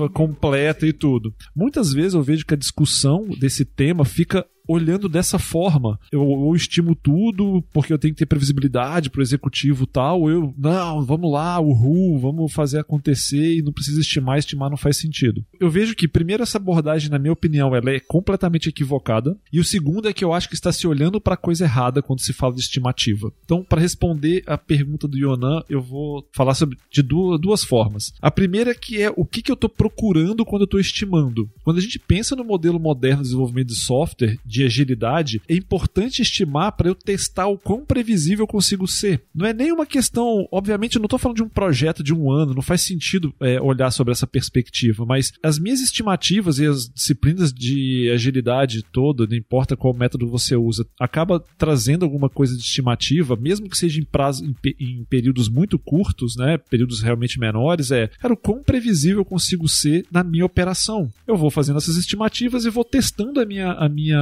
completa 0.10 0.86
e 0.86 0.94
tudo. 0.94 1.34
Muitas 1.56 1.92
vezes 1.94 2.14
eu 2.14 2.22
vejo 2.22 2.46
que 2.46 2.54
a 2.54 2.58
discussão 2.58 3.28
desse 3.40 3.66
tema 3.66 4.06
fica 4.06 4.46
olhando 4.68 5.08
dessa 5.08 5.40
forma, 5.40 6.00
eu, 6.12 6.22
eu 6.22 6.56
estimo 6.56 6.96
tudo 6.96 7.64
porque 7.74 7.94
eu 7.94 7.98
tenho 7.98 8.14
que 8.14 8.20
ter 8.20 8.26
previsibilidade 8.26 9.10
pro 9.10 9.22
executivo 9.22 9.84
e 9.84 9.88
tal, 9.88 10.30
eu, 10.30 10.54
não, 10.58 11.04
vamos 11.04 11.32
lá, 11.32 11.60
uhul, 11.60 12.20
vamos 12.20 12.52
fazer 12.52 12.80
acontecer 12.80 13.58
e 13.58 13.62
não 13.62 13.72
precisa 13.72 14.02
estimar, 14.02 14.38
estimar 14.38 14.70
não 14.70 14.78
faz 14.78 14.98
sentido. 14.98 15.44
Eu 15.60 15.70
vejo 15.70 15.96
que, 15.96 16.08
primeiro, 16.08 16.44
essa 16.44 16.58
abordagem, 16.58 17.10
na 17.10 17.20
minha 17.20 17.34
opinião, 17.34 17.76
ela 17.76 17.92
é 17.92 18.00
completamente 18.00 18.70
equivocada, 18.70 19.38
e 19.52 19.60
o 19.60 19.64
segundo 19.64 20.08
é 20.08 20.14
que 20.14 20.24
eu 20.24 20.34
acho 20.34 20.50
que 20.50 20.56
está 20.56 20.72
se 20.72 20.88
olhando 20.88 21.22
para 21.22 21.38
coisa 21.38 21.66
errada 21.66 22.02
quando 22.02 22.22
se 22.22 22.34
fala 22.34 22.54
de 22.54 22.62
estimativa. 22.62 23.32
Então, 23.44 23.64
para 23.64 23.82
responder 23.82 24.44
a 24.46 24.58
pergunta 24.58 25.08
do 25.08 25.18
Yonan, 25.18 25.64
eu 25.70 25.82
vou 25.82 26.28
falar 26.34 26.54
sobre, 26.54 26.78
de 26.92 27.02
duas, 27.02 27.40
duas 27.40 27.64
formas. 27.64 28.14
A 28.22 28.32
primeira 28.32 28.74
que 28.74 29.02
é 29.02 29.12
o 29.16 29.26
que, 29.26 29.42
que 29.42 29.52
eu 29.52 29.56
estou 29.56 29.70
procurando 29.70 30.46
quando 30.46 30.64
eu 30.64 30.66
estou 30.66 30.80
estimando. 30.80 31.50
Quando 31.64 31.78
a 31.78 31.82
gente 31.82 32.00
pensa 32.00 32.36
no 32.36 32.44
modelo 32.44 32.80
moderno 32.80 33.18
de 33.18 33.30
desenvolvimento 33.30 33.68
de 33.68 33.76
software, 33.76 34.38
de 34.46 34.57
agilidade, 34.64 35.42
é 35.48 35.56
importante 35.56 36.22
estimar 36.22 36.72
para 36.74 36.90
eu 36.90 36.96
testar 36.96 37.48
o 37.48 37.58
quão 37.58 37.86
previsível 37.86 38.44
eu 38.44 38.48
consigo 38.48 38.88
ser. 38.88 39.22
Não 39.34 39.46
é 39.46 39.54
nem 39.54 39.72
uma 39.72 39.86
questão, 39.86 40.48
obviamente, 40.52 40.96
eu 40.96 41.00
não 41.00 41.06
estou 41.06 41.20
falando 41.20 41.38
de 41.38 41.44
um 41.44 41.50
projeto 41.50 42.04
de 42.04 42.14
um 42.14 42.32
ano, 42.32 42.54
não 42.54 42.62
faz 42.62 42.82
sentido 42.82 43.34
é, 43.40 43.60
olhar 43.62 43.92
sobre 43.92 44.12
essa 44.12 44.28
perspectiva, 44.28 45.06
mas 45.06 45.34
as 45.44 45.60
minhas 45.60 45.82
estimativas 45.82 46.60
e 46.60 46.66
as 46.66 46.90
disciplinas 46.90 47.54
de 47.54 48.10
agilidade 48.14 48.84
toda, 48.92 49.28
não 49.28 49.36
importa 49.36 49.76
qual 49.76 49.94
método 49.94 50.28
você 50.28 50.56
usa, 50.56 50.86
acaba 51.00 51.44
trazendo 51.58 52.04
alguma 52.04 52.30
coisa 52.30 52.56
de 52.56 52.62
estimativa, 52.62 53.36
mesmo 53.36 53.70
que 53.70 53.78
seja 53.78 54.00
em 54.00 54.06
prazo 54.06 54.46
em, 54.46 54.56
em 54.80 55.06
períodos 55.06 55.50
muito 55.50 55.78
curtos, 55.80 56.36
né, 56.36 56.58
períodos 56.58 57.02
realmente 57.02 57.40
menores, 57.40 57.92
é, 57.92 58.08
cara, 58.20 58.34
o 58.34 58.38
quão 58.38 58.64
previsível 58.64 59.20
eu 59.20 59.26
consigo 59.26 59.68
ser 59.68 60.06
na 60.12 60.24
minha 60.24 60.46
operação. 60.46 61.12
Eu 61.28 61.36
vou 61.38 61.50
fazendo 61.50 61.78
essas 61.78 61.98
estimativas 61.98 62.66
e 62.66 62.70
vou 62.70 62.84
testando 62.84 63.40
a 63.40 63.46
minha, 63.46 63.72
a 63.72 63.90
minha, 63.90 64.18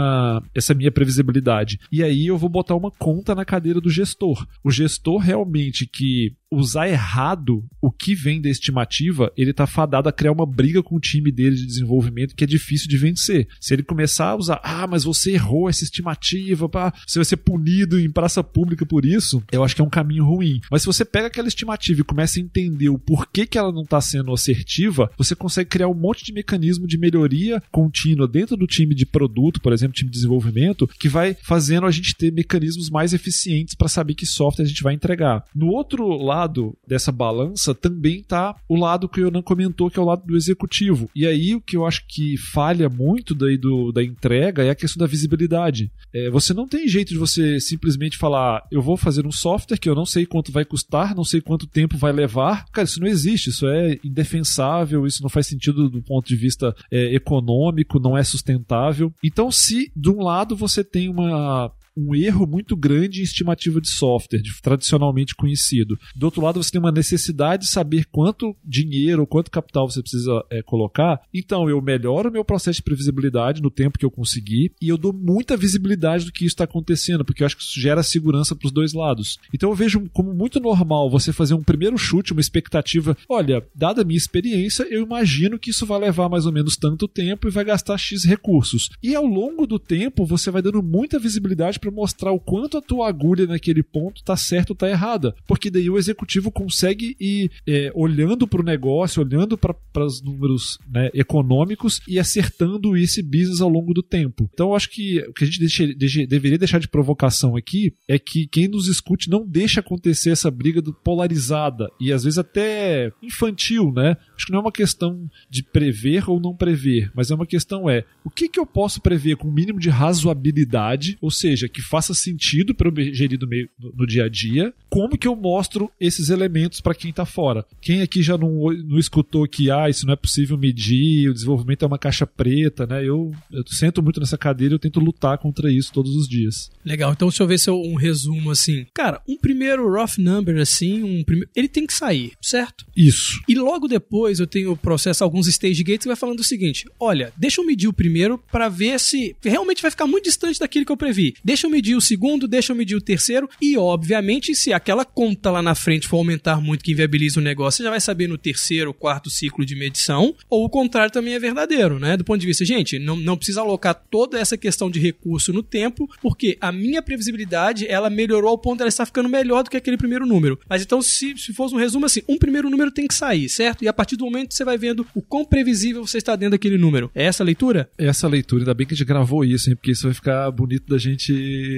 essa 0.54 0.74
minha 0.74 0.92
previsibilidade. 0.92 1.80
E 1.92 2.04
aí 2.04 2.28
eu 2.28 2.38
vou 2.38 2.50
botar 2.50 2.76
uma 2.76 2.92
conta 2.92 3.36
na 3.36 3.46
cadeira 3.46 3.82
do 3.82 3.90
gestor. 3.90 4.46
O 4.64 4.72
gestor 4.72 5.20
realmente 5.20 5.86
que 5.86 6.34
usar 6.52 6.88
errado 6.88 7.64
o 7.82 7.92
que 7.92 8.16
vem 8.16 8.42
da 8.42 8.50
estimativa, 8.50 9.32
ele 9.38 9.54
tá 9.54 9.68
fadado 9.68 10.10
a 10.10 10.12
criar 10.12 10.32
uma 10.32 10.46
briga 10.46 10.82
com 10.82 10.96
o 10.96 11.00
time 11.00 11.32
dele 11.32 11.56
de 11.56 11.66
desenvolvimento 11.66 12.36
que 12.36 12.44
é 12.44 12.48
difícil 12.48 12.88
de 12.88 12.98
vencer. 12.98 13.48
Se 13.60 13.74
ele 13.74 13.84
começar 13.84 14.30
a 14.30 14.36
usar, 14.36 14.62
ah, 14.64 14.88
mas 14.88 15.04
você 15.04 15.34
errou 15.34 15.70
essa 15.70 15.84
estimativa, 15.84 16.70
pá, 16.70 16.94
você 17.06 17.20
vai 17.20 17.26
ser 17.26 17.38
punido 17.38 18.00
em 18.00 18.10
praça 18.10 18.44
pública 18.44 18.86
por 18.86 19.06
isso, 19.06 19.44
eu 19.52 19.64
acho 19.64 19.76
que 19.76 19.82
é 19.82 19.86
um 19.86 19.90
caminho 19.90 20.26
ruim. 20.26 20.62
Mas 20.72 20.82
se 20.82 20.88
você 20.88 21.04
pega 21.04 21.28
aquela 21.28 21.48
estimativa 21.48 22.02
e 22.02 22.04
começa 22.04 22.40
a 22.40 22.44
entender 22.44 22.90
o 22.90 23.00
porquê 23.00 23.46
que 23.46 23.58
ela 23.58 23.72
não 23.72 23.84
está 23.84 24.00
sendo 24.00 24.34
assertiva, 24.34 25.12
você 25.18 25.36
consegue 25.36 25.70
criar 25.70 25.88
um 25.88 25.94
monte 25.94 26.24
de 26.24 26.34
mecanismo 26.34 26.88
de 26.88 26.98
melhoria 26.98 27.62
contínua 27.72 28.28
dentro 28.28 28.56
do 28.56 28.68
time 28.68 28.96
de 28.96 29.06
produto, 29.06 29.62
por 29.62 29.74
exemplo, 29.74 29.94
time 29.94 30.10
de 30.10 30.18
desenvolvimento, 30.18 30.88
que 31.00 31.10
vai 31.10 31.36
fazendo 31.44 31.86
a 31.86 31.92
gente 31.92 32.16
ter 32.16 32.32
mecanismos 32.32 32.90
mais 32.90 33.14
eficientes 33.14 33.76
para 33.76 33.88
saber 33.88 34.16
que 34.16 34.26
software 34.26 34.66
a 34.66 34.68
gente 34.68 34.84
vai 34.84 34.94
entregar. 34.94 35.44
No 35.54 35.68
outro 35.68 36.08
lado, 36.18 36.35
lado 36.36 36.78
dessa 36.86 37.12
balança 37.12 37.74
também 37.74 38.20
está 38.20 38.56
o 38.68 38.76
lado 38.76 39.08
que 39.08 39.22
o 39.22 39.26
Yonan 39.26 39.42
comentou, 39.42 39.90
que 39.90 39.98
é 39.98 40.02
o 40.02 40.06
lado 40.06 40.26
do 40.26 40.36
executivo. 40.36 41.10
E 41.16 41.26
aí 41.26 41.56
o 41.56 41.62
que 41.62 41.78
eu 41.78 41.86
acho 41.86 42.06
que 42.08 42.38
falha 42.38 42.90
muito 42.90 43.34
daí 43.34 43.58
do, 43.58 43.92
da 43.92 44.04
entrega 44.04 44.64
é 44.64 44.70
a 44.70 44.76
questão 44.76 45.00
da 45.00 45.08
visibilidade. 45.08 45.92
É, 46.14 46.30
você 46.30 46.54
não 46.54 46.68
tem 46.68 46.88
jeito 46.88 47.10
de 47.10 47.18
você 47.18 47.60
simplesmente 47.60 48.18
falar, 48.18 48.64
eu 48.72 48.82
vou 48.82 48.98
fazer 48.98 49.26
um 49.26 49.32
software 49.32 49.78
que 49.78 49.90
eu 49.90 49.96
não 49.96 50.06
sei 50.06 50.26
quanto 50.26 50.52
vai 50.52 50.66
custar, 50.66 51.16
não 51.16 51.24
sei 51.24 51.42
quanto 51.42 51.68
tempo 51.68 51.98
vai 51.98 52.12
levar. 52.12 52.66
Cara, 52.72 52.86
isso 52.86 53.00
não 53.00 53.08
existe, 53.08 53.50
isso 53.50 53.68
é 53.68 53.98
indefensável, 54.04 55.06
isso 55.06 55.24
não 55.24 55.30
faz 55.30 55.48
sentido 55.48 55.90
do 55.90 56.02
ponto 56.02 56.28
de 56.28 56.36
vista 56.36 56.76
é, 56.92 57.16
econômico, 57.16 58.00
não 58.00 58.18
é 58.18 58.24
sustentável. 58.24 59.14
Então, 59.24 59.52
se 59.52 59.92
de 59.96 60.10
um 60.10 60.22
lado 60.22 60.56
você 60.56 60.84
tem 60.84 61.10
uma 61.10 61.72
um 61.96 62.16
erro 62.16 62.46
muito 62.46 62.76
grande 62.76 63.22
em 63.22 63.24
estimativa 63.24 63.80
de 63.80 63.90
software, 63.90 64.42
de, 64.42 64.52
tradicionalmente 64.62 65.36
conhecido. 65.36 65.98
Do 66.16 66.26
outro 66.26 66.42
lado, 66.42 66.62
você 66.62 66.72
tem 66.72 66.80
uma 66.80 66.92
necessidade 66.92 67.64
de 67.64 67.70
saber 67.70 68.06
quanto 68.12 68.56
dinheiro 68.64 69.26
quanto 69.26 69.52
capital 69.52 69.90
você 69.90 70.02
precisa 70.02 70.44
é, 70.50 70.62
colocar. 70.62 71.22
Então, 71.34 71.70
eu 71.70 71.82
melhoro 71.82 72.30
o 72.30 72.32
meu 72.32 72.44
processo 72.44 72.78
de 72.78 72.84
previsibilidade 72.84 73.62
no 73.62 73.70
tempo 73.70 73.98
que 73.98 74.06
eu 74.06 74.12
conseguir 74.12 74.72
e 74.82 74.90
eu 74.90 74.98
dou 74.98 75.14
muita 75.14 75.58
visibilidade 75.58 76.26
do 76.26 76.32
que 76.32 76.46
isso 76.46 76.54
está 76.54 76.64
acontecendo, 76.66 77.24
porque 77.24 77.44
eu 77.44 77.46
acho 77.46 77.58
que 77.58 77.64
isso 77.64 77.80
gera 77.80 78.04
segurança 78.04 78.56
para 78.56 78.68
os 78.68 78.72
dois 78.72 78.94
lados. 78.94 79.38
Então, 79.54 79.70
eu 79.70 79.76
vejo 79.76 80.10
como 80.14 80.34
muito 80.34 80.60
normal 80.60 81.10
você 81.10 81.32
fazer 81.32 81.54
um 81.54 81.64
primeiro 81.64 81.98
chute, 81.98 82.32
uma 82.32 82.42
expectativa. 82.42 83.18
Olha, 83.30 83.66
dada 83.74 84.02
a 84.02 84.06
minha 84.06 84.18
experiência, 84.18 84.84
eu 84.90 85.04
imagino 85.04 85.60
que 85.60 85.72
isso 85.72 85.86
vai 85.86 86.00
levar 86.00 86.30
mais 86.30 86.46
ou 86.46 86.52
menos 86.52 86.76
tanto 86.76 87.08
tempo 87.08 87.48
e 87.48 87.52
vai 87.52 87.64
gastar 87.64 87.98
X 87.98 88.24
recursos. 88.24 88.90
E 89.02 89.16
ao 89.16 89.26
longo 89.26 89.66
do 89.66 89.80
tempo, 89.80 90.26
você 90.26 90.52
vai 90.52 90.62
dando 90.62 90.82
muita 90.82 91.20
visibilidade 91.20 91.80
para 91.86 91.92
mostrar 91.92 92.32
o 92.32 92.40
quanto 92.40 92.78
a 92.78 92.82
tua 92.82 93.08
agulha 93.08 93.46
naquele 93.46 93.84
ponto 93.84 94.24
tá 94.24 94.36
certa 94.36 94.74
ou 94.74 94.76
tá 94.76 94.90
errada. 94.90 95.36
Porque 95.48 95.70
daí 95.70 95.90
o 95.90 95.98
executivo 95.98 96.52
consegue 96.52 97.16
ir 97.20 97.52
é, 97.68 97.92
olhando 97.94 98.48
para 98.48 98.62
o 98.62 98.66
negócio, 98.66 99.22
olhando 99.22 99.58
para 99.58 100.06
os 100.06 100.22
números 100.22 100.80
né, 100.92 101.10
econômicos 101.14 102.02
e 102.08 102.20
acertando 102.20 102.98
esse 102.98 103.22
business 103.22 103.62
ao 103.62 103.70
longo 103.70 103.94
do 103.94 104.02
tempo. 104.02 104.50
Então 104.52 104.70
eu 104.70 104.76
acho 104.76 104.90
que 104.90 105.20
o 105.20 105.34
que 105.34 105.44
a 105.44 105.48
gente 105.48 105.94
deveria 106.26 106.58
deixar 106.58 106.80
de 106.80 106.88
provocação 106.88 107.56
aqui 107.56 107.94
é 108.08 108.18
que 108.18 108.48
quem 108.48 108.68
nos 108.68 108.88
escute 108.88 109.30
não 109.30 109.46
deixa 109.46 109.80
acontecer 109.80 110.32
essa 110.32 110.50
briga 110.50 110.82
polarizada 111.04 111.90
e 112.00 112.12
às 112.12 112.24
vezes 112.24 112.40
até 112.40 113.12
infantil, 113.22 113.92
né? 113.92 114.18
Acho 114.36 114.48
que 114.48 114.52
não 114.52 114.60
é 114.60 114.62
uma 114.62 114.72
questão 114.72 115.30
de 115.50 115.62
prever 115.62 116.30
ou 116.30 116.40
não 116.40 116.56
prever, 116.56 117.12
mas 117.14 117.30
é 117.30 117.36
uma 117.36 117.46
questão 117.46 117.90
é 117.90 118.06
o 118.24 118.30
que, 118.30 118.50
que 118.50 118.60
eu 118.60 118.66
posso 118.66 119.02
prever 119.02 119.36
com 119.38 119.48
o 119.48 119.52
mínimo 119.52 119.80
de 119.80 119.90
razoabilidade, 119.90 121.18
ou 121.22 121.30
seja, 121.30 121.70
que 121.76 121.82
faça 121.82 122.14
sentido 122.14 122.74
para 122.74 122.88
eu 122.88 123.14
gerir 123.14 123.38
no, 123.38 123.48
meio, 123.48 123.70
no, 123.78 123.92
no, 123.98 124.08
dia 124.08 124.24
a 124.24 124.30
dia, 124.30 124.74
como 124.90 125.18
que 125.18 125.28
eu 125.28 125.36
mostro 125.36 125.92
esses 126.00 126.30
elementos 126.30 126.80
para 126.80 126.96
quem 126.96 127.10
está 127.10 127.26
fora. 127.26 127.66
Quem 127.82 128.02
aqui 128.02 128.24
já 128.24 128.38
não, 128.38 128.72
não 128.72 128.98
escutou 128.98 129.46
que 129.46 129.70
ah, 129.70 129.90
isso 129.90 130.06
não 130.06 130.14
é 130.14 130.16
possível 130.16 130.58
medir, 130.58 131.30
o 131.30 131.34
desenvolvimento 131.34 131.84
é 131.84 131.88
uma 131.88 132.00
caixa 132.00 132.26
preta, 132.26 132.88
né? 132.88 133.04
Eu, 133.04 133.34
eu 133.52 133.62
sento 133.68 134.02
muito 134.02 134.22
nessa 134.22 134.38
cadeira 134.38 134.74
e 134.74 134.76
eu 134.76 134.80
tento 134.80 135.02
lutar 135.02 135.38
contra 135.38 135.70
isso 135.70 135.92
todos 135.92 136.16
os 136.16 136.30
dias. 136.30 136.72
Legal, 136.86 137.12
então 137.12 137.28
deixa 137.28 137.44
eu 137.44 137.48
ver 137.48 137.60
se 137.60 137.70
eu 137.70 137.82
um 137.82 137.96
resumo 137.96 138.52
assim. 138.52 138.86
Cara, 138.94 139.22
um 139.28 139.38
primeiro 139.38 139.86
rough 139.90 140.18
number 140.18 140.58
assim, 140.58 141.04
um 141.04 141.26
prime... 141.26 141.46
ele 141.54 141.68
tem 141.68 141.86
que 141.86 141.94
sair, 141.94 142.32
certo? 142.42 142.86
Isso. 142.96 143.42
E 143.50 143.56
logo 143.56 143.90
depois 143.90 144.40
eu 144.40 144.48
tenho 144.48 144.72
o 144.72 144.78
processo, 144.78 145.26
alguns 145.26 145.48
stage 145.48 145.84
gates 145.84 146.04
que 146.04 146.08
vai 146.08 146.16
falando 146.16 146.40
o 146.40 146.44
seguinte: 146.44 146.86
olha, 146.98 147.34
deixa 147.36 147.60
eu 147.60 147.66
medir 147.66 147.90
o 147.90 147.94
primeiro 147.94 148.38
para 148.50 148.70
ver 148.70 148.98
se 148.98 149.36
realmente 149.44 149.82
vai 149.82 149.92
ficar 149.92 150.08
muito 150.08 150.24
distante 150.24 150.58
daquilo 150.58 150.86
que 150.86 150.92
eu 150.92 150.98
previ. 150.98 151.36
Deixa 151.44 151.65
deixa 151.66 151.68
eu 151.68 151.70
medir 151.70 151.96
o 151.96 152.02
segundo, 152.02 152.48
deixa 152.48 152.72
eu 152.72 152.76
medir 152.76 152.96
o 152.96 153.02
terceiro, 153.02 153.50
e 153.62 153.78
obviamente, 153.78 154.56
se 154.56 154.72
aquela 154.72 155.04
conta 155.04 155.50
lá 155.50 155.62
na 155.62 155.74
frente 155.74 156.08
for 156.08 156.18
aumentar 156.18 156.62
muito 156.62 156.84
que 156.84 156.92
inviabiliza 156.92 157.40
o 157.40 157.44
negócio, 157.44 157.78
você 157.78 157.84
já 157.84 157.90
vai 157.90 158.00
saber 158.00 158.28
no 158.28 158.38
terceiro, 158.38 158.94
quarto 158.94 159.30
ciclo 159.30 159.66
de 159.66 159.76
medição, 159.76 160.36
ou 160.50 160.66
o 160.66 160.70
contrário 160.70 161.12
também 161.12 161.34
é 161.34 161.40
verdadeiro, 161.40 162.00
né? 162.00 162.16
Do 162.16 162.24
ponto 162.24 162.40
de 162.40 162.46
vista, 162.46 162.64
gente, 162.64 163.00
não, 163.00 163.16
não 163.16 163.36
precisa 163.36 163.62
alocar 163.62 163.96
toda 163.96 164.40
essa 164.40 164.58
questão 164.58 164.90
de 164.92 165.00
recurso 165.00 165.52
no 165.52 165.64
tempo, 165.64 166.10
porque 166.22 166.58
a 166.62 166.72
minha 166.72 167.02
previsibilidade, 167.02 167.88
ela 167.88 168.10
melhorou 168.10 168.50
ao 168.50 168.58
ponto 168.58 168.78
de 168.78 168.84
ela 168.84 168.90
estar 168.90 169.06
ficando 169.06 169.28
melhor 169.28 169.64
do 169.64 169.70
que 169.70 169.78
aquele 169.78 169.98
primeiro 169.98 170.26
número. 170.26 170.60
Mas 170.70 170.82
então, 170.82 171.02
se, 171.02 171.36
se 171.38 171.54
fosse 171.54 171.74
um 171.74 171.78
resumo 171.78 172.06
assim, 172.06 172.22
um 172.28 172.38
primeiro 172.38 172.70
número 172.70 172.92
tem 172.92 173.08
que 173.08 173.16
sair, 173.16 173.50
certo? 173.50 173.84
E 173.84 173.88
a 173.88 173.94
partir 173.94 174.16
do 174.16 174.26
momento 174.26 174.54
você 174.54 174.64
vai 174.64 174.78
vendo 174.78 175.06
o 175.16 175.22
quão 175.22 175.44
previsível 175.44 176.06
você 176.06 176.18
está 176.18 176.36
dentro 176.36 176.52
daquele 176.52 176.78
número. 176.78 177.10
É 177.16 177.26
essa 177.26 177.44
a 177.44 177.46
leitura? 177.46 177.90
Essa 177.98 178.28
leitura, 178.28 178.62
ainda 178.62 178.74
bem 178.74 178.86
que 178.86 178.94
a 178.94 178.98
gente 178.98 179.08
gravou 179.08 179.44
isso, 179.44 179.70
hein? 179.70 179.76
Porque 179.76 179.92
isso 179.92 180.04
vai 180.04 180.14
ficar 180.14 180.52
bonito 180.52 180.88
da 180.88 180.98
gente 180.98 181.34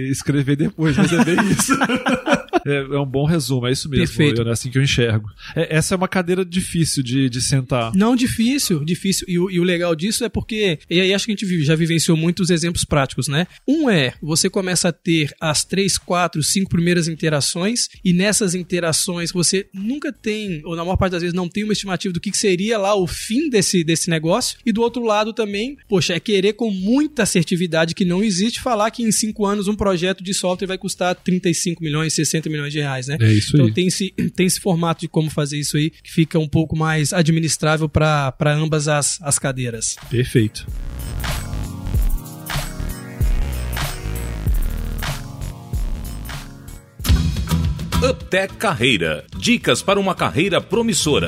escrever 0.09 0.55
depois, 0.55 0.95
mas 0.97 1.11
é 1.11 1.23
bem 1.23 1.39
isso. 1.51 1.73
É, 2.67 2.95
é, 2.95 2.99
um 2.99 3.05
bom 3.05 3.25
resumo, 3.25 3.65
é 3.65 3.71
isso 3.71 3.89
mesmo. 3.89 4.05
Perfeito. 4.05 4.41
É 4.41 4.51
assim 4.51 4.69
que 4.69 4.77
eu 4.77 4.83
enxergo. 4.83 5.29
É, 5.55 5.77
essa 5.77 5.93
é 5.93 5.97
uma 5.97 6.07
cadeira 6.07 6.43
difícil 6.43 7.01
de, 7.01 7.29
de 7.29 7.41
sentar. 7.41 7.93
Não 7.95 8.15
difícil, 8.15 8.83
difícil. 8.83 9.25
E 9.29 9.39
o, 9.39 9.49
e 9.49 9.59
o 9.59 9.63
legal 9.63 9.95
disso 9.95 10.25
é 10.25 10.29
porque, 10.29 10.79
e 10.89 10.99
aí 10.99 11.13
acho 11.13 11.25
que 11.25 11.31
a 11.31 11.35
gente 11.35 11.63
já 11.63 11.75
vivenciou 11.75 12.17
muitos 12.17 12.49
exemplos 12.49 12.83
práticos, 12.83 13.27
né? 13.27 13.47
Um 13.67 13.89
é, 13.89 14.13
você 14.21 14.49
começa 14.49 14.89
a 14.89 14.91
ter 14.91 15.33
as 15.39 15.63
três, 15.63 15.97
quatro, 15.97 16.43
cinco 16.43 16.69
primeiras 16.69 17.07
interações, 17.07 17.87
e 18.03 18.11
nessas 18.11 18.53
interações 18.53 19.31
você 19.31 19.67
nunca 19.73 20.11
tem, 20.11 20.61
ou 20.65 20.75
na 20.75 20.83
maior 20.83 20.97
parte 20.97 21.13
das 21.13 21.21
vezes 21.21 21.35
não 21.35 21.47
tem 21.47 21.63
uma 21.63 21.73
estimativa 21.73 22.13
do 22.13 22.19
que 22.19 22.35
seria 22.35 22.77
lá 22.77 22.95
o 22.95 23.07
fim 23.07 23.49
desse, 23.49 23.83
desse 23.83 24.09
negócio. 24.09 24.57
E 24.65 24.71
do 24.71 24.81
outro 24.81 25.03
lado 25.03 25.31
também, 25.31 25.77
poxa, 25.87 26.13
é 26.13 26.19
querer 26.19 26.53
com 26.53 26.69
muita 26.69 27.23
assertividade 27.23 27.95
que 27.95 28.03
não 28.03 28.23
existe 28.23 28.59
falar 28.59 28.91
que 28.91 29.03
em 29.03 29.11
cinco 29.11 29.45
anos 29.45 29.67
um 29.67 29.75
projeto 29.75 30.23
de 30.23 30.33
software 30.33 30.67
vai 30.67 30.77
custar 30.77 31.15
35 31.15 31.83
milhões, 31.83 32.13
60 32.13 32.49
milhões 32.49 32.56
de 32.69 32.79
reais, 32.79 33.07
né? 33.07 33.17
É 33.19 33.31
isso 33.31 33.55
então 33.55 33.67
aí. 33.67 33.73
tem 33.73 33.87
esse, 33.87 34.11
tem 34.35 34.45
esse 34.45 34.59
formato 34.59 35.01
de 35.01 35.07
como 35.07 35.29
fazer 35.29 35.57
isso 35.57 35.77
aí 35.77 35.89
que 35.89 36.11
fica 36.11 36.39
um 36.39 36.47
pouco 36.47 36.75
mais 36.75 37.13
administrável 37.13 37.87
para 37.89 38.33
ambas 38.53 38.87
as, 38.87 39.19
as 39.21 39.37
cadeiras. 39.37 39.95
Perfeito. 40.09 40.65
Uptech 48.03 48.53
Carreira. 48.55 49.25
Dicas 49.37 49.81
para 49.81 49.99
uma 49.99 50.13
carreira 50.13 50.61
promissora. 50.61 51.27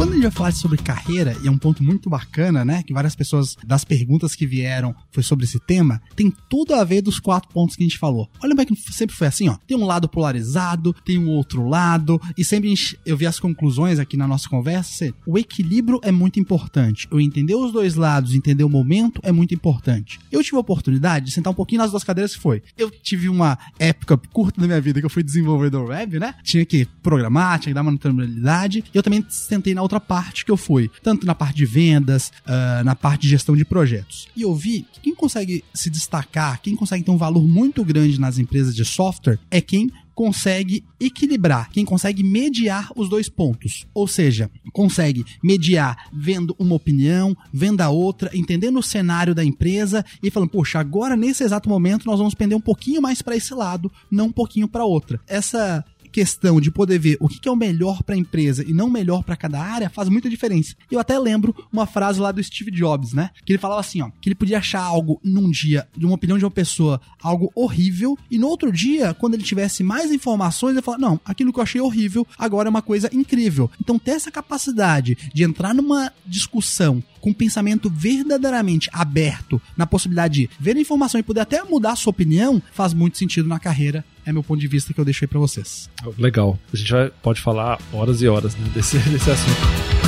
Quando 0.00 0.12
a 0.12 0.14
gente 0.14 0.22
vai 0.22 0.30
falar 0.30 0.52
sobre 0.52 0.78
carreira, 0.78 1.36
e 1.42 1.46
é 1.46 1.50
um 1.50 1.58
ponto 1.58 1.84
muito 1.84 2.08
bacana, 2.08 2.64
né? 2.64 2.82
Que 2.82 2.94
várias 2.94 3.14
pessoas, 3.14 3.54
das 3.62 3.84
perguntas 3.84 4.34
que 4.34 4.46
vieram, 4.46 4.94
foi 5.12 5.22
sobre 5.22 5.44
esse 5.44 5.60
tema, 5.60 6.00
tem 6.16 6.32
tudo 6.48 6.72
a 6.72 6.82
ver 6.82 7.02
dos 7.02 7.20
quatro 7.20 7.50
pontos 7.52 7.76
que 7.76 7.82
a 7.82 7.86
gente 7.86 7.98
falou. 7.98 8.26
Olha 8.42 8.52
como 8.52 8.62
é 8.62 8.64
que 8.64 8.74
sempre 8.94 9.14
foi 9.14 9.26
assim, 9.26 9.50
ó. 9.50 9.58
Tem 9.66 9.76
um 9.76 9.84
lado 9.84 10.08
polarizado, 10.08 10.94
tem 11.04 11.18
um 11.18 11.28
outro 11.28 11.68
lado, 11.68 12.18
e 12.34 12.42
sempre 12.42 12.72
eu 13.04 13.14
vi 13.14 13.26
as 13.26 13.38
conclusões 13.38 13.98
aqui 13.98 14.16
na 14.16 14.26
nossa 14.26 14.48
conversa. 14.48 15.12
O 15.26 15.36
equilíbrio 15.36 16.00
é 16.02 16.10
muito 16.10 16.40
importante. 16.40 17.06
Eu 17.10 17.20
entender 17.20 17.54
os 17.54 17.70
dois 17.70 17.94
lados, 17.94 18.32
entender 18.32 18.64
o 18.64 18.70
momento 18.70 19.20
é 19.22 19.30
muito 19.30 19.52
importante. 19.52 20.18
Eu 20.32 20.42
tive 20.42 20.56
a 20.56 20.60
oportunidade 20.60 21.26
de 21.26 21.32
sentar 21.32 21.50
um 21.50 21.56
pouquinho 21.56 21.82
nas 21.82 21.90
duas 21.90 22.04
cadeiras 22.04 22.34
que 22.34 22.40
foi. 22.40 22.62
Eu 22.74 22.90
tive 22.90 23.28
uma 23.28 23.58
época 23.78 24.16
curta 24.32 24.62
da 24.62 24.66
minha 24.66 24.80
vida 24.80 24.98
que 24.98 25.04
eu 25.04 25.10
fui 25.10 25.22
desenvolvedor 25.22 25.90
web, 25.90 26.18
né? 26.18 26.36
Tinha 26.42 26.64
que 26.64 26.86
programar, 27.02 27.58
tinha 27.58 27.72
que 27.72 27.74
dar 27.74 27.82
manutenabilidade. 27.82 28.82
E 28.94 28.96
eu 28.96 29.02
também 29.02 29.22
sentei 29.28 29.74
na 29.74 29.89
parte 29.98 30.44
que 30.44 30.50
eu 30.50 30.56
fui, 30.56 30.90
tanto 31.02 31.26
na 31.26 31.34
parte 31.34 31.56
de 31.56 31.66
vendas, 31.66 32.30
uh, 32.46 32.84
na 32.84 32.94
parte 32.94 33.22
de 33.22 33.30
gestão 33.30 33.56
de 33.56 33.64
projetos. 33.64 34.28
E 34.36 34.42
eu 34.42 34.54
vi 34.54 34.86
que 34.92 35.00
quem 35.00 35.14
consegue 35.14 35.64
se 35.74 35.88
destacar, 35.88 36.60
quem 36.60 36.76
consegue 36.76 37.02
ter 37.02 37.10
um 37.10 37.16
valor 37.16 37.42
muito 37.42 37.84
grande 37.84 38.20
nas 38.20 38.38
empresas 38.38 38.74
de 38.74 38.84
software, 38.84 39.38
é 39.50 39.60
quem 39.60 39.90
consegue 40.20 40.84
equilibrar, 41.00 41.70
quem 41.70 41.82
consegue 41.82 42.22
mediar 42.22 42.90
os 42.94 43.08
dois 43.08 43.26
pontos. 43.26 43.86
Ou 43.94 44.06
seja, 44.06 44.50
consegue 44.70 45.24
mediar 45.42 45.96
vendo 46.12 46.54
uma 46.58 46.74
opinião, 46.74 47.34
vendo 47.50 47.80
a 47.80 47.88
outra, 47.88 48.30
entendendo 48.34 48.78
o 48.78 48.82
cenário 48.82 49.34
da 49.34 49.42
empresa 49.42 50.04
e 50.22 50.30
falando, 50.30 50.50
poxa, 50.50 50.78
agora 50.78 51.16
nesse 51.16 51.42
exato 51.42 51.70
momento 51.70 52.04
nós 52.04 52.18
vamos 52.18 52.34
pender 52.34 52.54
um 52.54 52.60
pouquinho 52.60 53.00
mais 53.00 53.22
para 53.22 53.34
esse 53.34 53.54
lado, 53.54 53.90
não 54.10 54.26
um 54.26 54.32
pouquinho 54.32 54.68
para 54.68 54.84
outra. 54.84 55.18
Essa 55.26 55.82
questão 56.10 56.60
de 56.60 56.70
poder 56.70 56.98
ver 56.98 57.16
o 57.20 57.28
que 57.28 57.48
é 57.48 57.52
o 57.52 57.56
melhor 57.56 58.02
para 58.02 58.14
a 58.14 58.18
empresa 58.18 58.64
e 58.66 58.72
não 58.72 58.86
o 58.86 58.90
melhor 58.90 59.22
para 59.22 59.36
cada 59.36 59.60
área 59.60 59.90
faz 59.90 60.08
muita 60.08 60.28
diferença. 60.28 60.74
Eu 60.90 60.98
até 60.98 61.18
lembro 61.18 61.54
uma 61.72 61.86
frase 61.86 62.20
lá 62.20 62.32
do 62.32 62.42
Steve 62.42 62.70
Jobs, 62.70 63.12
né? 63.12 63.30
Que 63.44 63.52
ele 63.52 63.58
falava 63.58 63.80
assim, 63.80 64.02
ó, 64.02 64.10
que 64.20 64.28
ele 64.28 64.34
podia 64.34 64.58
achar 64.58 64.82
algo 64.82 65.20
num 65.22 65.50
dia, 65.50 65.86
de 65.96 66.04
uma 66.04 66.14
opinião 66.14 66.38
de 66.38 66.44
uma 66.44 66.50
pessoa, 66.50 67.00
algo 67.22 67.50
horrível, 67.54 68.18
e 68.30 68.38
no 68.38 68.48
outro 68.48 68.72
dia, 68.72 69.14
quando 69.14 69.34
ele 69.34 69.42
tivesse 69.42 69.82
mais 69.82 70.10
informações, 70.10 70.72
ele 70.72 70.82
falar: 70.82 70.98
"Não, 70.98 71.20
aquilo 71.24 71.52
que 71.52 71.58
eu 71.58 71.62
achei 71.62 71.80
horrível 71.80 72.26
agora 72.38 72.68
é 72.68 72.70
uma 72.70 72.82
coisa 72.82 73.08
incrível". 73.12 73.70
Então 73.80 73.98
ter 73.98 74.12
essa 74.12 74.30
capacidade 74.30 75.16
de 75.32 75.44
entrar 75.44 75.74
numa 75.74 76.12
discussão 76.26 77.02
com 77.20 77.30
um 77.30 77.34
pensamento 77.34 77.90
verdadeiramente 77.90 78.88
aberto 78.92 79.60
na 79.76 79.86
possibilidade 79.86 80.30
de 80.30 80.50
ver 80.58 80.76
a 80.76 80.80
informação 80.80 81.20
e 81.20 81.24
poder 81.24 81.40
até 81.40 81.62
mudar 81.62 81.92
a 81.92 81.96
sua 81.96 82.10
opinião, 82.10 82.62
faz 82.72 82.94
muito 82.94 83.18
sentido 83.18 83.48
na 83.48 83.58
carreira. 83.58 84.04
É 84.24 84.32
meu 84.32 84.42
ponto 84.42 84.60
de 84.60 84.68
vista 84.68 84.92
que 84.92 85.00
eu 85.00 85.04
deixei 85.04 85.26
para 85.26 85.38
vocês. 85.38 85.88
Legal. 86.18 86.58
A 86.72 86.76
gente 86.76 86.92
vai, 86.92 87.10
pode 87.22 87.40
falar 87.40 87.80
horas 87.92 88.20
e 88.22 88.28
horas 88.28 88.54
né, 88.54 88.70
desse, 88.74 88.98
desse 89.08 89.30
assunto. 89.30 90.00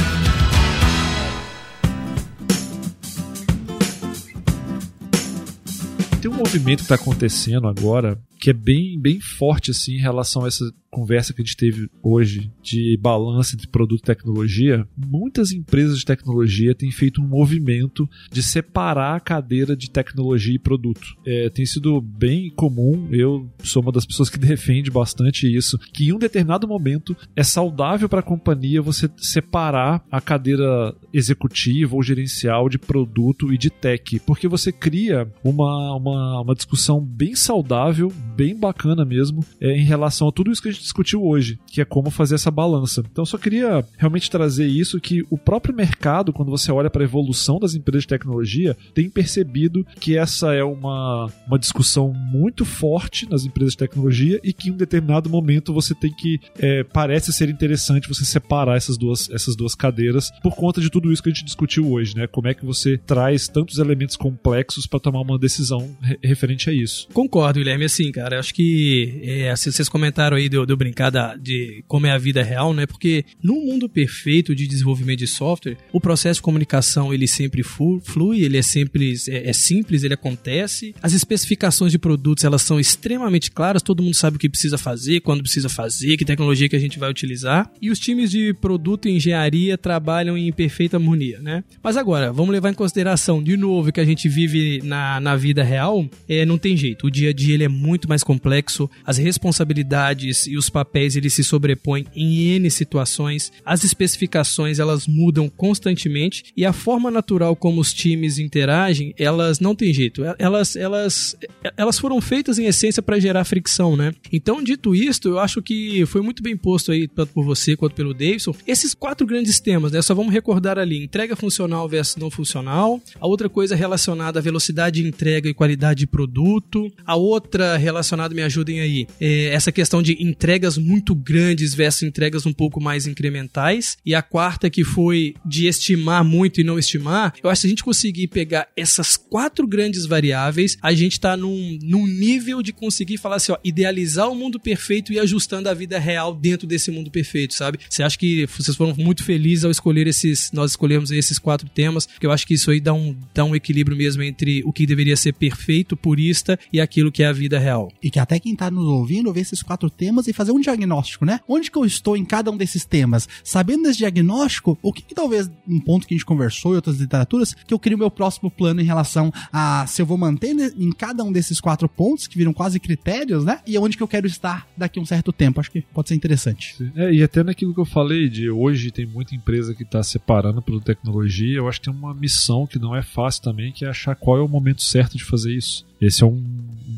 tem 6.23 6.31
um 6.31 6.35
movimento 6.35 6.79
que 6.79 6.85
está 6.85 6.95
acontecendo 6.95 7.67
agora 7.67 8.17
que 8.43 8.51
é 8.51 8.53
bem, 8.53 8.99
bem 8.99 9.21
forte 9.21 9.71
assim 9.71 9.95
em 9.95 10.01
relação 10.01 10.45
a 10.45 10.49
essa 10.49 10.65
conversa 10.91 11.33
que 11.33 11.41
a 11.41 11.45
gente 11.45 11.57
teve 11.57 11.89
hoje 12.03 12.51
de 12.63 12.99
balança 13.01 13.55
entre 13.55 13.67
produto 13.67 14.03
e 14.03 14.07
tecnologia. 14.07 14.87
Muitas 14.95 15.51
empresas 15.51 15.99
de 15.99 16.05
tecnologia 16.05 16.75
têm 16.75 16.91
feito 16.91 17.23
um 17.23 17.27
movimento 17.27 18.07
de 18.31 18.43
separar 18.43 19.17
a 19.17 19.21
cadeira 19.21 19.75
de 19.75 19.89
tecnologia 19.89 20.55
e 20.55 20.59
produto. 20.59 21.17
É, 21.25 21.49
tem 21.49 21.65
sido 21.65 21.99
bem 22.03 22.51
comum, 22.51 23.09
eu 23.11 23.51
sou 23.63 23.81
uma 23.81 23.91
das 23.91 24.05
pessoas 24.05 24.29
que 24.29 24.37
defende 24.39 24.91
bastante 24.91 25.47
isso, 25.47 25.79
que 25.95 26.09
em 26.09 26.13
um 26.13 26.19
determinado 26.19 26.69
momento 26.69 27.17
é 27.35 27.43
saudável 27.43 28.09
para 28.09 28.21
a 28.21 28.25
companhia 28.25 28.83
você 28.83 29.09
separar 29.17 30.05
a 30.11 30.21
cadeira 30.21 30.95
executiva 31.13 31.97
ou 31.97 32.03
gerencial 32.03 32.69
de 32.69 32.79
produto 32.79 33.51
e 33.53 33.57
de 33.57 33.71
tech, 33.71 34.21
porque 34.27 34.47
você 34.47 34.71
cria 34.71 35.27
uma, 35.43 35.97
uma, 35.97 36.41
uma 36.43 36.55
discussão 36.55 37.01
bem 37.01 37.35
saudável, 37.35 38.13
bem 38.35 38.57
bacana 38.57 39.05
mesmo 39.05 39.45
é, 39.61 39.73
em 39.77 39.85
relação 39.85 40.29
a 40.29 40.33
tudo 40.33 40.51
isso 40.51 40.63
que 40.63 40.69
a 40.69 40.73
gente 40.73 40.83
discutiu 40.83 41.25
hoje, 41.25 41.59
que 41.67 41.81
é 41.81 41.85
como 41.85 42.11
fazer 42.11 42.35
essa 42.35 42.51
balança. 42.51 43.03
Então, 43.11 43.23
eu 43.23 43.27
só 43.27 43.39
queria 43.39 43.85
realmente 43.97 44.31
trazer 44.31 44.67
isso 44.67 45.01
que 45.01 45.23
o 45.31 45.39
próprio 45.39 45.75
mercado, 45.75 46.33
quando 46.33 46.51
você 46.51 46.71
olha 46.73 46.91
para 46.91 47.03
a 47.03 47.05
evolução 47.05 47.59
das 47.59 47.75
empresas 47.75 48.03
de 48.03 48.09
tecnologia, 48.09 48.77
tem 48.95 49.09
percebido 49.09 49.85
que 50.01 50.17
essa 50.17 50.53
é 50.55 50.65
uma, 50.65 51.31
uma 51.47 51.59
discussão 51.59 52.13
muito 52.13 52.65
forte 52.65 53.29
nas 53.29 53.45
empresas 53.45 53.73
de 53.73 53.79
tecnologia 53.79 54.41
e 54.43 54.53
que 54.53 54.69
em 54.69 54.73
um 54.73 54.77
determinado 54.77 55.29
momento 55.29 55.73
você 55.73 55.95
tem 55.95 56.13
que 56.13 56.39
é, 56.59 56.85
parece 56.85 57.33
ser 57.33 57.49
interessante 57.49 58.09
você 58.09 58.25
separar 58.25 58.77
essas 58.77 58.97
duas 58.97 59.29
essas 59.31 59.57
duas 59.57 59.75
cadeiras 59.75 60.31
por 60.43 60.55
conta 60.55 60.81
de 60.81 60.91
tudo 60.91 61.13
isso 61.13 61.23
que 61.23 61.29
a 61.29 61.33
gente 61.33 61.45
discutiu 61.45 61.91
hoje, 61.91 62.17
né? 62.17 62.27
Como 62.27 62.49
é 62.49 62.55
que 62.55 62.65
você 62.65 62.99
traz 62.99 63.49
tantos 63.49 63.79
elementos 63.79 64.17
complexos 64.17 64.87
para 64.87 65.01
tomar 65.01 65.21
uma 65.21 65.39
decisão 65.39 65.97
referente 66.23 66.69
a 66.71 66.73
isso? 66.73 67.09
Concordo, 67.13 67.59
Guilherme. 67.59 67.85
Assim, 67.85 68.11
cara 68.13 68.22
cara. 68.23 68.39
Acho 68.39 68.55
que 68.55 69.21
é, 69.23 69.51
assim, 69.51 69.71
vocês 69.71 69.89
comentaram 69.89 70.37
aí 70.37 70.49
de, 70.49 70.65
de 70.65 70.77
brincar 70.77 71.11
da, 71.11 71.37
de 71.37 71.85
como 71.89 72.07
é 72.07 72.11
a 72.11 72.19
vida 72.19 72.43
real, 72.43 72.73
né? 72.73 72.87
Porque 72.87 73.25
no 73.43 73.55
mundo 73.55 73.89
perfeito 73.89 74.55
de 74.55 74.67
desenvolvimento 74.67 75.19
de 75.19 75.27
software, 75.27 75.77
o 75.93 76.01
processo 76.01 76.39
de 76.39 76.43
comunicação 76.43 77.13
ele 77.13 77.27
sempre 77.27 77.63
flui, 77.63 78.43
ele 78.43 78.57
é 78.57 78.63
sempre 78.63 79.15
é, 79.29 79.51
é 79.51 79.53
simples, 79.53 80.05
ele 80.05 80.15
acontece. 80.15 80.95
As 81.03 81.13
especificações 81.13 81.91
de 81.93 81.99
produtos 81.99 82.45
elas 82.45 82.63
são 82.63 82.79
extremamente 82.79 83.51
claras, 83.51 83.83
todo 83.83 84.03
mundo 84.03 84.15
sabe 84.15 84.37
o 84.37 84.41
que 84.41 84.49
precisa 84.49 84.79
fazer, 84.79 85.21
quando 85.21 85.43
precisa 85.43 85.69
fazer, 85.69 86.17
que 86.17 86.25
tecnologia 86.25 86.69
que 86.69 86.77
a 86.77 86.81
gente 86.81 86.99
vai 86.99 87.11
utilizar. 87.11 87.71
E 87.81 87.91
os 87.91 87.99
times 87.99 88.31
de 88.31 88.55
produto 88.55 89.09
e 89.09 89.17
engenharia 89.17 89.77
trabalham 89.77 90.37
em 90.39 90.53
perfeita 90.53 90.97
harmonia, 90.97 91.41
né? 91.41 91.65
Mas 91.83 91.97
agora, 91.97 92.33
vamos 92.33 92.53
levar 92.53 92.71
em 92.71 92.75
consideração 92.75 93.43
de 93.43 93.57
novo 93.57 93.91
que 93.93 94.01
a 94.01 94.05
gente 94.05 94.29
vive 94.29 94.81
na, 94.85 95.21
na 95.21 95.37
vida 95.37 95.63
real, 95.63 96.07
é, 96.29 96.47
não 96.47 96.59
tem 96.59 96.77
jeito. 96.77 97.07
O 97.07 97.11
dia 97.11 97.31
a 97.31 97.33
dia 97.33 97.55
ele 97.55 97.65
é 97.65 97.69
muito 97.69 98.09
mais 98.13 98.23
complexo, 98.23 98.91
as 99.07 99.17
responsabilidades 99.17 100.47
e 100.47 100.57
os 100.59 100.69
papéis 100.69 101.17
eles 101.17 101.33
se 101.33 101.43
sobrepõem 101.43 102.05
em 102.15 102.57
N 102.57 102.71
situações, 102.71 103.51
as 103.65 103.85
especificações 103.85 104.79
elas 104.79 105.07
mudam 105.07 105.49
constantemente 105.49 106.53
e 106.55 106.67
a 106.67 106.75
forma 106.75 107.11
natural 107.11 107.57
como 107.57 107.81
os 107.81 107.93
times 107.95 108.39
interagem, 108.39 109.15
elas 109.19 109.61
não 109.61 109.75
tem 109.75 109.95
jeito. 109.95 110.23
Elas 110.39 110.77
elas 110.77 111.37
elas 111.77 111.99
foram 111.99 112.21
feitas 112.21 112.59
em 112.59 112.67
essência 112.67 113.03
para 113.03 113.19
gerar 113.19 113.45
fricção, 113.45 113.97
né? 113.97 114.13
Então, 114.31 114.63
dito 114.63 114.95
isto, 114.95 115.31
eu 115.31 115.39
acho 115.39 115.63
que 115.63 116.05
foi 116.05 116.21
muito 116.21 116.43
bem 116.43 116.57
posto 116.57 116.93
aí 116.93 117.09
tanto 117.09 117.33
por 117.33 117.45
você 117.45 117.75
quanto 117.75 117.95
pelo 117.95 118.13
Davidson, 118.13 118.55
esses 118.67 118.93
quatro 118.93 119.27
grandes 119.27 119.59
temas, 119.59 119.93
né? 119.93 120.03
Só 120.03 120.15
vamos 120.15 120.33
recordar 120.33 120.79
ali, 120.79 121.03
entrega 121.03 121.35
funcional 121.35 121.89
versus 121.89 122.17
não 122.17 122.31
funcional, 122.31 123.01
a 123.19 123.27
outra 123.27 123.49
coisa 123.49 123.75
relacionada 123.75 124.39
à 124.39 124.43
velocidade 124.43 125.01
de 125.01 125.09
entrega 125.09 125.49
e 125.49 125.55
qualidade 125.55 126.01
de 126.01 126.07
produto, 126.07 126.93
a 127.07 127.17
outra 127.17 127.77
relacionada 127.77 128.02
relacionado, 128.03 128.35
me 128.35 128.43
ajudem 128.43 128.81
aí. 128.81 129.07
É, 129.21 129.47
essa 129.47 129.71
questão 129.71 130.03
de 130.03 130.23
entregas 130.23 130.77
muito 130.77 131.15
grandes 131.15 131.75
versus 131.75 132.03
entregas 132.03 132.45
um 132.45 132.53
pouco 132.53 132.81
mais 132.81 133.07
incrementais. 133.07 133.97
E 134.05 134.15
a 134.15 134.21
quarta, 134.21 134.69
que 134.69 134.85
foi 134.85 135.35
de 135.45 135.67
estimar 135.67 136.25
muito 136.25 136.61
e 136.61 136.65
não 136.65 136.79
estimar. 136.79 137.35
Eu 137.43 137.49
acho 137.49 137.61
que 137.61 137.63
se 137.63 137.67
a 137.69 137.71
gente 137.71 137.85
conseguir 137.85 138.29
pegar 138.29 138.69
essas 138.77 139.17
quatro 139.17 139.67
grandes 139.67 140.05
variáveis, 140.05 140.77
a 140.83 140.93
gente 140.93 141.19
tá 141.19 141.37
num, 141.37 141.79
num 141.83 142.07
nível 142.07 142.61
de 142.63 142.73
conseguir 142.73 143.19
falar 143.19 143.37
assim, 143.37 143.53
ó, 143.53 143.59
idealizar 143.63 144.29
o 144.29 144.35
mundo 144.35 144.59
perfeito 144.59 145.13
e 145.13 145.19
ajustando 145.19 145.69
a 145.69 145.75
vida 145.75 145.99
real 145.99 146.35
dentro 146.35 146.67
desse 146.67 146.91
mundo 146.91 147.11
perfeito, 147.11 147.55
sabe? 147.55 147.79
Você 147.89 148.03
acha 148.03 148.19
que 148.19 148.47
vocês 148.47 148.77
foram 148.77 148.95
muito 148.97 149.23
felizes 149.23 149.65
ao 149.65 149.71
escolher 149.71 150.07
esses, 150.07 150.51
nós 150.53 150.73
escolhemos 150.73 151.11
esses 151.11 151.39
quatro 151.39 151.69
temas, 151.69 152.07
porque 152.07 152.27
eu 152.27 152.33
acho 152.33 152.47
que 152.47 152.55
isso 152.55 152.71
aí 152.71 152.81
dá 152.81 152.93
um, 152.93 153.17
dá 153.33 153.45
um 153.45 153.55
equilíbrio 153.55 153.97
mesmo 153.97 154.23
entre 154.23 154.63
o 154.65 154.73
que 154.73 154.87
deveria 154.87 155.17
ser 155.17 155.33
perfeito, 155.35 155.97
purista 155.97 156.59
e 156.73 156.81
aquilo 156.81 157.13
que 157.13 157.23
é 157.23 157.27
a 157.27 157.33
vida 157.33 157.59
real 157.59 157.92
e 158.03 158.11
que 158.11 158.19
até 158.19 158.39
quem 158.39 158.53
está 158.53 158.71
nos 158.71 158.85
ouvindo 158.85 159.33
ver 159.33 159.41
esses 159.41 159.63
quatro 159.63 159.89
temas 159.91 160.27
e 160.27 160.33
fazer 160.33 160.53
um 160.53 160.61
diagnóstico, 160.61 161.25
né? 161.25 161.41
Onde 161.49 161.71
que 161.71 161.79
eu 161.79 161.85
estou 161.85 162.17
em 162.17 162.25
cada 162.25 162.51
um 162.51 162.57
desses 162.57 162.85
temas? 162.85 163.29
Sabendo 163.43 163.85
desse 163.85 163.99
diagnóstico, 163.99 164.79
o 164.83 164.93
que, 164.93 165.03
que 165.03 165.15
talvez 165.15 165.51
um 165.67 165.81
ponto 165.81 166.07
que 166.07 166.15
a 166.15 166.17
gente 166.17 166.27
conversou 166.27 166.73
em 166.73 166.77
outras 166.77 166.99
literaturas, 166.99 167.55
que 167.55 167.73
eu 167.73 167.79
crio 167.79 167.99
meu 167.99 168.11
próximo 168.11 168.51
plano 168.51 168.81
em 168.81 168.85
relação 168.85 169.33
a 169.53 169.87
se 169.87 170.03
eu 170.03 170.07
vou 170.07 170.19
manter 170.19 170.55
em 170.77 170.93
cada 170.93 171.25
um 171.25 171.33
desses 171.33 171.61
quatro 171.61 171.89
pontos, 171.89 172.27
que 172.27 172.37
viram 172.37 172.53
quase 172.53 172.79
critérios, 172.79 173.45
né? 173.45 173.61
E 173.67 173.79
onde 173.79 173.97
que 173.97 174.03
eu 174.03 174.09
quero 174.09 174.27
estar 174.27 174.67
daqui 174.77 174.99
a 174.99 175.03
um 175.03 175.07
certo 175.07 175.33
tempo. 175.33 175.61
Acho 175.61 175.71
que 175.71 175.83
pode 175.93 176.09
ser 176.09 176.15
interessante. 176.15 176.77
É, 176.97 177.13
e 177.13 177.23
até 177.23 177.43
naquilo 177.43 177.75
que 177.75 177.81
eu 177.81 177.85
falei 177.85 178.29
de 178.29 178.51
hoje 178.51 178.91
tem 178.91 179.07
muita 179.07 179.35
empresa 179.35 179.75
que 179.75 179.83
está 179.83 180.03
separando 180.03 180.63
pela 180.63 180.81
tecnologia, 180.81 181.59
eu 181.59 181.69
acho 181.69 181.81
que 181.81 181.91
tem 181.91 181.95
uma 181.95 182.15
missão 182.15 182.67
que 182.67 182.79
não 182.79 182.95
é 182.95 183.03
fácil 183.03 183.43
também, 183.43 183.73
que 183.73 183.85
é 183.85 183.89
achar 183.89 184.15
qual 184.15 184.39
é 184.39 184.43
o 184.43 184.49
momento 184.49 184.83
certo 184.83 185.17
de 185.17 185.25
fazer 185.25 185.55
isso. 185.55 185.87
Esse 186.01 186.23
é 186.23 186.27
um 186.27 186.43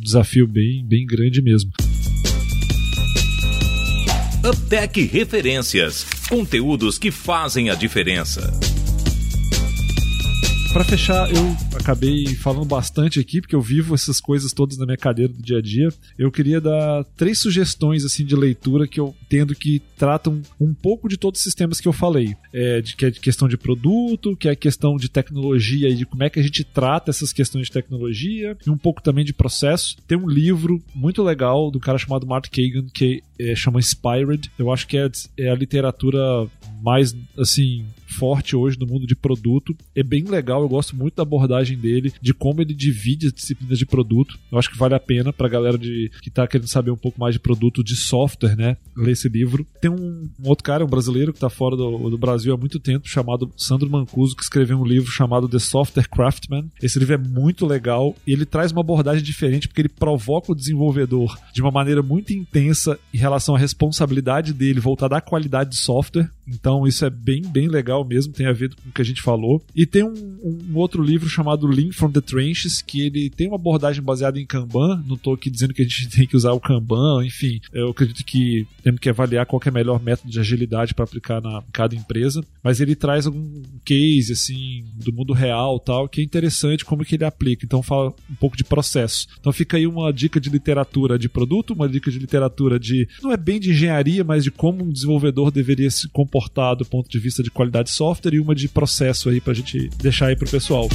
desafio 0.05 0.47
bem, 0.47 0.85
bem 0.87 1.07
grande 1.07 1.41
mesmo. 1.41 1.73
Uptech 4.47 5.03
Referências 5.07 6.05
conteúdos 6.29 6.99
que 6.99 7.11
fazem 7.11 7.71
a 7.71 7.75
diferença. 7.75 8.53
Para 10.75 10.83
fechar, 10.83 11.31
eu 11.33 11.57
acabei 11.79 12.27
falando 12.35 12.65
bastante 12.65 13.21
aqui, 13.21 13.41
porque 13.41 13.55
eu 13.55 13.61
vivo 13.61 13.95
essas 13.95 14.21
coisas 14.21 14.53
todas 14.53 14.77
na 14.77 14.85
minha 14.85 14.97
cadeira 14.97 15.33
do 15.33 15.41
dia 15.41 15.59
a 15.59 15.63
dia. 15.63 15.89
Eu 16.19 16.33
queria 16.33 16.61
dar 16.61 17.05
três 17.17 17.39
sugestões 17.39 18.05
assim 18.05 18.25
de 18.25 18.35
leitura 18.35 18.89
que 18.89 18.99
eu 18.99 19.15
entendo 19.23 19.55
que 19.55 19.81
tratam 19.97 20.43
um 20.61 20.75
pouco 20.75 21.09
de 21.09 21.17
todos 21.17 21.39
os 21.39 21.45
sistemas 21.45 21.81
que 21.81 21.87
eu 21.87 21.93
falei. 21.93 22.35
É, 22.53 22.81
de, 22.81 22.97
que 22.97 23.07
é 23.07 23.13
questão 23.13 23.47
de 23.47 23.57
produto, 23.57 24.37
que 24.37 24.49
é 24.49 24.57
questão 24.57 24.97
de 24.97 25.09
tecnologia 25.09 25.89
e 25.89 25.95
de 25.95 26.05
como 26.05 26.25
é 26.25 26.29
que 26.29 26.41
a 26.41 26.43
gente 26.43 26.65
trata 26.65 27.13
essas 27.13 27.33
questões 27.33 27.67
de 27.67 27.73
tecnologia, 27.73 28.57
e 28.67 28.69
um 28.69 28.77
pouco 28.77 29.01
também 29.01 29.25
de 29.25 29.33
processo. 29.33 29.97
Tem 30.09 30.19
um 30.19 30.29
livro 30.29 30.83
muito 30.93 31.23
legal 31.23 31.71
do 31.71 31.79
cara 31.79 31.99
chamado 31.99 32.27
Mark 32.27 32.49
Kagan, 32.51 32.89
que 32.93 33.23
é, 33.39 33.55
chama 33.55 33.79
Inspired. 33.79 34.51
Eu 34.59 34.73
acho 34.73 34.89
que 34.89 34.97
é, 34.97 35.09
é 35.39 35.51
a 35.51 35.55
literatura 35.55 36.19
mais, 36.83 37.15
assim, 37.39 37.87
forte 38.15 38.57
hoje 38.57 38.79
no 38.79 38.87
mundo 38.87 39.07
de 39.07 39.17
produto. 39.17 39.77
É 39.95 40.03
bem 40.03 40.25
legal, 40.25 40.63
eu 40.63 40.69
gosto 40.69 40.97
muito 40.97 41.17
da 41.17 41.23
abordagem 41.23 41.77
dele, 41.77 42.13
de 42.21 42.33
como 42.33 42.61
ele 42.61 42.75
divide 42.75 43.27
as 43.27 43.33
disciplinas 43.33 43.79
de 43.79 43.87
produto. 43.87 44.39
Eu 44.51 44.59
acho 44.59 44.71
que 44.71 44.79
vale 44.79 44.95
a 44.95 45.01
pena 45.01 45.33
pra 45.33 45.49
galera 45.49 45.79
de, 45.79 46.11
que 46.23 46.31
tá 46.31 46.47
querendo 46.47 46.69
saber 46.69 46.91
um 46.91 46.97
pouco 46.97 47.21
mais 47.21 47.35
de 47.35 47.41
produto 47.41 47.83
de 47.83 47.97
software, 47.97 48.57
né? 48.57 48.77
Ler 48.97 49.13
esse 49.13 49.29
livro. 49.29 49.67
Tem 49.81 49.91
um, 49.91 50.29
um 50.43 50.49
outro 50.49 50.65
cara, 50.65 50.85
um 50.85 50.89
brasileiro 50.89 51.33
que 51.33 51.41
tá 51.41 51.51
fora 51.51 51.77
do, 51.77 52.11
do, 52.11 52.19
Brasil 52.19 52.55
há 52.55 52.57
muito 52.57 52.79
tempo, 52.79 53.09
chamado 53.09 53.51
Sandro 53.57 53.91
Mancuso, 53.91 54.37
que 54.37 54.43
escreveu 54.43 54.79
um 54.79 54.85
livro 54.85 55.11
chamado 55.11 55.49
The 55.49 55.59
Software 55.59 56.09
Craftman. 56.09 56.71
Esse 56.83 56.99
livro 56.99 57.15
é 57.15 57.19
muito 57.19 57.67
legal 57.67 58.15
e 58.27 58.33
ele 58.33 58.47
traz 58.47 58.73
uma 58.73 58.81
abordagem 58.81 59.23
diferente 59.23 59.69
porque 59.69 59.81
ele 59.81 59.89
provoca 59.89 60.53
o 60.53 60.55
desenvolvedor 60.55 61.37
de 61.53 61.61
uma 61.61 61.71
maneira 61.71 62.03
muito 62.03 62.33
intensa 62.33 62.99
em 63.13 63.19
relação 63.19 63.55
à 63.55 63.59
responsabilidade 63.59 64.53
dele 64.53 64.81
voltada 64.81 65.17
à 65.17 65.21
qualidade 65.21 65.71
de 65.71 65.77
software. 65.77 66.31
Então 66.47 66.87
isso 66.87 67.05
é 67.05 67.11
bem, 67.11 67.43
bem 67.43 67.69
legal 67.69 68.04
mesmo, 68.05 68.33
tem 68.33 68.47
a 68.47 68.53
ver 68.53 68.75
com 68.75 68.89
o 68.89 68.93
que 68.93 69.03
a 69.03 69.05
gente 69.05 69.23
falou. 69.23 69.63
E 69.75 69.87
tem 69.87 70.05
um, 70.05 70.39
um, 70.43 70.77
outro 70.77 71.03
livro 71.03 71.29
chamado 71.29 71.67
Lean 71.67 71.93
from 71.93 72.11
the 72.11 72.21
Trenches, 72.21 72.83
que 72.83 73.01
ele 73.01 73.31
tem 73.31 73.49
uma 73.49 73.57
abordagem 73.57 74.03
baseada 74.03 74.39
em 74.39 74.47
Kanban. 74.47 75.03
Não 75.07 75.17
estou 75.17 75.35
aqui 75.35 75.51
dizendo 75.51 75.75
que 75.75 75.83
a 75.83 75.85
gente 75.85 76.09
tem 76.15 76.27
que 76.27 76.37
usar 76.37 76.53
o 76.53 76.61
Kanban, 76.61 77.25
enfim, 77.25 77.61
eu 77.73 77.89
acredito 77.89 78.25
que 78.25 78.67
temos 78.83 79.01
que 79.01 79.09
avaliar 79.09 79.47
qual 79.47 79.61
que 79.61 79.69
é 79.69 79.73
o 79.73 79.75
melhor 79.75 80.03
método 80.03 80.31
de 80.31 80.39
agilidade 80.39 80.95
para 80.95 81.05
aplicar 81.05 81.41
na 81.41 81.65
em 81.67 81.73
cada 81.73 81.95
empresa. 81.95 82.45
Mas 82.63 82.81
ele 82.81 82.95
traz 82.95 83.27
algum 83.27 83.63
case 83.85 84.33
assim 84.33 84.85
do 84.95 85.13
mundo 85.13 85.33
real 85.33 85.79
tal, 85.79 86.09
que 86.09 86.21
é 86.21 86.25
interessante 86.25 86.85
como 86.85 87.05
que 87.05 87.15
ele 87.15 87.25
aplica. 87.25 87.65
Então 87.65 87.83
fala 87.83 88.15
um 88.31 88.35
pouco 88.35 88.57
de 88.57 88.65
processo. 88.65 89.27
Então 89.39 89.53
fica 89.53 89.77
aí 89.77 89.87
uma 89.87 90.13
dica 90.13 90.41
de 90.41 90.51
literatura 90.51 91.19
de 91.19 91.29
produto, 91.29 91.73
uma 91.73 91.89
dica 91.89 92.11
de 92.11 92.19
literatura 92.19 92.79
de 92.79 93.09
não 93.23 93.33
é 93.33 93.37
bem 93.37 93.61
de 93.61 93.71
engenharia, 93.71 94.25
mas 94.25 94.45
de 94.45 94.51
como 94.51 94.85
um 94.85 94.93
desenvolvedor 94.93 95.51
deveria 95.51 95.91
se 95.91 96.09
comportar 96.09 96.77
do 96.77 96.85
ponto 96.85 97.09
de 97.09 97.19
vista 97.19 97.43
de 97.43 97.51
qualidade 97.51 97.91
software 97.95 98.35
e 98.35 98.41
uma 98.41 98.55
de 98.55 98.69
processo 98.69 99.29
aí 99.29 99.41
pra 99.41 99.55
gente 99.55 99.89
deixar 99.99 100.27
aí 100.27 100.37
pro 100.37 100.49
pessoal. 100.49 100.89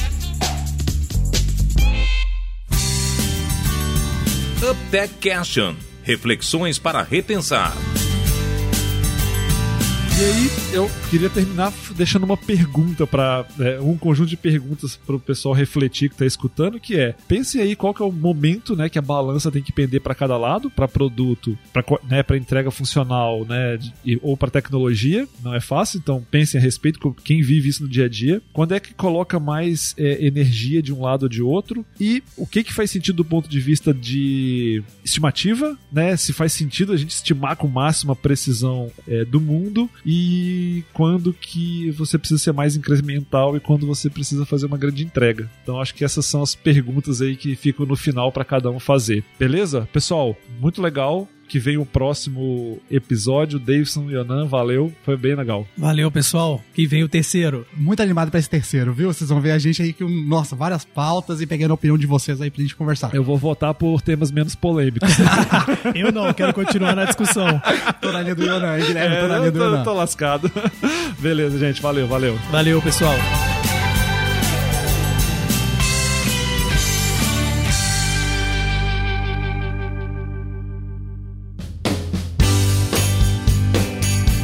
UpTech 4.61 5.13
Question. 5.19 5.75
Reflexões 6.03 6.77
para 6.77 7.01
repensar. 7.01 7.73
E 10.19 10.21
aí, 10.21 10.49
eu 10.73 10.91
queria 11.09 11.29
terminar 11.29 11.71
deixando 11.95 12.23
uma 12.23 12.35
pergunta 12.35 13.07
para 13.07 13.45
é, 13.57 13.79
um 13.79 13.97
conjunto 13.97 14.27
de 14.27 14.35
perguntas 14.35 14.97
para 14.97 15.15
o 15.15 15.19
pessoal 15.19 15.55
refletir 15.55 16.09
que 16.09 16.15
está 16.15 16.25
escutando, 16.25 16.77
que 16.77 16.99
é: 16.99 17.15
pense 17.25 17.57
aí 17.61 17.73
qual 17.73 17.93
que 17.93 18.01
é 18.01 18.05
o 18.05 18.11
momento, 18.11 18.75
né, 18.75 18.89
que 18.89 18.99
a 18.99 19.01
balança 19.01 19.49
tem 19.49 19.63
que 19.63 19.71
pender 19.71 20.01
para 20.01 20.13
cada 20.13 20.35
lado, 20.37 20.69
para 20.69 20.89
produto, 20.89 21.57
para 21.71 21.85
né, 22.03 22.21
para 22.21 22.35
entrega 22.35 22.69
funcional, 22.69 23.45
né, 23.45 23.77
de, 23.77 24.19
ou 24.21 24.35
para 24.35 24.51
tecnologia. 24.51 25.25
Não 25.41 25.55
é 25.55 25.61
fácil, 25.61 25.99
então 25.99 26.21
pense 26.29 26.57
a 26.57 26.59
respeito 26.59 27.15
quem 27.23 27.41
vive 27.41 27.69
isso 27.69 27.83
no 27.83 27.89
dia 27.89 28.03
a 28.03 28.09
dia. 28.09 28.41
Quando 28.51 28.73
é 28.73 28.79
que 28.81 28.93
coloca 28.93 29.39
mais 29.39 29.95
é, 29.97 30.25
energia 30.25 30.81
de 30.81 30.91
um 30.91 31.01
lado 31.01 31.23
ou 31.23 31.29
de 31.29 31.41
outro? 31.41 31.85
E 31.97 32.21
o 32.35 32.45
que 32.45 32.61
que 32.61 32.73
faz 32.73 32.91
sentido 32.91 33.15
do 33.15 33.25
ponto 33.25 33.47
de 33.47 33.61
vista 33.61 33.93
de 33.93 34.83
estimativa, 35.01 35.77
né? 35.89 36.17
Se 36.17 36.33
faz 36.33 36.51
sentido 36.51 36.91
a 36.91 36.97
gente 36.97 37.11
estimar 37.11 37.55
com 37.55 37.69
máxima 37.69 38.17
precisão 38.17 38.91
é, 39.07 39.23
do 39.23 39.39
mundo 39.39 39.89
e 40.11 40.83
quando 40.91 41.31
que 41.31 41.91
você 41.91 42.17
precisa 42.17 42.43
ser 42.43 42.51
mais 42.51 42.75
incremental 42.75 43.55
e 43.55 43.59
quando 43.59 43.85
você 43.85 44.09
precisa 44.09 44.43
fazer 44.43 44.65
uma 44.65 44.77
grande 44.77 45.03
entrega. 45.03 45.47
Então 45.61 45.79
acho 45.79 45.93
que 45.93 46.03
essas 46.03 46.25
são 46.25 46.41
as 46.41 46.55
perguntas 46.55 47.21
aí 47.21 47.35
que 47.35 47.55
ficam 47.55 47.85
no 47.85 47.95
final 47.95 48.31
para 48.31 48.43
cada 48.43 48.71
um 48.71 48.79
fazer. 48.79 49.23
Beleza? 49.37 49.87
Pessoal, 49.93 50.35
muito 50.59 50.81
legal 50.81 51.27
que 51.49 51.59
vem 51.59 51.77
o 51.77 51.85
próximo 51.85 52.79
episódio. 52.89 53.59
Davidson 53.59 54.09
e 54.09 54.13
Yonan, 54.13 54.45
valeu, 54.45 54.93
foi 55.03 55.17
bem 55.17 55.35
legal. 55.35 55.67
Valeu, 55.75 56.09
pessoal. 56.11 56.63
Que 56.73 56.85
vem 56.85 57.03
o 57.03 57.09
terceiro. 57.09 57.65
Muito 57.75 58.01
animado 58.01 58.29
para 58.29 58.39
esse 58.39 58.49
terceiro, 58.49 58.93
viu? 58.93 59.11
Vocês 59.11 59.29
vão 59.29 59.41
ver 59.41 59.51
a 59.51 59.57
gente 59.57 59.81
aí 59.81 59.91
com, 59.91 60.07
nossa, 60.07 60.55
várias 60.55 60.85
pautas 60.85 61.41
e 61.41 61.47
pegando 61.47 61.71
a 61.71 61.73
opinião 61.73 61.97
de 61.97 62.05
vocês 62.05 62.39
aí 62.39 62.51
pra 62.51 62.61
gente 62.61 62.75
conversar. 62.75 63.13
Eu 63.13 63.23
vou 63.23 63.37
votar 63.37 63.73
por 63.73 64.01
temas 64.01 64.31
menos 64.31 64.53
polêmicos. 64.53 65.09
eu 65.95 66.11
não, 66.11 66.31
quero 66.33 66.53
continuar 66.53 66.95
na 66.95 67.05
discussão. 67.05 67.59
tô 67.99 68.11
na 68.11 68.21
linha 68.21 68.35
do 68.35 68.43
Yonan, 68.43 68.77
Guilherme, 68.77 69.15
é, 69.15 69.21
tô 69.21 69.27
na 69.27 69.39
linha 69.39 69.51
do 69.51 69.59
Yonan. 69.59 69.83
Tô 69.83 69.93
lascado. 69.93 70.51
Beleza, 71.19 71.57
gente, 71.57 71.81
valeu, 71.81 72.07
valeu. 72.07 72.37
Valeu, 72.51 72.79
pessoal. 72.81 73.15